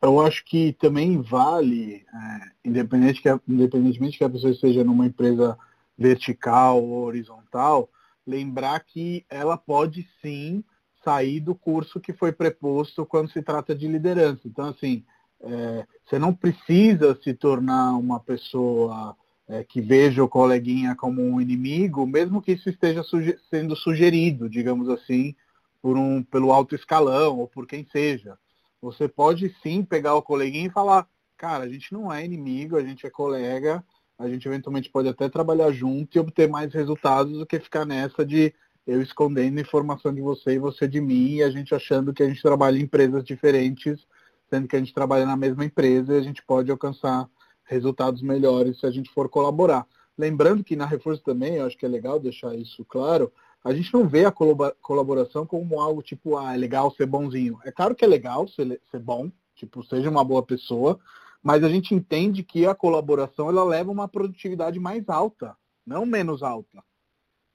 Eu 0.00 0.20
acho 0.20 0.44
que 0.44 0.72
também 0.74 1.20
vale, 1.20 2.06
é, 2.06 2.68
independente 2.68 3.20
que, 3.20 3.28
independentemente 3.48 4.16
que 4.16 4.24
a 4.24 4.30
pessoa 4.30 4.52
esteja 4.52 4.84
numa 4.84 5.06
empresa 5.06 5.58
vertical 5.96 6.82
ou 6.82 7.04
horizontal, 7.04 7.90
lembrar 8.24 8.78
que 8.80 9.24
ela 9.28 9.56
pode 9.56 10.08
sim 10.22 10.62
sair 11.04 11.40
do 11.40 11.54
curso 11.54 12.00
que 12.00 12.12
foi 12.12 12.30
preposto 12.30 13.04
quando 13.04 13.30
se 13.30 13.42
trata 13.42 13.74
de 13.74 13.88
liderança. 13.88 14.42
Então, 14.46 14.68
assim, 14.68 15.04
é, 15.40 15.86
você 16.04 16.18
não 16.18 16.34
precisa 16.34 17.18
se 17.22 17.34
tornar 17.34 17.96
uma 17.96 18.20
pessoa 18.20 19.16
é, 19.48 19.64
que 19.64 19.80
veja 19.80 20.22
o 20.22 20.28
coleguinha 20.28 20.94
como 20.94 21.22
um 21.22 21.40
inimigo, 21.40 22.06
mesmo 22.06 22.42
que 22.42 22.52
isso 22.52 22.68
esteja 22.68 23.02
suge 23.02 23.36
sendo 23.50 23.74
sugerido, 23.74 24.48
digamos 24.48 24.88
assim, 24.88 25.34
por 25.80 25.96
um, 25.96 26.22
pelo 26.22 26.52
alto 26.52 26.74
escalão 26.74 27.38
ou 27.38 27.48
por 27.48 27.66
quem 27.66 27.86
seja. 27.90 28.38
Você 28.80 29.08
pode 29.08 29.54
sim 29.62 29.84
pegar 29.84 30.14
o 30.14 30.22
coleguinha 30.22 30.66
e 30.66 30.72
falar, 30.72 31.08
cara, 31.36 31.64
a 31.64 31.68
gente 31.68 31.92
não 31.92 32.12
é 32.12 32.24
inimigo, 32.24 32.76
a 32.76 32.82
gente 32.82 33.06
é 33.06 33.10
colega, 33.10 33.84
a 34.18 34.28
gente 34.28 34.46
eventualmente 34.46 34.90
pode 34.90 35.08
até 35.08 35.28
trabalhar 35.28 35.70
junto 35.72 36.16
e 36.16 36.20
obter 36.20 36.48
mais 36.48 36.72
resultados 36.72 37.38
do 37.38 37.46
que 37.46 37.60
ficar 37.60 37.84
nessa 37.84 38.24
de 38.24 38.54
eu 38.86 39.02
escondendo 39.02 39.60
informação 39.60 40.14
de 40.14 40.22
você 40.22 40.52
e 40.52 40.58
você 40.58 40.88
de 40.88 41.00
mim 41.00 41.34
e 41.34 41.42
a 41.42 41.50
gente 41.50 41.74
achando 41.74 42.12
que 42.12 42.22
a 42.22 42.28
gente 42.28 42.40
trabalha 42.40 42.78
em 42.78 42.82
empresas 42.82 43.22
diferentes, 43.22 44.06
sendo 44.48 44.66
que 44.66 44.74
a 44.74 44.78
gente 44.78 44.94
trabalha 44.94 45.26
na 45.26 45.36
mesma 45.36 45.64
empresa 45.64 46.14
e 46.14 46.18
a 46.18 46.22
gente 46.22 46.42
pode 46.42 46.70
alcançar 46.70 47.28
resultados 47.64 48.22
melhores 48.22 48.80
se 48.80 48.86
a 48.86 48.90
gente 48.90 49.10
for 49.10 49.28
colaborar. 49.28 49.86
Lembrando 50.16 50.64
que 50.64 50.74
na 50.74 50.86
Reforço 50.86 51.22
também, 51.22 51.56
eu 51.56 51.66
acho 51.66 51.76
que 51.76 51.84
é 51.84 51.88
legal 51.88 52.18
deixar 52.18 52.54
isso 52.54 52.84
claro, 52.84 53.30
a 53.64 53.72
gente 53.72 53.92
não 53.92 54.08
vê 54.08 54.24
a 54.24 54.32
colaboração 54.32 55.44
como 55.44 55.80
algo 55.80 56.02
tipo, 56.02 56.36
ah, 56.36 56.54
é 56.54 56.56
legal 56.56 56.90
ser 56.92 57.06
bonzinho. 57.06 57.58
É 57.64 57.72
claro 57.72 57.94
que 57.94 58.04
é 58.04 58.08
legal 58.08 58.48
ser, 58.48 58.80
ser 58.90 59.00
bom, 59.00 59.30
tipo, 59.54 59.82
seja 59.84 60.08
uma 60.08 60.24
boa 60.24 60.42
pessoa, 60.42 60.98
mas 61.42 61.64
a 61.64 61.68
gente 61.68 61.94
entende 61.94 62.42
que 62.42 62.66
a 62.66 62.74
colaboração 62.74 63.48
ela 63.48 63.64
leva 63.64 63.90
uma 63.90 64.08
produtividade 64.08 64.78
mais 64.78 65.08
alta, 65.08 65.56
não 65.84 66.06
menos 66.06 66.42
alta. 66.42 66.82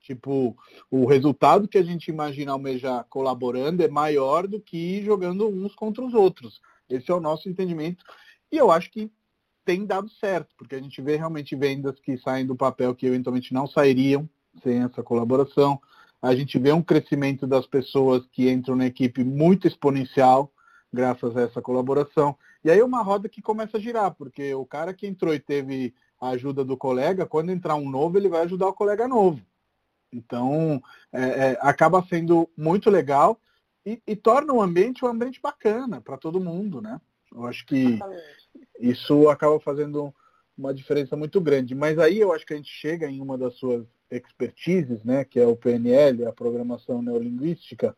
Tipo, 0.02 0.56
o 0.92 1.06
resultado 1.06 1.68
que 1.68 1.78
a 1.78 1.84
gente 1.84 2.10
imagina 2.10 2.52
almejar 2.52 3.06
colaborando 3.10 3.82
é 3.82 3.88
maior 3.88 4.48
do 4.48 4.60
que 4.60 5.02
jogando 5.04 5.48
uns 5.48 5.74
contra 5.74 6.04
os 6.04 6.14
outros. 6.14 6.62
Esse 6.90 7.10
é 7.10 7.14
o 7.14 7.22
nosso 7.22 7.48
entendimento. 7.48 8.04
E 8.52 8.58
eu 8.58 8.70
acho 8.70 8.92
que 8.92 9.10
tem 9.64 9.86
dado 9.86 10.10
certo, 10.10 10.54
porque 10.58 10.76
a 10.76 10.82
gente 10.82 11.02
vê 11.02 11.16
realmente 11.16 11.56
vendas 11.56 11.98
que 12.02 12.18
saem 12.18 12.46
do 12.46 12.56
papel 12.56 12.94
que 12.94 13.06
eventualmente 13.06 13.54
não 13.54 13.66
sairiam 13.66 14.30
sem 14.62 14.84
essa 14.84 15.02
colaboração. 15.02 15.80
A 16.24 16.34
gente 16.34 16.58
vê 16.58 16.72
um 16.72 16.82
crescimento 16.82 17.46
das 17.46 17.68
pessoas 17.68 18.26
que 18.32 18.50
entram 18.50 18.78
na 18.78 18.86
equipe 18.86 19.26
muito 19.26 19.68
exponencial, 19.68 20.50
graças 20.92 21.36
a 21.36 21.42
essa 21.42 21.62
colaboração. 21.62 22.38
E 22.64 22.72
aí 22.72 22.80
é 22.80 22.86
uma 22.86 23.02
roda 23.02 23.28
que 23.28 23.42
começa 23.42 23.76
a 23.76 23.80
girar, 23.80 24.16
porque 24.16 24.54
o 24.54 24.66
cara 24.66 24.94
que 24.94 25.06
entrou 25.06 25.34
e 25.34 25.40
teve 25.40 25.94
a 26.22 26.30
ajuda 26.30 26.64
do 26.64 26.78
colega, 26.78 27.26
quando 27.26 27.52
entrar 27.52 27.76
um 27.76 27.90
novo, 27.90 28.18
ele 28.18 28.30
vai 28.30 28.44
ajudar 28.44 28.70
o 28.70 28.74
colega 28.74 29.06
novo. 29.06 29.42
Então, 30.14 30.82
é, 31.12 31.22
é, 31.24 31.58
acaba 31.60 32.02
sendo 32.10 32.50
muito 32.56 32.90
legal 32.90 33.38
e, 33.86 34.02
e, 34.08 34.16
torna 34.16 34.54
o 34.54 34.62
ambiente 34.62 35.04
um 35.04 35.10
ambiente 35.10 35.42
bacana 35.42 36.00
para 36.00 36.16
todo 36.16 36.40
mundo, 36.40 36.82
né? 36.82 37.02
Eu 37.36 37.46
acho 37.46 37.66
que 37.66 38.00
isso 38.80 39.28
acaba 39.28 39.60
fazendo 39.60 40.16
uma 40.58 40.74
diferença 40.74 41.18
muito 41.18 41.42
grande. 41.42 41.76
Mas 41.76 42.00
aí 42.00 42.18
eu 42.18 42.32
acho 42.32 42.46
que 42.46 42.54
a 42.54 42.58
gente 42.58 42.72
chega 42.72 43.10
em 43.10 43.20
uma 43.20 43.38
das 43.38 43.56
suas 43.56 43.86
expertises, 44.12 45.04
né, 45.04 45.24
que 45.26 45.40
é 45.40 45.48
o 45.48 45.56
PNL, 45.56 46.26
a 46.26 46.32
programação 46.32 47.02
neurolinguística, 47.02 47.96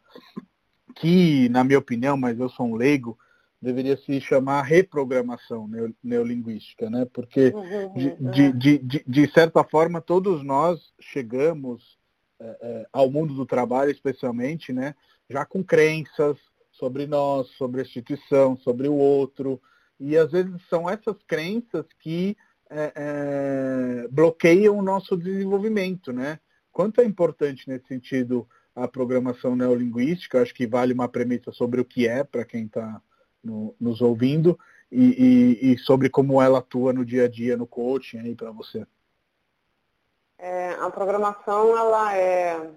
que, 0.96 1.50
na 1.50 1.64
minha 1.64 1.80
opinião, 1.80 2.16
mas 2.16 2.40
eu 2.40 2.50
sou 2.50 2.68
um 2.68 2.76
leigo, 2.76 3.18
deveria 3.62 3.98
se 3.98 4.22
chamar 4.22 4.62
reprogramação 4.62 5.70
neolinguística, 6.04 6.90
né? 6.90 7.06
Porque, 7.12 7.48
uhum, 7.48 7.94
de, 7.94 8.08
uhum. 8.08 8.32
de, 8.32 8.52
de, 8.54 8.78
de, 8.78 9.04
de 9.08 9.32
certa 9.32 9.64
forma, 9.64 10.00
todos 10.00 10.44
nós 10.44 10.94
chegamos 11.00 11.98
é, 12.40 12.58
é, 12.62 12.88
ao 12.94 13.10
mundo 13.10 13.34
do 13.34 13.46
trabalho, 13.46 13.92
especialmente, 13.92 14.72
né? 14.72 14.94
Já 15.30 15.46
com 15.46 15.64
crenças 15.64 16.38
sobre 16.72 17.08
nós, 17.08 17.48
sobre 17.58 17.82
a 17.82 17.84
instituição, 17.84 18.56
sobre 18.58 18.88
o 18.88 18.94
outro. 18.94 19.60
E, 20.00 20.16
às 20.16 20.32
vezes, 20.32 20.54
são 20.70 20.90
essas 20.90 21.18
crenças 21.24 21.86
que 22.00 22.38
é, 22.70 22.94
é 22.96 24.08
bloqueiam 24.10 24.78
o 24.78 24.82
nosso 24.82 25.16
desenvolvimento, 25.18 26.12
né? 26.12 26.40
Quanto 26.72 27.02
é 27.02 27.06
importante, 27.06 27.70
nesse 27.70 27.88
sentido, 27.88 28.48
a 28.76 28.88
programação 28.88 29.56
neolinguística, 29.56 30.42
acho 30.42 30.54
que 30.54 30.68
vale 30.68 30.94
uma 30.94 31.08
premissa 31.08 31.52
sobre 31.52 31.80
o 31.80 31.86
que 31.86 32.08
é 32.08 32.24
para 32.24 32.44
quem 32.44 32.66
está 32.66 33.02
no, 33.42 33.74
nos 33.80 34.02
ouvindo 34.02 34.60
e, 34.92 35.60
e, 35.62 35.74
e, 35.74 35.78
sobre 35.78 36.10
como 36.10 36.42
ela 36.42 36.60
atua 36.60 36.92
no 36.92 37.06
dia 37.06 37.26
a 37.26 37.28
dia 37.30 37.56
no 37.56 37.66
coaching 37.66 38.20
aí 38.20 38.36
para 38.36 38.52
você. 38.52 38.86
É, 40.38 40.72
a 40.72 40.90
programação 40.90 41.78
ela 41.78 42.16
é 42.16 42.70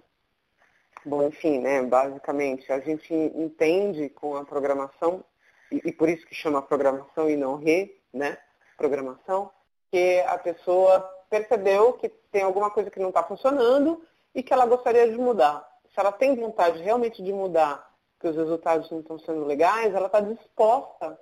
bom, 1.04 1.26
enfim, 1.26 1.58
né? 1.58 1.82
Basicamente 1.82 2.70
a 2.72 2.78
gente 2.78 3.12
entende 3.12 4.08
com 4.10 4.36
a 4.36 4.44
programação 4.44 5.24
e, 5.72 5.80
e 5.84 5.92
por 5.92 6.08
isso 6.08 6.26
que 6.26 6.34
chama 6.34 6.62
programação 6.62 7.28
e 7.28 7.36
não 7.36 7.56
re, 7.56 8.00
né? 8.12 8.38
Programação, 8.76 9.50
que 9.90 10.20
a 10.26 10.38
pessoa 10.38 11.00
percebeu 11.30 11.94
que 11.94 12.08
tem 12.08 12.42
alguma 12.42 12.70
coisa 12.70 12.90
que 12.90 13.00
não 13.00 13.08
está 13.08 13.22
funcionando 13.22 14.02
e 14.34 14.42
que 14.42 14.52
ela 14.52 14.66
gostaria 14.66 15.08
de 15.10 15.16
mudar 15.16 15.68
se 15.98 16.00
ela 16.00 16.12
tem 16.12 16.36
vontade 16.36 16.80
realmente 16.80 17.20
de 17.20 17.32
mudar, 17.32 17.90
que 18.20 18.28
os 18.28 18.36
resultados 18.36 18.88
não 18.88 19.00
estão 19.00 19.18
sendo 19.18 19.44
legais, 19.44 19.92
ela 19.92 20.06
está 20.06 20.20
disposta, 20.20 21.18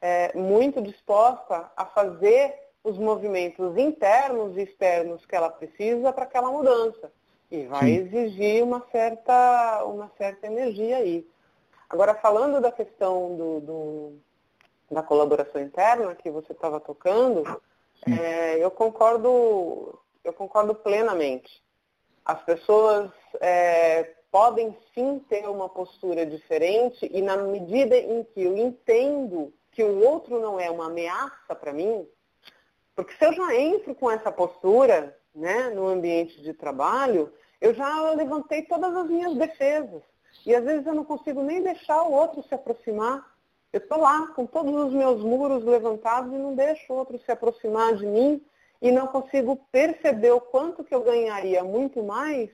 é, 0.00 0.36
muito 0.36 0.82
disposta 0.82 1.70
a 1.76 1.86
fazer 1.86 2.52
os 2.82 2.98
movimentos 2.98 3.76
internos 3.78 4.56
e 4.56 4.62
externos 4.62 5.24
que 5.24 5.36
ela 5.36 5.48
precisa 5.50 6.12
para 6.12 6.24
aquela 6.24 6.50
mudança. 6.50 7.12
E 7.48 7.66
vai 7.66 7.86
Sim. 7.86 7.94
exigir 7.94 8.64
uma 8.64 8.84
certa, 8.90 9.84
uma 9.84 10.10
certa 10.18 10.48
energia 10.48 10.96
aí. 10.96 11.24
Agora, 11.88 12.14
falando 12.14 12.60
da 12.60 12.72
questão 12.72 13.36
do, 13.36 13.60
do 13.60 14.12
da 14.90 15.02
colaboração 15.02 15.60
interna 15.60 16.14
que 16.16 16.30
você 16.30 16.52
estava 16.52 16.80
tocando, 16.80 17.44
é, 18.06 18.62
eu 18.62 18.70
concordo, 18.70 19.98
eu 20.22 20.32
concordo 20.32 20.74
plenamente. 20.74 21.62
As 22.24 22.42
pessoas 22.42 23.10
é, 23.40 24.14
podem 24.30 24.76
sim 24.94 25.18
ter 25.28 25.48
uma 25.48 25.68
postura 25.68 26.26
diferente 26.26 27.08
e 27.10 27.22
na 27.22 27.36
medida 27.36 27.96
em 27.96 28.24
que 28.24 28.42
eu 28.42 28.56
entendo 28.56 29.52
que 29.72 29.82
o 29.82 30.04
outro 30.04 30.40
não 30.40 30.58
é 30.58 30.70
uma 30.70 30.86
ameaça 30.86 31.54
para 31.54 31.72
mim, 31.72 32.06
porque 32.94 33.14
se 33.14 33.24
eu 33.24 33.32
já 33.32 33.54
entro 33.54 33.94
com 33.94 34.10
essa 34.10 34.30
postura 34.32 35.16
né, 35.34 35.70
no 35.70 35.86
ambiente 35.86 36.42
de 36.42 36.52
trabalho, 36.52 37.32
eu 37.60 37.72
já 37.72 38.10
levantei 38.12 38.62
todas 38.62 38.94
as 38.94 39.08
minhas 39.08 39.36
defesas. 39.36 40.02
E 40.44 40.54
às 40.54 40.64
vezes 40.64 40.86
eu 40.86 40.94
não 40.94 41.04
consigo 41.04 41.42
nem 41.42 41.62
deixar 41.62 42.02
o 42.02 42.12
outro 42.12 42.42
se 42.42 42.54
aproximar. 42.54 43.24
Eu 43.72 43.78
estou 43.78 43.98
lá 43.98 44.28
com 44.28 44.46
todos 44.46 44.74
os 44.74 44.92
meus 44.92 45.22
muros 45.22 45.64
levantados 45.64 46.32
e 46.32 46.36
não 46.36 46.54
deixo 46.54 46.92
outro 46.92 47.18
se 47.18 47.30
aproximar 47.30 47.94
de 47.96 48.06
mim 48.06 48.42
e 48.80 48.90
não 48.90 49.06
consigo 49.08 49.56
perceber 49.70 50.30
o 50.30 50.40
quanto 50.40 50.84
que 50.84 50.94
eu 50.94 51.02
ganharia 51.02 51.62
muito 51.62 52.02
mais 52.02 52.50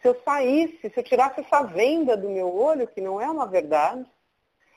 se 0.00 0.08
eu 0.08 0.20
saísse, 0.24 0.90
se 0.90 0.96
eu 0.96 1.02
tirasse 1.02 1.40
essa 1.40 1.62
venda 1.62 2.16
do 2.16 2.28
meu 2.28 2.54
olho, 2.54 2.86
que 2.86 3.00
não 3.00 3.20
é 3.20 3.28
uma 3.28 3.46
verdade, 3.46 4.06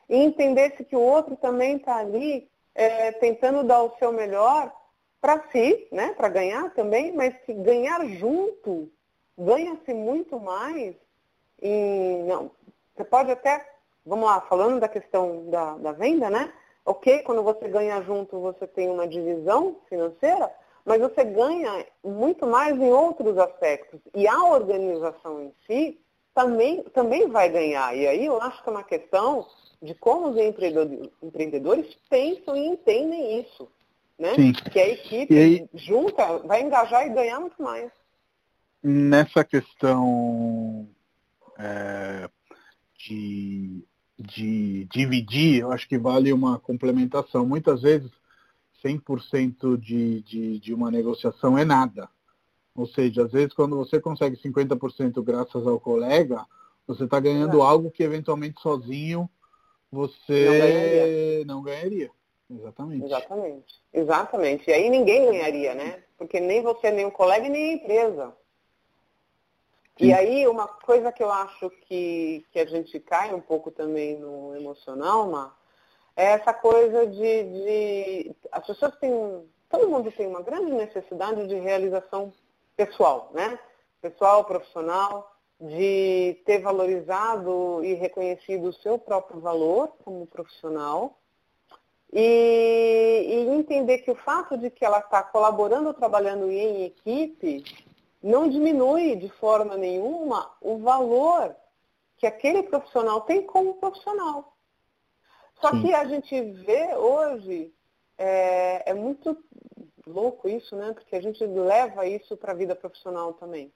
e 0.10 0.18
entendesse 0.18 0.84
que 0.84 0.96
o 0.96 1.00
outro 1.00 1.36
também 1.36 1.78
está 1.78 1.98
ali 1.98 2.50
é, 2.74 3.12
tentando 3.14 3.64
dar 3.64 3.84
o 3.84 3.96
seu 3.98 4.12
melhor 4.12 4.74
para 5.20 5.48
si, 5.52 5.88
né, 5.92 6.14
para 6.14 6.30
ganhar 6.30 6.74
também, 6.74 7.12
mas 7.12 7.38
que 7.46 7.54
ganhar 7.54 8.04
junto 8.08 8.92
ganha-se 9.38 9.94
muito 9.94 10.40
mais. 10.40 10.96
E, 11.62 12.24
não, 12.28 12.50
você 12.96 13.04
pode 13.04 13.32
até, 13.32 13.71
vamos 14.06 14.26
lá, 14.26 14.42
falando 14.42 14.80
da 14.80 14.88
questão 14.88 15.50
da, 15.50 15.78
da 15.78 15.92
venda, 15.92 16.30
né? 16.30 16.52
Ok, 16.86 17.20
quando 17.24 17.44
você 17.44 17.68
ganha 17.68 18.02
junto, 18.02 18.40
você 18.40 18.66
tem 18.68 18.90
uma 18.90 19.08
divisão 19.08 19.78
financeira, 19.88 20.52
mas 20.84 21.00
você 21.00 21.24
ganha 21.24 21.86
muito 22.04 22.48
mais 22.48 22.76
em 22.76 22.92
outros 22.92 23.38
aspectos. 23.38 24.00
E 24.16 24.28
a 24.28 24.44
organização 24.46 25.42
em 25.42 25.54
si 25.68 26.00
também, 26.34 26.82
também 26.86 27.28
vai 27.28 27.50
ganhar. 27.50 27.96
E 27.96 28.08
aí 28.08 28.26
eu 28.26 28.42
acho 28.42 28.64
que 28.64 28.70
é 28.70 28.72
uma 28.72 28.84
questão 28.84 29.46
de 29.82 29.94
como 29.96 30.30
os 30.30 30.38
empreendedores, 30.38 31.96
pensam 32.10 32.56
e 32.56 32.68
entendem 32.68 33.40
isso. 33.40 33.68
né? 34.18 34.36
Sim. 34.36 34.54
Que 34.54 34.80
a 34.80 34.90
equipe 34.90 35.38
aí, 35.38 35.70
junta 35.74 36.38
vai 36.40 36.62
engajar 36.62 37.06
e 37.08 37.10
ganhar 37.10 37.40
muito 37.40 37.62
mais. 37.62 37.92
Nessa 38.84 39.44
questão 39.44 40.88
é, 41.58 42.30
de, 42.98 43.84
de 44.22 44.86
dividir, 44.86 45.62
eu 45.62 45.72
acho 45.72 45.88
que 45.88 45.98
vale 45.98 46.32
uma 46.32 46.60
complementação. 46.60 47.46
Muitas 47.46 47.82
vezes 47.82 48.10
100% 48.84 49.78
de, 49.78 50.22
de, 50.22 50.60
de 50.60 50.74
uma 50.74 50.92
negociação 50.92 51.58
é 51.58 51.66
nada. 51.66 52.10
Ou 52.76 52.88
seja, 52.88 53.26
às 53.26 53.32
vezes 53.32 53.54
quando 53.54 53.76
você 53.76 54.00
consegue 54.00 54.38
50% 54.38 55.22
graças 55.24 55.68
ao 55.68 55.80
colega, 55.80 56.46
você 56.88 57.04
está 57.04 57.20
ganhando 57.20 57.62
algo 57.62 57.92
que 57.92 58.04
eventualmente 58.04 58.62
sozinho 58.62 59.30
você 59.92 60.46
não 60.46 60.52
ganharia. 60.52 61.46
não 61.46 61.64
ganharia. 61.64 62.12
Exatamente. 62.50 63.06
Exatamente. 63.06 63.82
Exatamente. 63.94 64.70
E 64.70 64.74
aí 64.74 64.90
ninguém 64.90 65.26
ganharia, 65.26 65.74
né? 65.74 66.04
Porque 66.18 66.40
nem 66.40 66.62
você, 66.62 66.92
nem 66.92 67.06
o 67.06 67.12
colega, 67.12 67.48
nem 67.48 67.72
a 67.72 67.74
empresa. 67.74 68.34
E 70.02 70.12
aí 70.12 70.48
uma 70.48 70.68
coisa 70.68 71.12
que 71.12 71.22
eu 71.22 71.32
acho 71.32 71.70
que, 71.88 72.44
que 72.52 72.60
a 72.60 72.66
gente 72.66 73.00
cai 73.00 73.34
um 73.36 73.40
pouco 73.40 73.70
também 73.70 74.18
no 74.18 74.56
emocional, 74.56 75.30
Mar, 75.30 75.56
é 76.16 76.32
essa 76.32 76.52
coisa 76.54 77.06
de, 77.06 77.44
de. 77.44 78.36
As 78.52 78.66
pessoas 78.66 78.96
têm. 78.98 79.14
Todo 79.70 79.88
mundo 79.88 80.12
tem 80.12 80.26
uma 80.26 80.42
grande 80.42 80.74
necessidade 80.74 81.48
de 81.48 81.56
realização 81.56 82.34
pessoal, 82.76 83.30
né? 83.34 83.60
Pessoal, 84.02 84.44
profissional, 84.44 85.36
de 85.60 86.42
ter 86.46 86.60
valorizado 86.60 87.82
e 87.84 87.94
reconhecido 87.94 88.70
o 88.70 88.74
seu 88.74 88.98
próprio 88.98 89.40
valor 89.40 89.94
como 90.04 90.26
profissional 90.26 91.16
e, 92.12 93.26
e 93.30 93.56
entender 93.56 94.00
que 94.00 94.10
o 94.10 94.16
fato 94.16 94.58
de 94.58 94.72
que 94.72 94.84
ela 94.84 95.00
está 95.00 95.22
colaborando, 95.22 95.94
trabalhando 95.94 96.50
em 96.50 96.86
equipe, 96.86 97.64
não 98.22 98.48
diminui 98.48 99.16
de 99.16 99.30
forma 99.30 99.76
nenhuma 99.76 100.52
o 100.62 100.78
valor 100.78 101.56
que 102.18 102.28
aquele 102.28 102.64
profissional 102.64 103.22
tem 103.22 103.44
como 103.44 103.76
profissional. 103.76 104.56
Só 105.60 105.72
Sim. 105.72 105.82
que 105.82 105.94
a 105.94 106.06
gente 106.06 106.42
vê 106.42 106.96
hoje, 106.96 107.74
é, 108.18 108.92
é, 108.92 108.94
muito 108.94 109.38
louco 110.06 110.48
isso, 110.48 110.76
né? 110.76 110.94
Porque 110.94 111.16
a 111.16 111.22
gente 111.22 111.44
leva 111.46 112.06
isso 112.06 112.38
para 112.38 112.52
a 112.52 112.56
vida 112.56 112.76
profissional 112.76 113.34
também. 113.34 113.74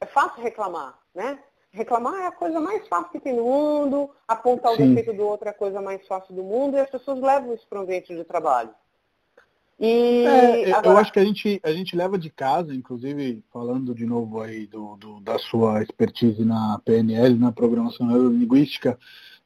É 0.00 0.06
fácil 0.06 0.42
reclamar, 0.42 0.98
né? 1.14 1.38
Reclamar 1.72 2.22
é 2.22 2.26
a 2.26 2.32
coisa 2.32 2.60
mais 2.60 2.86
fácil 2.86 3.10
que 3.10 3.20
tem 3.20 3.32
no 3.32 3.44
mundo, 3.44 4.14
apontar 4.28 4.76
Sim. 4.76 4.84
o 4.84 4.88
defeito 4.88 5.16
do 5.16 5.26
outro 5.26 5.48
é 5.48 5.50
a 5.50 5.54
coisa 5.54 5.80
mais 5.80 6.06
fácil 6.06 6.32
do 6.32 6.44
mundo, 6.44 6.76
e 6.76 6.80
as 6.80 6.90
pessoas 6.90 7.20
levam 7.20 7.54
isso 7.54 7.66
para 7.66 7.80
um 7.80 7.82
ambiente 7.82 8.14
de 8.14 8.22
trabalho. 8.22 8.72
E 9.78 10.24
é, 10.24 10.72
agora... 10.72 10.88
Eu 10.88 10.98
acho 10.98 11.12
que 11.12 11.18
a 11.18 11.24
gente, 11.24 11.60
a 11.62 11.72
gente 11.72 11.96
leva 11.96 12.16
de 12.16 12.30
casa, 12.30 12.74
inclusive 12.74 13.42
falando 13.52 13.94
de 13.94 14.06
novo 14.06 14.40
aí 14.40 14.66
do, 14.66 14.96
do 14.96 15.20
da 15.20 15.38
sua 15.38 15.82
expertise 15.82 16.44
na 16.44 16.80
PNL, 16.84 17.36
na 17.36 17.52
programação 17.52 18.06
neurolinguística, 18.06 18.98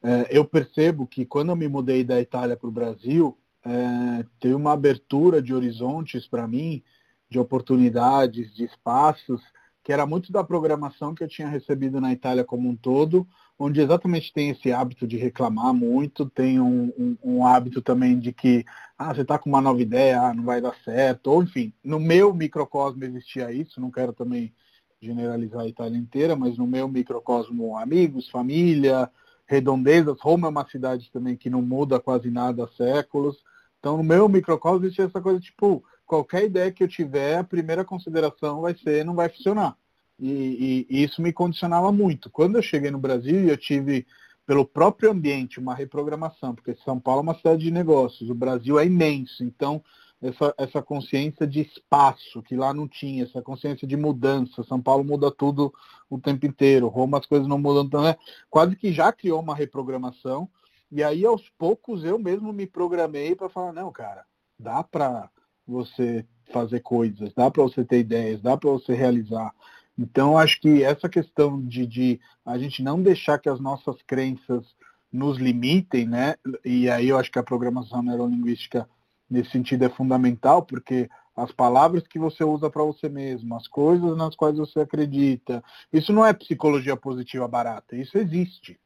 é, 0.03 0.29
eu 0.31 0.45
percebo 0.45 1.07
que 1.07 1.25
quando 1.25 1.51
eu 1.51 1.57
me 1.57 1.67
mudei 1.67 2.05
da 2.05 2.21
Itália 2.21 2.57
para 2.57 2.69
o 2.69 2.73
Brasil, 2.73 3.37
é, 3.65 4.25
teve 4.39 4.55
uma 4.55 4.73
abertura 4.73 5.43
de 5.43 5.55
horizontes 5.55 6.27
para 6.29 6.47
mim, 6.47 6.83
de 7.29 7.39
oportunidades, 7.39 8.55
de 8.55 8.65
espaços, 8.65 9.43
que 9.83 9.93
era 9.93 10.07
muito 10.07 10.31
da 10.31 10.45
programação 10.45 11.15
que 11.15 11.25
eu 11.25 11.29
tinha 11.29 11.49
recebido 11.49 12.01
na 12.01 12.13
Itália 12.13 12.45
como 12.45 12.69
um 12.69 12.77
todo, 12.77 13.27
onde 13.59 13.81
exatamente 13.81 14.33
tem 14.33 14.51
esse 14.51 14.71
hábito 14.71 15.07
de 15.07 15.17
reclamar 15.17 15.75
muito, 15.75 16.29
tem 16.31 16.61
um, 16.61 16.93
um, 16.97 17.17
um 17.25 17.47
hábito 17.47 17.83
também 17.83 18.19
de 18.19 18.33
que, 18.33 18.65
ah, 18.97 19.13
você 19.13 19.23
está 19.23 19.39
com 19.39 19.49
uma 19.49 19.61
nova 19.61 19.83
ideia, 19.83 20.21
ah, 20.21 20.35
não 20.35 20.45
vai 20.45 20.61
dar 20.61 20.75
certo, 20.85 21.29
ou 21.29 21.43
enfim, 21.43 21.73
no 21.83 21.99
meu 21.99 22.33
microcosmo 22.33 23.05
existia 23.05 23.51
isso, 23.51 23.81
não 23.81 23.91
quero 23.91 24.13
também 24.13 24.53
generalizar 25.01 25.63
a 25.63 25.69
Itália 25.69 25.99
inteira, 25.99 26.37
mas 26.37 26.57
no 26.57 26.67
meu 26.67 26.89
microcosmo, 26.89 27.77
amigos, 27.77 28.29
família, 28.29 29.11
redondezas. 29.47 30.21
Roma 30.21 30.47
é 30.47 30.51
uma 30.51 30.69
cidade 30.69 31.11
também 31.11 31.37
que 31.37 31.49
não 31.49 31.63
muda 31.63 31.99
quase 31.99 32.31
nada 32.31 32.65
há 32.65 32.69
séculos. 32.69 33.43
Então, 33.79 33.97
no 33.97 34.03
meu 34.03 34.29
microcosmo 34.29 34.85
existe 34.85 35.03
essa 35.03 35.21
coisa, 35.21 35.41
tipo, 35.41 35.85
qualquer 36.05 36.45
ideia 36.45 36.71
que 36.73 36.83
eu 36.83 36.89
tiver, 36.89 37.39
a 37.39 37.45
primeira 37.45 37.85
consideração 37.85 38.61
vai 38.61 38.75
ser, 38.75 39.05
não 39.05 39.15
vai 39.15 39.29
funcionar. 39.29 39.77
E, 40.19 40.87
e, 40.89 41.03
isso 41.05 41.23
me 41.23 41.33
condicionava 41.33 41.93
muito. 41.93 42.29
Quando 42.31 42.57
eu 42.57 42.63
cheguei 42.63 42.91
no 42.91 42.99
Brasil, 42.99 43.49
eu 43.49 43.57
tive, 43.57 44.07
pelo 44.47 44.65
próprio 44.65 45.11
ambiente, 45.11 45.61
uma 45.61 45.75
reprogramação, 45.75 46.55
porque 46.55 46.75
São 46.85 46.99
Paulo 46.99 47.21
é 47.21 47.23
uma 47.23 47.35
cidade 47.37 47.63
de 47.63 47.71
negócios, 47.71 48.29
o 48.29 48.35
Brasil 48.35 48.79
é 48.79 48.87
imenso. 48.87 49.45
Então, 49.45 49.83
essa, 50.21 50.55
essa 50.59 50.83
consciência 50.83 51.47
de 51.47 51.61
espaço 51.61 52.43
que 52.43 52.57
lá 52.57 52.75
não 52.75 52.89
tinha, 52.89 53.25
essa 53.25 53.41
consciência 53.41 53.87
de 53.87 53.97
mudança. 53.97 54.65
São 54.65 54.81
Paulo 54.81 55.05
muda 55.05 55.31
tudo 55.31 55.73
o 56.11 56.19
tempo 56.19 56.47
inteiro, 56.47 56.89
Roma 56.89 57.19
as 57.19 57.27
coisas 57.27 57.47
não 57.47 57.59
mudam 57.59 57.89
também. 57.89 58.11
Então, 58.11 58.25
quase 58.51 58.77
que 58.77 58.93
já 58.93 59.13
criou 59.13 59.41
uma 59.41 59.55
reprogramação. 59.55 60.49
E 60.91 61.03
aí, 61.03 61.25
aos 61.25 61.49
poucos, 61.51 62.03
eu 62.03 62.19
mesmo 62.19 62.53
me 62.53 62.67
programei 62.67 63.35
para 63.35 63.49
falar, 63.49 63.73
não, 63.73 63.93
cara, 63.93 64.25
dá 64.59 64.83
para 64.83 65.31
você 65.67 66.27
fazer 66.51 66.81
coisas, 66.81 67.33
dá 67.35 67.51
para 67.51 67.63
você 67.63 67.85
ter 67.85 68.01
ideias, 68.01 68.41
dá 68.41 68.57
para 68.57 68.71
você 68.71 68.95
realizar. 68.95 69.53
Então, 69.99 70.39
acho 70.39 70.61
que 70.61 70.85
essa 70.85 71.09
questão 71.09 71.61
de, 71.61 71.85
de 71.87 72.21
a 72.47 72.57
gente 72.57 72.83
não 72.83 73.03
deixar 73.03 73.39
que 73.39 73.49
as 73.49 73.59
nossas 73.59 74.01
crenças 74.03 74.65
nos 75.13 75.39
limitem, 75.39 76.07
né? 76.07 76.37
E 76.65 76.89
aí 76.89 77.09
eu 77.09 77.19
acho 77.19 77.33
que 77.33 77.39
a 77.39 77.43
programação 77.43 78.03
neurolinguística 78.03 78.89
nesse 79.29 79.51
sentido 79.51 79.85
é 79.85 79.89
fundamental, 79.89 80.63
porque 80.63 81.09
as 81.35 81.51
palavras 81.53 82.07
que 82.07 82.19
você 82.19 82.45
usa 82.45 82.71
para 82.71 82.83
você 82.83 83.09
mesmo, 83.09 83.55
as 83.57 83.67
coisas 83.67 84.17
nas 84.17 84.37
quais 84.37 84.57
você 84.57 84.81
acredita, 84.81 85.63
isso 85.93 86.13
não 86.13 86.25
é 86.25 86.33
psicologia 86.33 86.97
positiva 86.97 87.49
barata, 87.49 87.97
isso 87.97 88.17
existe. 88.19 88.79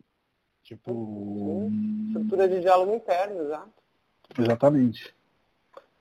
Tipo. 0.62 1.70
Estrutura 2.08 2.48
de 2.48 2.60
diálogo 2.60 2.94
interno, 2.94 3.42
exato. 3.42 3.72
Exatamente. 4.38 5.14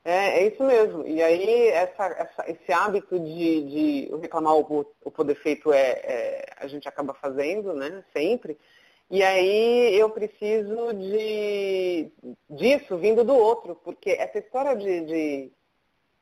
É, 0.04 0.40
é 0.40 0.48
isso 0.48 0.64
mesmo. 0.64 1.06
E 1.08 1.22
aí 1.22 1.68
essa, 1.68 2.06
essa, 2.08 2.52
esse 2.52 2.72
hábito 2.72 3.20
de, 3.20 3.64
de 3.64 4.16
reclamar 4.20 4.56
o, 4.56 4.86
o 5.04 5.12
por 5.12 5.24
defeito 5.24 5.72
é, 5.72 5.92
é, 6.04 6.46
a 6.58 6.68
gente 6.68 6.88
acaba 6.88 7.14
fazendo, 7.14 7.74
né? 7.74 8.04
Sempre. 8.12 8.58
E 9.10 9.22
aí 9.24 9.94
eu 10.00 10.10
preciso 10.10 10.94
de, 10.94 12.10
disso 12.50 12.98
vindo 12.98 13.24
do 13.24 13.36
outro, 13.36 13.76
porque 13.84 14.12
essa 14.12 14.40
história 14.40 14.76
de, 14.76 15.02
de, 15.02 15.52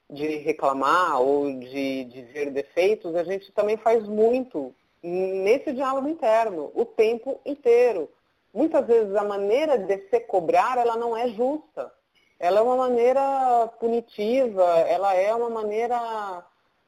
de 0.10 0.28
reclamar 0.38 1.22
ou 1.22 1.46
de, 1.54 2.26
ver 2.34 2.50
defeitos, 2.50 3.16
a 3.16 3.24
gente 3.24 3.52
também 3.52 3.78
faz 3.78 4.08
muito 4.08 4.74
nesse 5.04 5.72
diálogo 5.72 6.10
interno, 6.10 6.72
o 6.74 6.84
tempo 6.84 7.40
inteiro. 7.46 8.10
Muitas 8.52 8.88
vezes 8.88 9.16
a 9.16 9.24
maneira 9.24 9.78
de 9.78 10.10
se 10.10 10.20
cobrar, 10.22 10.78
ela 10.80 10.98
não 10.98 11.16
é 11.16 11.30
justa. 11.30 11.94
Ela 12.40 12.60
é 12.60 12.64
uma 12.64 12.78
maneira 12.78 13.68
punitiva, 13.80 14.64
ela 14.64 15.14
é 15.14 15.36
uma 15.36 15.50
maneira 15.50 16.44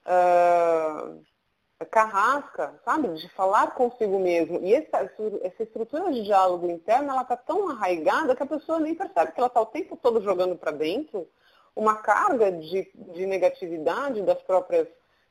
uh, 0.06 1.86
carrasca, 1.86 2.74
sabe? 2.86 3.10
De 3.10 3.28
falar 3.30 3.76
consigo 3.76 4.18
mesmo. 4.20 4.60
E 4.64 4.74
essa, 4.74 5.12
essa 5.42 5.64
estrutura 5.64 6.12
de 6.12 6.24
diálogo 6.24 6.70
interno, 6.70 7.12
ela 7.12 7.24
está 7.24 7.36
tão 7.36 7.70
arraigada 7.70 8.36
que 8.36 8.44
a 8.44 8.48
pessoa 8.48 8.80
nem 8.80 8.96
percebe 8.96 9.34
que 9.34 9.40
ela 9.40 9.48
está 9.48 9.62
o 9.62 9.66
tempo 9.66 9.98
todo 9.98 10.22
jogando 10.22 10.56
para 10.56 10.72
dentro 10.72 11.28
uma 11.76 11.96
carga 11.96 12.52
de, 12.52 12.90
de 12.94 13.26
negatividade 13.26 14.22
das 14.22 14.42
próprias 14.42 14.88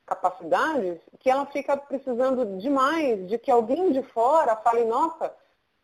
capacidades 0.06 0.98
que 1.20 1.30
ela 1.30 1.46
fica 1.46 1.76
precisando 1.76 2.58
demais 2.58 3.28
de 3.28 3.38
que 3.38 3.50
alguém 3.50 3.92
de 3.92 4.02
fora 4.02 4.56
fale, 4.56 4.84
nossa, 4.84 5.32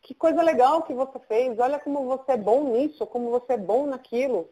que 0.07 0.15
coisa 0.15 0.41
legal 0.41 0.83
que 0.83 0.95
você 0.95 1.19
fez, 1.27 1.59
olha 1.59 1.81
como 1.81 2.07
você 2.07 2.33
é 2.33 2.37
bom 2.37 2.73
nisso, 2.73 3.05
como 3.09 3.29
você 3.29 3.55
é 3.55 3.59
bom 3.59 3.87
naquilo. 3.87 4.49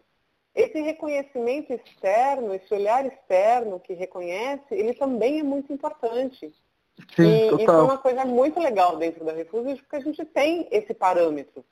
Esse 0.52 0.80
reconhecimento 0.80 1.72
externo, 1.72 2.52
esse 2.52 2.74
olhar 2.74 3.06
externo 3.06 3.78
que 3.78 3.92
reconhece, 3.92 4.66
ele 4.72 4.94
também 4.94 5.38
é 5.38 5.42
muito 5.44 5.72
importante. 5.72 6.52
Sim, 7.14 7.46
e 7.46 7.50
total. 7.50 7.60
isso 7.60 7.70
é 7.70 7.82
uma 7.82 7.98
coisa 7.98 8.24
muito 8.24 8.58
legal 8.58 8.96
dentro 8.96 9.24
da 9.24 9.32
Refúgio, 9.32 9.76
porque 9.76 9.94
a 9.94 10.00
gente 10.00 10.24
tem 10.24 10.66
esse 10.72 10.92
parâmetro 10.92 11.64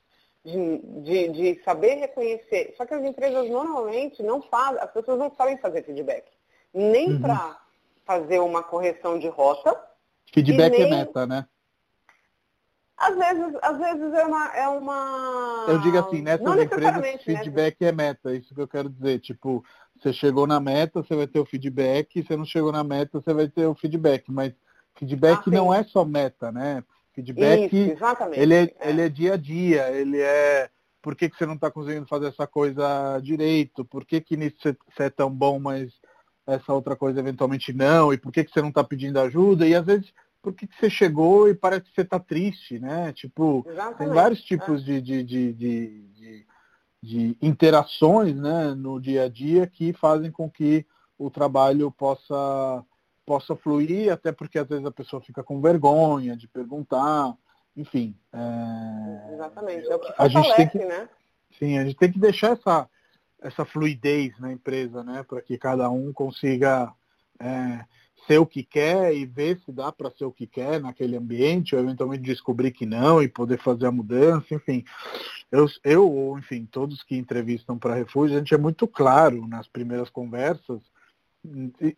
de, 0.45 0.77
de, 1.01 1.27
de, 1.29 1.63
saber 1.65 1.95
reconhecer. 1.95 2.73
Só 2.77 2.85
que 2.85 2.93
as 2.93 3.03
empresas 3.03 3.49
normalmente 3.49 4.23
não 4.23 4.41
fazem, 4.43 4.81
as 4.81 4.91
pessoas 4.91 5.19
não 5.19 5.29
sabem 5.35 5.57
fazer 5.57 5.83
feedback. 5.83 6.31
Nem 6.73 7.11
uhum. 7.11 7.21
para 7.21 7.59
fazer 8.05 8.39
uma 8.39 8.63
correção 8.63 9.19
de 9.19 9.27
rota. 9.27 9.77
Feedback 10.33 10.73
é 10.73 10.79
nem... 10.79 10.87
é 10.87 10.89
meta, 10.89 11.27
né? 11.27 11.45
Às 13.03 13.17
vezes, 13.17 13.55
às 13.61 13.77
vezes 13.77 14.13
é 14.13 14.25
uma, 14.25 14.47
é 14.55 14.67
uma. 14.67 15.65
Eu 15.67 15.79
digo 15.79 15.97
assim, 15.97 16.21
nessas 16.21 16.61
empresas, 16.61 17.01
né? 17.01 17.17
feedback 17.17 17.81
né? 17.81 17.87
é 17.87 17.91
meta, 17.91 18.31
é 18.31 18.37
isso 18.37 18.55
que 18.55 18.61
eu 18.61 18.67
quero 18.67 18.89
dizer. 18.89 19.19
Tipo, 19.19 19.63
você 19.99 20.13
chegou 20.13 20.47
na 20.47 20.59
meta, 20.59 21.03
você 21.03 21.15
vai 21.15 21.27
ter 21.27 21.39
o 21.39 21.45
feedback, 21.45 22.23
você 22.23 22.37
não 22.37 22.45
chegou 22.45 22.71
na 22.71 22.83
meta, 22.83 23.19
você 23.19 23.33
vai 23.33 23.47
ter 23.49 23.65
o 23.65 23.75
feedback. 23.75 24.31
Mas 24.31 24.53
feedback 24.95 25.43
ah, 25.47 25.51
não 25.51 25.73
é 25.73 25.83
só 25.83 26.05
meta, 26.05 26.51
né? 26.51 26.83
Feedback, 27.13 27.75
isso, 27.75 28.03
ele 28.33 28.55
é, 28.55 28.63
é, 28.79 28.89
ele 28.89 29.01
é 29.01 29.09
dia 29.09 29.33
a 29.33 29.37
dia, 29.37 29.91
ele 29.91 30.19
é 30.19 30.69
por 30.99 31.15
que, 31.15 31.29
que 31.29 31.37
você 31.37 31.45
não 31.45 31.53
está 31.55 31.69
conseguindo 31.69 32.07
fazer 32.07 32.27
essa 32.27 32.47
coisa 32.47 33.19
direito, 33.21 33.83
por 33.85 34.05
que, 34.05 34.21
que 34.21 34.37
nisso 34.37 34.55
você 34.89 35.03
é 35.03 35.09
tão 35.09 35.29
bom, 35.29 35.59
mas 35.59 35.91
essa 36.47 36.73
outra 36.73 36.95
coisa 36.95 37.19
eventualmente 37.19 37.73
não, 37.73 38.13
e 38.13 38.17
por 38.17 38.31
que, 38.31 38.43
que 38.43 38.51
você 38.51 38.61
não 38.61 38.69
está 38.69 38.83
pedindo 38.83 39.19
ajuda, 39.19 39.67
e 39.67 39.75
às 39.75 39.85
vezes 39.85 40.13
por 40.43 40.53
que, 40.53 40.67
que 40.67 40.77
você 40.77 40.89
chegou 40.89 41.47
e 41.47 41.55
parece 41.55 41.83
que 41.83 41.95
você 41.95 42.01
está 42.01 42.19
triste, 42.19 42.77
né? 42.77 43.13
Tipo, 43.13 43.65
Exatamente. 43.65 43.97
tem 43.97 44.07
vários 44.09 44.41
tipos 44.43 44.81
é. 44.81 44.85
de, 44.85 45.01
de, 45.01 45.23
de, 45.23 45.53
de, 45.53 46.47
de 47.01 47.37
interações 47.41 48.35
né, 48.35 48.75
no 48.75 48.99
dia 48.99 49.23
a 49.23 49.29
dia 49.29 49.65
que 49.65 49.93
fazem 49.93 50.29
com 50.29 50.51
que 50.51 50.85
o 51.17 51.31
trabalho 51.31 51.89
possa, 51.89 52.83
possa 53.25 53.55
fluir, 53.55 54.11
até 54.11 54.33
porque 54.33 54.59
às 54.59 54.67
vezes 54.67 54.85
a 54.85 54.91
pessoa 54.91 55.21
fica 55.21 55.41
com 55.41 55.61
vergonha 55.61 56.35
de 56.35 56.45
perguntar, 56.49 57.33
enfim. 57.77 58.13
É... 58.33 59.33
Exatamente, 59.33 59.89
é 59.89 59.95
o 59.95 59.99
que 59.99 60.13
a 60.17 60.27
gente 60.27 60.55
tem 60.57 60.67
que, 60.67 60.79
né? 60.79 61.07
Sim, 61.57 61.77
a 61.77 61.85
gente 61.85 61.95
tem 61.95 62.11
que 62.11 62.19
deixar 62.19 62.51
essa, 62.51 62.89
essa 63.41 63.63
fluidez 63.63 64.37
na 64.39 64.51
empresa, 64.51 65.05
né? 65.05 65.23
Para 65.23 65.41
que 65.41 65.57
cada 65.57 65.89
um 65.89 66.11
consiga 66.11 66.91
é, 67.39 67.85
ser 68.27 68.37
o 68.37 68.45
que 68.45 68.63
quer 68.63 69.15
e 69.15 69.25
ver 69.25 69.59
se 69.65 69.71
dá 69.71 69.91
para 69.91 70.11
ser 70.11 70.25
o 70.25 70.31
que 70.31 70.47
quer 70.47 70.79
naquele 70.79 71.15
ambiente, 71.17 71.75
ou 71.75 71.81
eventualmente 71.81 72.23
descobrir 72.23 72.71
que 72.71 72.85
não 72.85 73.21
e 73.21 73.27
poder 73.27 73.57
fazer 73.59 73.85
a 73.85 73.91
mudança, 73.91 74.53
enfim. 74.53 74.83
Eu, 75.51 75.67
eu 75.83 76.11
ou 76.11 76.37
enfim, 76.37 76.65
todos 76.65 77.03
que 77.03 77.15
entrevistam 77.15 77.77
para 77.77 77.95
refúgio, 77.95 78.35
a 78.35 78.39
gente 78.39 78.53
é 78.53 78.57
muito 78.57 78.87
claro 78.87 79.47
nas 79.47 79.67
primeiras 79.67 80.09
conversas 80.09 80.81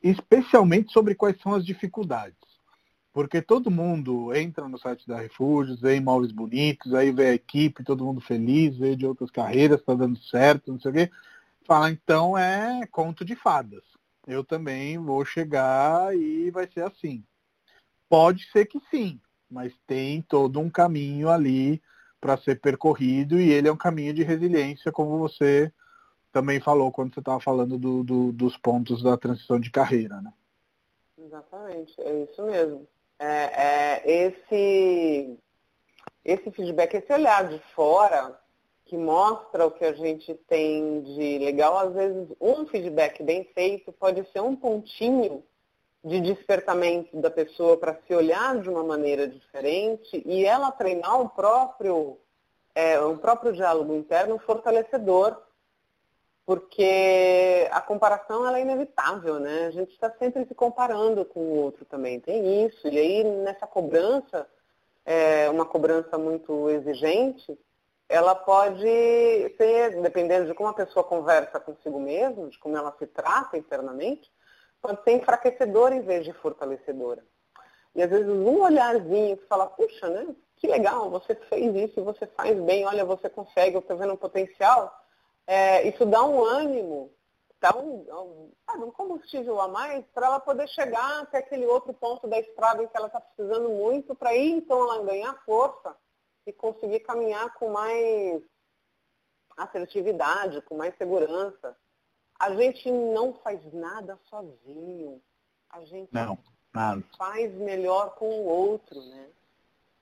especialmente 0.02 0.92
sobre 0.92 1.16
quais 1.16 1.40
são 1.42 1.54
as 1.54 1.66
dificuldades. 1.66 2.36
Porque 3.14 3.42
todo 3.42 3.72
mundo 3.72 4.34
entra 4.34 4.68
no 4.68 4.78
site 4.78 5.08
da 5.08 5.18
Refúgios, 5.18 5.80
vê 5.80 5.96
imóveis 5.96 6.34
bonitos, 6.34 6.94
aí 6.94 7.12
vê 7.12 7.28
a 7.28 7.34
equipe, 7.34 7.84
todo 7.84 8.04
mundo 8.04 8.20
feliz, 8.20 8.78
vê 8.78 8.96
de 8.96 9.06
outras 9.06 9.32
carreiras, 9.32 9.80
está 9.80 9.94
dando 9.94 10.20
certo, 10.24 10.72
não 10.72 10.80
sei 10.80 10.92
o 10.92 10.94
quê. 10.94 11.12
Fala, 11.64 11.90
então 11.90 12.38
é 12.38 12.86
conto 12.88 13.24
de 13.24 13.36
fadas. 13.36 13.84
Eu 14.28 14.44
também 14.44 14.98
vou 14.98 15.24
chegar 15.24 16.16
e 16.16 16.50
vai 16.52 16.68
ser 16.68 16.84
assim. 16.84 17.24
Pode 18.10 18.50
ser 18.52 18.66
que 18.66 18.80
sim, 18.90 19.20
mas 19.50 19.74
tem 19.86 20.22
todo 20.22 20.60
um 20.60 20.70
caminho 20.70 21.30
ali 21.30 21.82
para 22.20 22.38
ser 22.38 22.60
percorrido 22.60 23.40
e 23.40 23.52
ele 23.52 23.68
é 23.68 23.72
um 23.72 23.78
caminho 23.78 24.14
de 24.14 24.24
resiliência, 24.24 24.92
como 24.92 25.20
você 25.20 25.72
também 26.32 26.60
falou 26.60 26.92
quando 26.92 27.14
você 27.14 27.20
estava 27.20 27.40
falando 27.40 27.78
do, 27.78 28.04
do, 28.04 28.32
dos 28.32 28.58
pontos 28.58 29.02
da 29.02 29.16
transição 29.16 29.60
de 29.60 29.72
carreira, 29.72 30.22
né? 30.22 30.34
Exatamente, 31.18 31.94
é 32.02 32.24
isso 32.24 32.44
mesmo. 32.44 32.88
É, 33.18 34.04
é, 34.04 34.28
esse, 34.28 35.40
esse 36.24 36.52
feedback, 36.52 36.96
esse 36.96 37.14
olhar 37.14 37.48
de 37.48 37.60
fora 37.74 38.38
que 38.86 38.96
mostra 38.98 39.66
o 39.66 39.72
que 39.72 39.84
a 39.84 39.94
gente 39.94 40.34
tem 40.48 41.02
de 41.02 41.40
legal, 41.40 41.78
às 41.78 41.94
vezes 41.94 42.28
um 42.40 42.66
feedback 42.68 43.22
bem 43.24 43.44
feito 43.54 43.92
pode 43.92 44.24
ser 44.32 44.42
um 44.42 44.56
pontinho 44.56 45.44
de 46.04 46.22
despertamento 46.22 47.20
da 47.20 47.32
pessoa 47.32 47.78
para 47.78 48.00
se 48.06 48.14
olhar 48.14 48.62
de 48.62 48.70
uma 48.70 48.84
maneira 48.84 49.28
diferente 49.28 50.22
e 50.24 50.46
ela 50.46 50.72
treinar 50.72 51.20
o 51.20 51.30
próprio, 51.30 52.18
é, 52.76 53.00
o 53.00 53.18
próprio 53.18 53.54
diálogo 53.54 53.96
interno 53.96 54.38
fortalecedor 54.38 55.36
porque 56.46 57.68
a 57.72 57.82
comparação 57.82 58.46
ela 58.46 58.60
é 58.60 58.62
inevitável, 58.62 59.40
né? 59.40 59.66
A 59.66 59.72
gente 59.72 59.92
está 59.94 60.12
sempre 60.12 60.46
se 60.46 60.54
comparando 60.54 61.26
com 61.26 61.40
o 61.40 61.56
outro 61.56 61.86
também, 61.86 62.20
tem 62.20 62.68
isso. 62.68 62.88
E 62.88 63.00
aí 63.00 63.24
nessa 63.24 63.66
cobrança, 63.66 64.48
é, 65.04 65.50
uma 65.50 65.66
cobrança 65.66 66.18
muito 66.20 66.70
exigente, 66.70 67.58
ela 68.08 68.36
pode 68.36 68.82
ser, 69.58 70.02
dependendo 70.02 70.48
de 70.48 70.54
como 70.54 70.70
a 70.70 70.74
pessoa 70.74 71.04
conversa 71.04 71.60
consigo 71.60 72.00
mesma, 72.00 72.48
de 72.50 72.60
como 72.60 72.78
ela 72.78 72.96
se 73.00 73.08
trata 73.08 73.58
internamente, 73.58 74.32
pode 74.82 75.04
ser 75.04 75.12
enfraquecedora 75.12 75.96
em 75.96 76.02
vez 76.02 76.24
de 76.24 76.34
fortalecedora. 76.34 77.24
E 77.96 78.04
às 78.04 78.10
vezes 78.10 78.28
um 78.28 78.62
olharzinho 78.62 79.38
que 79.38 79.46
fala, 79.48 79.68
puxa, 79.68 80.10
né? 80.10 80.28
Que 80.58 80.68
legal, 80.68 81.10
você 81.10 81.36
fez 81.36 81.76
isso, 81.76 82.04
você 82.04 82.26
faz 82.28 82.58
bem, 82.62 82.86
olha, 82.86 83.04
você 83.04 83.30
consegue, 83.30 83.76
eu 83.76 83.82
estou 83.82 83.98
vendo 83.98 84.14
um 84.14 84.18
potencial 84.18 84.94
é, 85.48 85.88
isso 85.88 86.06
dá 86.06 86.24
um 86.24 86.44
ânimo, 86.44 87.12
dá 87.62 87.76
um, 87.76 88.06
um, 88.10 88.86
um 88.86 88.92
combustível 88.92 89.62
a 89.62 89.68
mais 89.68 90.04
para 90.08 90.28
ela 90.28 90.40
poder 90.40 90.68
chegar 90.70 91.22
até 91.22 91.38
aquele 91.38 91.66
outro 91.66 91.94
ponto 91.94 92.28
da 92.28 92.40
estrada 92.40 92.84
em 92.84 92.88
que 92.88 92.98
ela 92.98 93.08
está 93.08 93.22
precisando 93.22 93.70
muito, 93.70 94.16
para 94.16 94.36
ir 94.36 94.52
então 94.52 94.82
ela 94.82 95.04
ganhar 95.04 95.34
força 95.46 95.96
e 96.46 96.54
conseguir 96.54 97.00
caminhar 97.02 97.54
com 97.56 97.72
mais 97.72 98.42
assertividade, 99.58 100.62
com 100.64 100.76
mais 100.76 100.96
segurança. 100.98 101.76
A 102.40 102.54
gente 102.54 102.92
não 102.92 103.34
faz 103.36 103.62
nada 103.74 104.20
sozinho. 104.30 105.22
A 105.70 105.84
gente 105.86 106.14
não, 106.14 106.38
nada. 106.74 107.04
faz 107.18 107.54
melhor 107.54 108.16
com 108.16 108.28
o 108.28 108.46
outro, 108.46 109.02
né? 109.02 109.30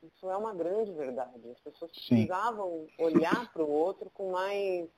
Isso 0.03 0.29
é 0.29 0.35
uma 0.35 0.53
grande 0.53 0.91
verdade. 0.91 1.49
As 1.49 1.59
pessoas 1.59 1.91
precisavam 1.91 2.87
olhar 2.97 3.51
para 3.53 3.63
o 3.63 3.71
outro 3.71 4.09
com 4.09 4.31
mais 4.31 4.89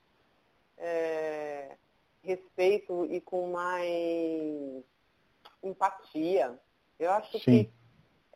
é, 0.76 1.76
respeito 2.22 3.06
e 3.06 3.20
com 3.20 3.52
mais 3.52 4.82
empatia. 5.62 6.58
Eu 6.98 7.12
acho 7.12 7.38
Sim. 7.38 7.64
que 7.64 7.70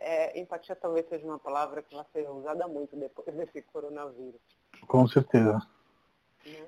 é, 0.01 0.41
empatia 0.41 0.75
talvez 0.75 1.09
seja 1.09 1.25
uma 1.25 1.39
palavra 1.39 1.83
que 1.83 1.95
vai 1.95 2.05
ser 2.13 2.29
usada 2.29 2.67
muito 2.67 2.97
depois 2.97 3.27
desse 3.37 3.63
coronavírus. 3.63 4.41
Com 4.87 5.07
certeza. 5.07 5.55
Né? 5.55 5.63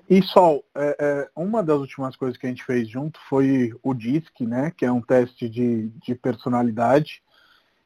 E 0.09 0.21
Sol, 0.21 0.63
é, 0.75 0.95
é, 0.99 1.29
uma 1.35 1.63
das 1.63 1.79
últimas 1.79 2.15
coisas 2.15 2.37
que 2.37 2.45
a 2.45 2.49
gente 2.49 2.63
fez 2.63 2.87
junto 2.87 3.19
foi 3.27 3.73
o 3.81 3.93
DISC, 3.93 4.41
né? 4.41 4.71
Que 4.71 4.85
é 4.85 4.91
um 4.91 5.01
teste 5.01 5.49
de, 5.49 5.89
de 5.89 6.13
personalidade. 6.13 7.23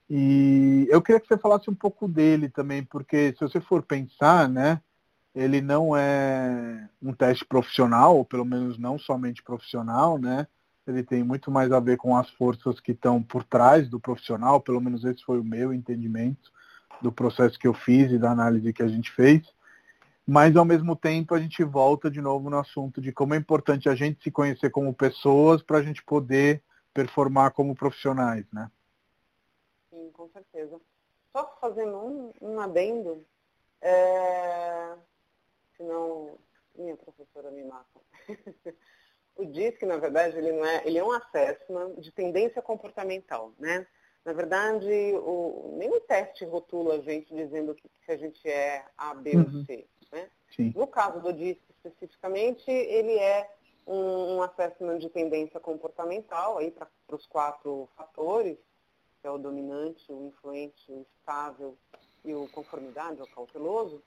E 0.09 0.85
eu 0.89 1.01
queria 1.01 1.19
que 1.19 1.27
você 1.27 1.37
falasse 1.37 1.69
um 1.69 1.75
pouco 1.75 2.07
dele 2.07 2.49
também, 2.49 2.83
porque 2.83 3.33
se 3.33 3.39
você 3.39 3.61
for 3.61 3.81
pensar, 3.81 4.49
né? 4.49 4.81
ele 5.37 5.61
não 5.61 5.95
é 5.95 6.89
um 6.99 7.13
teste 7.13 7.45
profissional, 7.45 8.17
ou 8.17 8.25
pelo 8.25 8.43
menos 8.43 8.79
não 8.79 8.97
somente 8.97 9.43
profissional, 9.43 10.17
né? 10.17 10.47
Ele 10.87 11.03
tem 11.03 11.23
muito 11.23 11.51
mais 11.51 11.71
a 11.71 11.79
ver 11.79 11.97
com 11.97 12.15
as 12.15 12.29
forças 12.31 12.79
que 12.79 12.91
estão 12.91 13.21
por 13.21 13.43
trás 13.43 13.89
do 13.89 13.99
profissional, 13.99 14.61
pelo 14.61 14.81
menos 14.81 15.03
esse 15.03 15.23
foi 15.23 15.39
o 15.39 15.43
meu 15.43 15.73
entendimento 15.73 16.51
do 17.01 17.11
processo 17.11 17.59
que 17.59 17.67
eu 17.67 17.73
fiz 17.73 18.11
e 18.11 18.17
da 18.17 18.31
análise 18.31 18.73
que 18.73 18.83
a 18.83 18.87
gente 18.87 19.11
fez. 19.11 19.41
Mas 20.25 20.55
ao 20.55 20.65
mesmo 20.65 20.95
tempo 20.95 21.33
a 21.33 21.39
gente 21.39 21.63
volta 21.63 22.09
de 22.09 22.21
novo 22.21 22.49
no 22.49 22.57
assunto 22.57 22.99
de 22.99 23.11
como 23.11 23.33
é 23.33 23.37
importante 23.37 23.87
a 23.87 23.95
gente 23.95 24.21
se 24.23 24.31
conhecer 24.31 24.69
como 24.69 24.93
pessoas 24.93 25.61
para 25.61 25.77
a 25.77 25.83
gente 25.83 26.03
poder 26.03 26.61
performar 26.93 27.51
como 27.51 27.75
profissionais, 27.75 28.45
né? 28.51 28.69
Sim, 29.89 30.09
com 30.11 30.27
certeza. 30.29 30.79
Só 31.31 31.57
fazendo 31.61 31.97
um, 31.97 32.33
um 32.41 32.59
adendo, 32.59 33.25
é 33.81 34.95
senão 35.77 36.37
minha 36.75 36.97
professora 36.97 37.51
me 37.51 37.63
mata. 37.63 38.01
o 39.37 39.45
DISC, 39.45 39.83
na 39.83 39.97
verdade, 39.97 40.37
ele, 40.37 40.51
não 40.51 40.65
é, 40.65 40.81
ele 40.85 40.97
é 40.97 41.03
um 41.03 41.11
assessment 41.11 41.95
de 41.95 42.11
tendência 42.11 42.61
comportamental, 42.61 43.53
né? 43.59 43.85
Na 44.25 44.33
verdade, 44.33 44.91
o, 45.23 45.75
nenhum 45.77 46.01
teste 46.01 46.43
rotula 46.43 46.95
a 46.95 47.01
gente 47.01 47.33
dizendo 47.33 47.73
que, 47.73 47.87
que 47.87 48.11
a 48.11 48.17
gente 48.17 48.47
é 48.49 48.83
A, 48.97 49.13
B 49.13 49.31
uhum. 49.31 49.45
ou 49.59 49.65
C. 49.65 49.87
Né? 50.11 50.29
No 50.75 50.87
caso 50.87 51.21
do 51.21 51.31
DISC 51.31 51.61
especificamente, 51.69 52.69
ele 52.69 53.17
é 53.17 53.49
um, 53.85 54.35
um 54.35 54.41
assessment 54.41 54.97
de 54.97 55.09
tendência 55.09 55.59
comportamental 55.59 56.57
aí 56.57 56.71
para 56.71 56.89
os 57.11 57.25
quatro 57.25 57.87
fatores, 57.95 58.57
que 59.21 59.27
é 59.27 59.31
o 59.31 59.37
dominante, 59.37 60.11
o 60.11 60.25
influente, 60.25 60.91
o 60.91 61.05
estável 61.19 61.77
e 62.25 62.33
o 62.33 62.49
conformidade, 62.49 63.21
o 63.21 63.27
cauteloso 63.27 64.03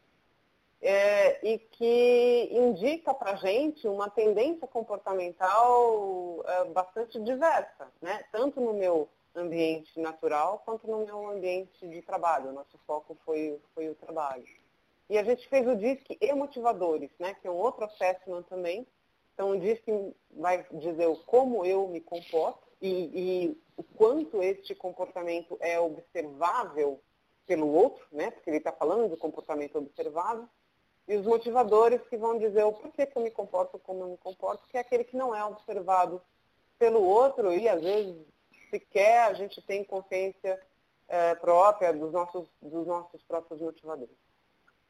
é, 0.82 1.46
e 1.46 1.58
que 1.58 2.48
indica 2.52 3.12
para 3.12 3.32
a 3.32 3.36
gente 3.36 3.86
uma 3.86 4.08
tendência 4.08 4.66
comportamental 4.66 6.42
é, 6.46 6.64
bastante 6.66 7.20
diversa, 7.20 7.92
né? 8.00 8.24
tanto 8.32 8.60
no 8.60 8.72
meu 8.72 9.08
ambiente 9.34 10.00
natural 10.00 10.62
quanto 10.64 10.86
no 10.88 11.04
meu 11.04 11.30
ambiente 11.30 11.86
de 11.86 12.02
trabalho. 12.02 12.50
O 12.50 12.52
nosso 12.52 12.78
foco 12.86 13.16
foi, 13.24 13.60
foi 13.74 13.88
o 13.90 13.94
trabalho. 13.94 14.44
E 15.08 15.18
a 15.18 15.22
gente 15.22 15.46
fez 15.48 15.66
o 15.66 15.76
DISC 15.76 16.16
e 16.20 16.32
motivadores, 16.32 17.10
né? 17.18 17.34
que 17.34 17.46
é 17.46 17.50
um 17.50 17.56
outro 17.56 17.84
assessment 17.84 18.42
também. 18.44 18.86
Então, 19.34 19.50
o 19.50 19.60
DISC 19.60 19.84
vai 20.30 20.64
dizer 20.72 21.08
como 21.26 21.64
eu 21.64 21.88
me 21.88 22.00
comporto 22.00 22.66
e, 22.80 23.10
e 23.48 23.62
o 23.76 23.82
quanto 23.82 24.42
este 24.42 24.74
comportamento 24.74 25.58
é 25.60 25.78
observável 25.78 27.00
pelo 27.46 27.70
outro, 27.70 28.06
né? 28.12 28.30
porque 28.30 28.48
ele 28.48 28.58
está 28.58 28.72
falando 28.72 29.10
de 29.10 29.16
comportamento 29.16 29.76
observável 29.76 30.48
e 31.10 31.16
os 31.16 31.26
motivadores 31.26 32.00
que 32.08 32.16
vão 32.16 32.38
dizer 32.38 32.62
o 32.62 32.72
porquê 32.72 33.04
que 33.04 33.18
eu 33.18 33.22
me 33.22 33.32
comporto 33.32 33.80
como 33.80 34.04
eu 34.04 34.08
me 34.10 34.16
comporto, 34.16 34.62
que 34.68 34.76
é 34.76 34.80
aquele 34.80 35.02
que 35.02 35.16
não 35.16 35.34
é 35.34 35.44
observado 35.44 36.22
pelo 36.78 37.02
outro 37.02 37.52
e 37.52 37.68
às 37.68 37.82
vezes 37.82 38.14
sequer 38.70 39.24
a 39.24 39.32
gente 39.32 39.60
tem 39.60 39.82
consciência 39.82 40.62
é, 41.08 41.34
própria 41.34 41.92
dos 41.92 42.12
nossos, 42.12 42.48
dos 42.62 42.86
nossos 42.86 43.20
próprios 43.24 43.60
motivadores. 43.60 44.14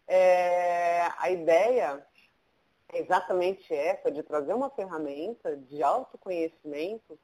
É, 0.07 1.09
a 1.17 1.31
ideia 1.31 2.07
é 2.93 2.99
exatamente 2.99 3.75
essa, 3.75 4.11
de 4.11 4.23
trazer 4.23 4.53
uma 4.53 4.69
ferramenta 4.69 5.57
de 5.57 5.83
autoconhecimento 5.83 7.19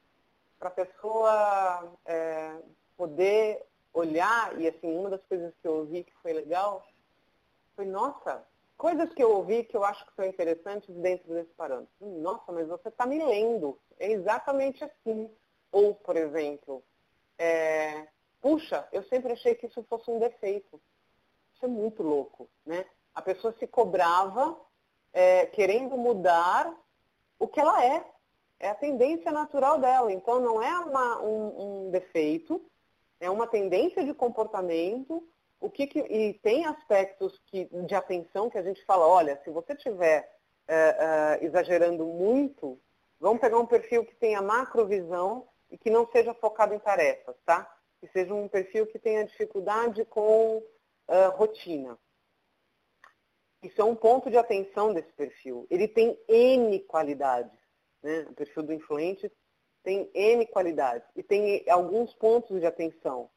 para 0.57 0.69
a 0.69 0.71
pessoa 0.71 1.93
é, 2.03 2.55
poder 2.97 3.63
olhar, 3.93 4.59
e 4.59 4.67
assim, 4.67 4.97
uma 4.97 5.11
das 5.11 5.23
coisas 5.25 5.53
que 5.61 5.67
eu 5.67 5.75
ouvi 5.75 6.03
que 6.03 6.13
foi 6.23 6.33
legal, 6.33 6.83
foi, 7.75 7.85
nossa, 7.85 8.43
coisas 8.77 9.11
que 9.13 9.23
eu 9.23 9.31
ouvi 9.31 9.63
que 9.63 9.75
eu 9.75 9.83
acho 9.83 10.05
que 10.05 10.15
são 10.15 10.25
interessantes 10.25 10.93
dentro 10.95 11.33
desse 11.33 11.53
parâmetro. 11.53 11.89
Nossa, 11.99 12.51
mas 12.51 12.67
você 12.67 12.89
está 12.89 13.05
me 13.05 13.23
lendo. 13.23 13.77
É 13.99 14.11
exatamente 14.11 14.83
assim. 14.83 15.29
Ou, 15.71 15.95
por 15.95 16.15
exemplo, 16.15 16.83
é, 17.37 18.07
puxa, 18.39 18.87
eu 18.91 19.03
sempre 19.03 19.33
achei 19.33 19.55
que 19.55 19.65
isso 19.65 19.83
fosse 19.89 20.09
um 20.09 20.19
defeito. 20.19 20.79
Isso 21.53 21.65
é 21.65 21.67
muito 21.67 22.03
louco, 22.03 22.47
né? 22.65 22.85
A 23.13 23.21
pessoa 23.21 23.53
se 23.57 23.65
cobrava 23.65 24.55
é, 25.11 25.47
querendo 25.47 25.97
mudar 25.97 26.71
o 27.39 27.47
que 27.47 27.59
ela 27.59 27.83
é. 27.83 28.05
É 28.59 28.69
a 28.69 28.75
tendência 28.75 29.31
natural 29.31 29.79
dela. 29.79 30.11
Então 30.11 30.39
não 30.39 30.61
é 30.61 30.79
uma, 30.79 31.21
um, 31.21 31.87
um 31.87 31.91
defeito, 31.91 32.63
é 33.19 33.29
uma 33.29 33.47
tendência 33.47 34.03
de 34.03 34.13
comportamento. 34.13 35.27
O 35.59 35.69
que, 35.69 35.87
que 35.87 35.99
e 35.99 36.33
tem 36.35 36.65
aspectos 36.65 37.39
que, 37.47 37.65
de 37.65 37.95
atenção 37.95 38.49
que 38.49 38.57
a 38.57 38.63
gente 38.63 38.83
fala, 38.85 39.07
olha, 39.07 39.39
se 39.43 39.49
você 39.49 39.73
estiver 39.73 40.31
é, 40.67 40.75
é, 40.75 41.45
exagerando 41.45 42.05
muito, 42.05 42.79
vamos 43.19 43.41
pegar 43.41 43.57
um 43.57 43.65
perfil 43.65 44.05
que 44.05 44.15
tenha 44.15 44.41
macrovisão 44.41 45.47
e 45.69 45.77
que 45.77 45.89
não 45.89 46.07
seja 46.11 46.33
focado 46.35 46.73
em 46.73 46.79
tarefas, 46.79 47.35
tá? 47.45 47.69
Que 47.99 48.07
seja 48.09 48.33
um 48.33 48.47
perfil 48.47 48.85
que 48.87 48.99
tenha 48.99 49.25
dificuldade 49.25 50.05
com 50.05 50.57
uh, 50.57 51.29
rotina. 51.35 51.97
Isso 53.63 53.81
é 53.81 53.83
um 53.83 53.95
ponto 53.95 54.29
de 54.29 54.37
atenção 54.37 54.93
desse 54.93 55.11
perfil. 55.13 55.65
Ele 55.69 55.87
tem 55.87 56.17
N 56.27 56.79
qualidades. 56.81 57.57
Né? 58.03 58.27
O 58.29 58.33
perfil 58.33 58.63
do 58.63 58.73
influente 58.73 59.31
tem 59.83 60.09
N 60.13 60.45
qualidades 60.47 61.07
e 61.15 61.23
tem 61.23 61.63
alguns 61.69 62.13
pontos 62.13 62.59
de 62.59 62.65
atenção. 62.65 63.29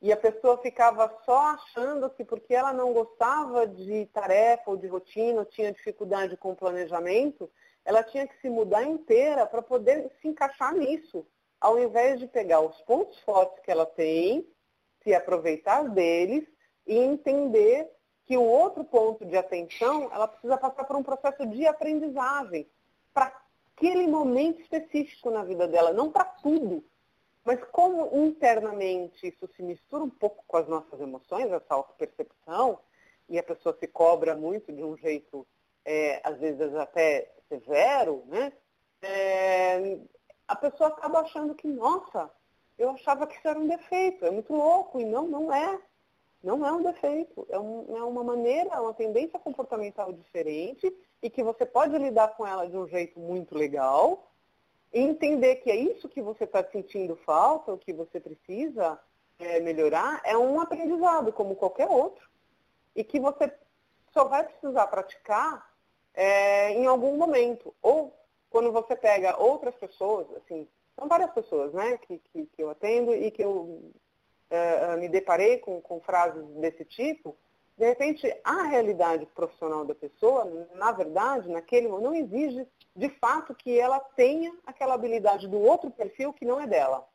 E 0.00 0.12
a 0.12 0.16
pessoa 0.16 0.58
ficava 0.58 1.12
só 1.24 1.52
achando 1.52 2.10
que 2.10 2.24
porque 2.24 2.54
ela 2.54 2.72
não 2.72 2.92
gostava 2.92 3.66
de 3.66 4.06
tarefa 4.06 4.70
ou 4.70 4.76
de 4.76 4.86
rotina, 4.86 5.40
ou 5.40 5.44
tinha 5.44 5.72
dificuldade 5.72 6.36
com 6.36 6.52
o 6.52 6.56
planejamento, 6.56 7.50
ela 7.84 8.02
tinha 8.02 8.26
que 8.26 8.38
se 8.40 8.50
mudar 8.50 8.82
inteira 8.82 9.46
para 9.46 9.62
poder 9.62 10.10
se 10.20 10.28
encaixar 10.28 10.74
nisso, 10.74 11.26
ao 11.60 11.78
invés 11.78 12.20
de 12.20 12.26
pegar 12.26 12.60
os 12.60 12.80
pontos 12.82 13.18
fortes 13.20 13.62
que 13.64 13.70
ela 13.70 13.86
tem, 13.86 14.46
se 15.02 15.14
aproveitar 15.14 15.88
deles 15.88 16.46
e 16.86 16.98
entender 16.98 17.90
que 18.26 18.36
o 18.36 18.42
outro 18.42 18.84
ponto 18.84 19.24
de 19.24 19.36
atenção, 19.36 20.10
ela 20.12 20.26
precisa 20.26 20.58
passar 20.58 20.84
por 20.84 20.96
um 20.96 21.02
processo 21.02 21.46
de 21.46 21.64
aprendizagem 21.66 22.68
para 23.14 23.32
aquele 23.76 24.06
momento 24.08 24.60
específico 24.60 25.30
na 25.30 25.44
vida 25.44 25.68
dela, 25.68 25.92
não 25.92 26.10
para 26.10 26.24
tudo. 26.24 26.84
Mas 27.46 27.62
como 27.70 28.10
internamente 28.12 29.28
isso 29.28 29.48
se 29.54 29.62
mistura 29.62 30.02
um 30.02 30.10
pouco 30.10 30.42
com 30.48 30.56
as 30.56 30.66
nossas 30.66 31.00
emoções, 31.00 31.46
essa 31.52 31.74
auto-percepção, 31.74 32.80
e 33.28 33.38
a 33.38 33.42
pessoa 33.42 33.76
se 33.78 33.86
cobra 33.86 34.34
muito 34.34 34.72
de 34.72 34.82
um 34.82 34.96
jeito, 34.96 35.46
é, 35.84 36.20
às 36.24 36.36
vezes 36.40 36.74
até 36.74 37.32
severo, 37.48 38.24
né? 38.26 38.52
É, 39.00 39.96
a 40.48 40.56
pessoa 40.56 40.88
acaba 40.88 41.20
achando 41.20 41.54
que, 41.54 41.68
nossa, 41.68 42.28
eu 42.76 42.90
achava 42.90 43.28
que 43.28 43.36
isso 43.36 43.46
era 43.46 43.60
um 43.60 43.68
defeito, 43.68 44.26
é 44.26 44.30
muito 44.32 44.52
louco, 44.52 45.00
e 45.00 45.04
não, 45.04 45.28
não 45.28 45.54
é. 45.54 45.80
Não 46.42 46.66
é 46.66 46.72
um 46.72 46.82
defeito, 46.82 47.46
é, 47.48 47.60
um, 47.60 47.96
é 47.96 48.02
uma 48.02 48.24
maneira, 48.24 48.74
é 48.74 48.80
uma 48.80 48.94
tendência 48.94 49.38
comportamental 49.38 50.12
diferente 50.12 50.92
e 51.22 51.30
que 51.30 51.44
você 51.44 51.64
pode 51.64 51.96
lidar 51.96 52.36
com 52.36 52.44
ela 52.44 52.68
de 52.68 52.76
um 52.76 52.88
jeito 52.88 53.20
muito 53.20 53.56
legal 53.56 54.32
entender 54.92 55.56
que 55.56 55.70
é 55.70 55.76
isso 55.76 56.08
que 56.08 56.22
você 56.22 56.44
está 56.44 56.64
sentindo 56.64 57.16
falta, 57.16 57.72
o 57.72 57.78
que 57.78 57.92
você 57.92 58.18
precisa 58.20 58.98
é, 59.38 59.60
melhorar, 59.60 60.20
é 60.24 60.36
um 60.36 60.60
aprendizado 60.60 61.32
como 61.32 61.56
qualquer 61.56 61.88
outro 61.88 62.28
e 62.94 63.04
que 63.04 63.20
você 63.20 63.52
só 64.12 64.24
vai 64.24 64.44
precisar 64.44 64.86
praticar 64.86 65.70
é, 66.14 66.70
em 66.72 66.86
algum 66.86 67.16
momento. 67.16 67.74
Ou 67.82 68.16
quando 68.48 68.72
você 68.72 68.96
pega 68.96 69.38
outras 69.38 69.74
pessoas, 69.74 70.26
assim, 70.36 70.66
são 70.98 71.06
várias 71.06 71.30
pessoas 71.32 71.72
né, 71.74 71.98
que, 71.98 72.18
que, 72.18 72.46
que 72.46 72.62
eu 72.62 72.70
atendo 72.70 73.14
e 73.14 73.30
que 73.30 73.44
eu 73.44 73.92
uh, 74.50 74.98
me 74.98 75.08
deparei 75.08 75.58
com, 75.58 75.80
com 75.82 76.00
frases 76.00 76.42
desse 76.56 76.84
tipo, 76.84 77.36
de 77.76 77.84
repente 77.84 78.34
a 78.42 78.62
realidade 78.62 79.26
profissional 79.26 79.84
da 79.84 79.94
pessoa, 79.94 80.44
na 80.74 80.92
verdade, 80.92 81.48
naquele 81.48 81.88
não 81.88 82.14
exige 82.14 82.66
de 82.94 83.08
fato 83.10 83.54
que 83.54 83.78
ela 83.78 84.00
tenha 84.00 84.54
aquela 84.66 84.94
habilidade 84.94 85.46
do 85.46 85.60
outro 85.60 85.90
perfil 85.90 86.32
que 86.32 86.44
não 86.44 86.60
é 86.60 86.66
dela. 86.66 87.06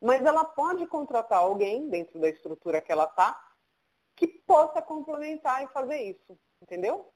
Mas 0.00 0.24
ela 0.24 0.44
pode 0.44 0.86
contratar 0.86 1.40
alguém 1.40 1.88
dentro 1.90 2.18
da 2.18 2.28
estrutura 2.28 2.80
que 2.80 2.90
ela 2.90 3.04
está 3.04 3.38
que 4.16 4.26
possa 4.26 4.82
complementar 4.82 5.62
e 5.64 5.68
fazer 5.68 5.98
isso, 6.02 6.38
entendeu? 6.62 7.10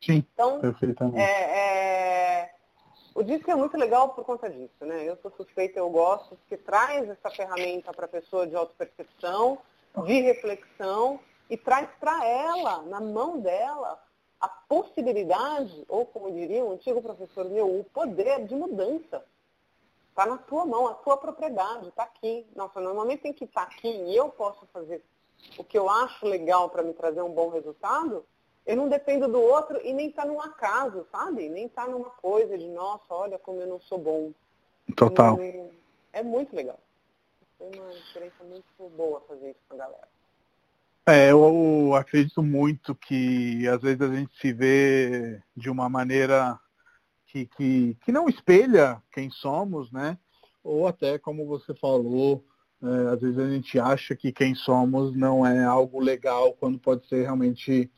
Sim, 0.00 0.24
então, 0.32 0.60
perfeitamente. 0.60 1.18
É, 1.18 2.42
é, 2.42 2.54
o 3.14 3.22
disco 3.22 3.50
é 3.50 3.54
muito 3.54 3.76
legal 3.76 4.10
por 4.10 4.24
conta 4.24 4.48
disso, 4.48 4.84
né? 4.84 5.04
Eu 5.08 5.16
sou 5.22 5.30
suspeita, 5.32 5.78
eu 5.78 5.88
gosto, 5.90 6.36
porque 6.36 6.56
traz 6.56 7.08
essa 7.08 7.30
ferramenta 7.30 7.92
para 7.92 8.06
a 8.06 8.08
pessoa 8.08 8.46
de 8.46 8.54
autopercepção, 8.54 9.58
de 10.04 10.20
reflexão, 10.20 11.20
e 11.50 11.56
traz 11.56 11.90
para 11.98 12.24
ela, 12.24 12.82
na 12.82 13.00
mão 13.00 13.40
dela, 13.40 14.00
a 14.40 14.48
possibilidade, 14.48 15.84
ou 15.88 16.06
como 16.06 16.32
diria 16.32 16.64
um 16.64 16.72
antigo 16.72 17.02
professor 17.02 17.44
meu, 17.50 17.80
o 17.80 17.84
poder 17.84 18.46
de 18.46 18.54
mudança. 18.54 19.24
Está 20.08 20.24
na 20.24 20.38
tua 20.38 20.64
mão, 20.64 20.86
a 20.86 20.94
tua 20.94 21.16
propriedade, 21.16 21.88
está 21.88 22.04
aqui. 22.04 22.46
Nossa, 22.54 22.80
normalmente 22.80 23.22
tem 23.22 23.32
que 23.32 23.44
estar 23.44 23.66
tá 23.66 23.72
aqui 23.72 23.88
e 23.88 24.16
eu 24.16 24.28
posso 24.28 24.64
fazer 24.72 25.02
o 25.58 25.64
que 25.64 25.76
eu 25.76 25.90
acho 25.90 26.24
legal 26.26 26.70
para 26.70 26.82
me 26.82 26.94
trazer 26.94 27.22
um 27.22 27.32
bom 27.32 27.48
resultado, 27.48 28.24
eu 28.66 28.76
não 28.76 28.88
dependo 28.88 29.26
do 29.26 29.40
outro 29.40 29.80
e 29.84 29.92
nem 29.92 30.10
está 30.10 30.24
num 30.24 30.40
acaso, 30.40 31.06
sabe? 31.10 31.48
Nem 31.48 31.66
está 31.66 31.86
numa 31.86 32.10
coisa 32.10 32.56
de, 32.56 32.68
nossa, 32.68 33.04
olha 33.10 33.38
como 33.38 33.60
eu 33.60 33.66
não 33.66 33.80
sou 33.80 33.98
bom. 33.98 34.32
Total. 34.96 35.38
é 36.12 36.22
muito 36.22 36.54
legal. 36.54 36.78
Foi 37.58 37.70
uma 37.74 37.92
experiência 37.92 38.44
muito 38.44 38.66
boa 38.96 39.20
fazer 39.22 39.50
isso 39.50 39.60
com 39.68 39.74
a 39.74 39.78
galera. 39.78 40.19
É, 41.06 41.30
eu 41.30 41.94
acredito 41.94 42.42
muito 42.42 42.94
que 42.94 43.66
às 43.66 43.80
vezes 43.80 44.00
a 44.02 44.14
gente 44.14 44.36
se 44.38 44.52
vê 44.52 45.42
de 45.56 45.70
uma 45.70 45.88
maneira 45.88 46.58
que, 47.26 47.46
que, 47.46 47.96
que 48.04 48.12
não 48.12 48.28
espelha 48.28 49.02
quem 49.12 49.30
somos, 49.30 49.90
né? 49.90 50.18
Ou 50.62 50.86
até, 50.86 51.18
como 51.18 51.46
você 51.46 51.74
falou, 51.74 52.44
é, 52.82 53.14
às 53.14 53.20
vezes 53.20 53.38
a 53.38 53.48
gente 53.48 53.78
acha 53.78 54.14
que 54.14 54.30
quem 54.30 54.54
somos 54.54 55.16
não 55.16 55.44
é 55.46 55.64
algo 55.64 56.00
legal, 56.00 56.52
quando 56.52 56.78
pode 56.78 57.06
ser 57.08 57.22
realmente 57.22 57.90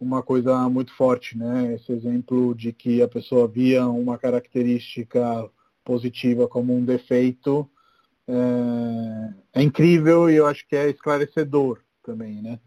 uma 0.00 0.22
coisa 0.22 0.68
muito 0.68 0.92
forte, 0.96 1.38
né? 1.38 1.74
Esse 1.74 1.92
exemplo 1.92 2.54
de 2.54 2.72
que 2.72 3.00
a 3.00 3.08
pessoa 3.08 3.46
via 3.46 3.86
uma 3.86 4.18
característica 4.18 5.48
positiva 5.84 6.48
como 6.48 6.74
um 6.76 6.84
defeito 6.84 7.70
é, 8.26 9.60
é 9.60 9.62
incrível 9.62 10.28
e 10.28 10.34
eu 10.36 10.46
acho 10.46 10.66
que 10.66 10.74
é 10.74 10.90
esclarecedor 10.90 11.83
também, 12.04 12.40
né? 12.42 12.60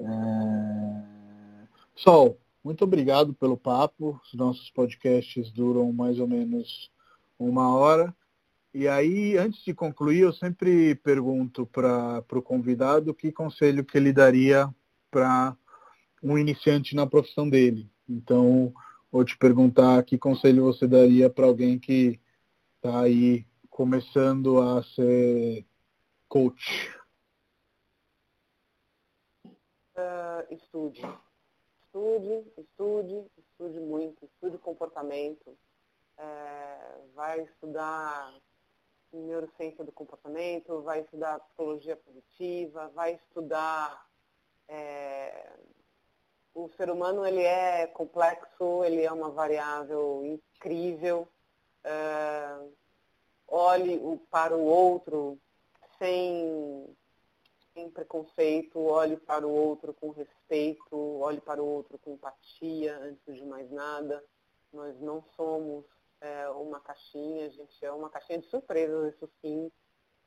É. 0.00 0.04
é... 0.04 1.14
Sol, 1.94 2.38
muito 2.64 2.82
obrigado 2.82 3.34
pelo 3.34 3.56
papo. 3.56 4.20
Os 4.24 4.34
nossos 4.34 4.70
podcasts 4.70 5.52
duram 5.52 5.92
mais 5.92 6.18
ou 6.18 6.26
menos 6.26 6.90
uma 7.38 7.76
hora. 7.76 8.14
E 8.72 8.88
aí, 8.88 9.36
antes 9.36 9.62
de 9.64 9.72
concluir, 9.72 10.20
eu 10.20 10.32
sempre 10.32 10.96
pergunto 10.96 11.64
para 11.66 12.24
o 12.32 12.42
convidado 12.42 13.14
que 13.14 13.30
conselho 13.30 13.84
que 13.84 13.96
ele 13.96 14.12
daria 14.12 14.68
para 15.10 15.56
um 16.20 16.36
iniciante 16.36 16.96
na 16.96 17.06
profissão 17.06 17.48
dele. 17.48 17.88
Então, 18.08 18.72
vou 19.12 19.24
te 19.24 19.36
perguntar 19.38 20.02
que 20.02 20.18
conselho 20.18 20.64
você 20.64 20.88
daria 20.88 21.30
para 21.30 21.46
alguém 21.46 21.78
que 21.78 22.18
está 22.76 23.02
aí 23.02 23.46
começando 23.70 24.60
a 24.60 24.82
ser 24.82 25.64
coach? 26.28 26.92
Uh, 29.96 30.54
estude. 30.54 31.02
Estude, 31.84 32.52
estude, 32.58 33.30
estude 33.38 33.80
muito, 33.80 34.24
estude 34.24 34.58
comportamento. 34.58 35.56
É, 36.16 36.98
vai 37.14 37.40
estudar 37.42 38.34
neurociência 39.12 39.84
do 39.84 39.92
comportamento, 39.92 40.82
vai 40.82 41.00
estudar 41.00 41.38
psicologia 41.40 41.96
positiva, 41.96 42.88
vai 42.94 43.14
estudar 43.14 44.08
é, 44.68 45.52
o 46.54 46.68
ser 46.76 46.88
humano 46.88 47.26
ele 47.26 47.42
é 47.42 47.86
complexo, 47.88 48.84
ele 48.84 49.02
é 49.02 49.10
uma 49.10 49.30
variável 49.30 50.22
incrível. 50.24 51.28
Uh, 51.84 52.72
olhe 53.48 54.00
para 54.30 54.56
o 54.56 54.64
outro 54.64 55.38
sem 55.98 56.86
sem 57.74 57.90
preconceito, 57.90 58.80
olhe 58.80 59.16
para 59.16 59.46
o 59.46 59.52
outro 59.52 59.92
com 59.92 60.10
respeito, 60.10 60.96
olhe 60.96 61.40
para 61.40 61.62
o 61.62 61.66
outro 61.66 61.98
com 61.98 62.12
empatia, 62.12 62.96
antes 62.98 63.34
de 63.34 63.44
mais 63.44 63.70
nada. 63.70 64.24
Nós 64.72 64.98
não 65.00 65.22
somos 65.36 65.84
é, 66.20 66.48
uma 66.50 66.80
caixinha, 66.80 67.46
a 67.46 67.50
gente 67.50 67.84
é 67.84 67.92
uma 67.92 68.08
caixinha 68.08 68.38
de 68.38 68.46
surpresas, 68.46 69.14
isso 69.14 69.28
sim. 69.42 69.70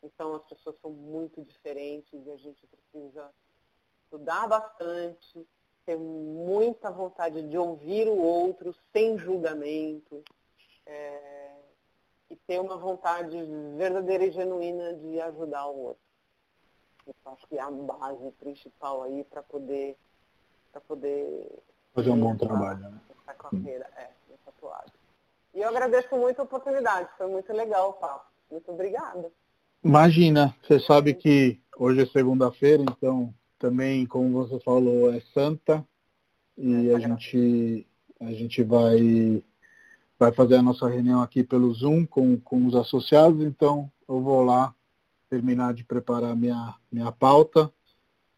Então 0.04 0.36
as 0.36 0.44
pessoas 0.46 0.78
são 0.82 0.92
muito 0.92 1.42
diferentes 1.42 2.14
e 2.14 2.32
a 2.32 2.38
gente 2.38 2.68
precisa 2.68 3.34
estudar 4.04 4.48
bastante, 4.48 5.48
ter 5.86 5.98
muita 5.98 6.92
vontade 6.92 7.42
de 7.42 7.58
ouvir 7.58 8.08
o 8.08 8.18
outro 8.18 8.76
sem 8.92 9.18
julgamento 9.18 10.22
é, 10.86 11.56
e 12.30 12.36
ter 12.36 12.60
uma 12.60 12.78
vontade 12.78 13.38
verdadeira 13.78 14.26
e 14.26 14.32
genuína 14.32 14.94
de 14.96 15.20
ajudar 15.22 15.68
o 15.68 15.80
outro. 15.80 16.07
Eu 17.08 17.32
acho 17.32 17.48
que 17.48 17.58
é 17.58 17.62
a 17.62 17.72
base 17.72 18.32
principal 18.40 19.04
aí 19.04 19.24
para 19.24 19.42
poder, 19.42 19.96
poder 20.88 21.64
fazer 21.94 22.10
um 22.12 22.20
bom 22.20 22.36
trabalho. 22.36 22.80
Né? 22.80 23.00
Essa 23.22 23.34
carreira, 23.34 23.90
é, 23.98 24.10
nessa 24.30 24.52
toada. 24.60 24.92
E 25.54 25.60
eu 25.60 25.70
agradeço 25.70 26.16
muito 26.16 26.40
a 26.40 26.44
oportunidade, 26.44 27.10
foi 27.18 27.28
muito 27.28 27.52
legal 27.54 27.90
o 27.90 27.94
papo. 27.94 28.26
Muito 28.52 28.72
obrigada. 28.72 29.32
Imagina, 29.84 30.56
você 30.62 30.80
sabe 30.80 31.14
que 31.14 31.60
hoje 31.78 32.02
é 32.02 32.06
segunda-feira, 32.06 32.84
então 32.84 33.34
também, 33.60 34.06
como 34.06 34.32
você 34.32 34.60
falou, 34.60 35.14
é 35.14 35.20
santa 35.34 35.86
e 36.58 36.90
é, 36.90 36.96
a 36.96 37.00
gente 37.00 37.88
a 38.20 38.32
gente 38.32 38.64
vai 38.64 39.44
vai 40.20 40.32
fazer 40.32 40.56
a 40.56 40.62
nossa 40.62 40.88
reunião 40.88 41.22
aqui 41.22 41.44
pelo 41.44 41.72
Zoom 41.74 42.06
com, 42.06 42.40
com 42.40 42.66
os 42.66 42.76
associados, 42.76 43.44
então 43.44 43.92
eu 44.08 44.20
vou 44.22 44.44
lá 44.44 44.74
terminar 45.30 45.74
de 45.74 45.84
preparar 45.84 46.36
minha 46.36 46.76
minha 46.92 47.12
pauta, 47.12 47.72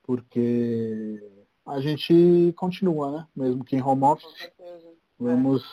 porque 0.03 1.21
a 1.65 1.79
gente 1.79 2.53
continua, 2.55 3.11
né? 3.11 3.27
Mesmo 3.35 3.63
que 3.63 3.75
em 3.75 3.81
home 3.81 4.03
office, 4.03 4.51
vamos 5.17 5.63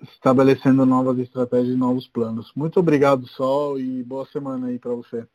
é. 0.00 0.04
estabelecendo 0.04 0.84
novas 0.84 1.18
estratégias 1.18 1.74
e 1.74 1.78
novos 1.78 2.06
planos. 2.06 2.52
Muito 2.54 2.78
obrigado, 2.78 3.26
Sol, 3.26 3.78
e 3.78 4.02
boa 4.02 4.26
semana 4.26 4.66
aí 4.68 4.78
para 4.78 4.94
você. 4.94 5.26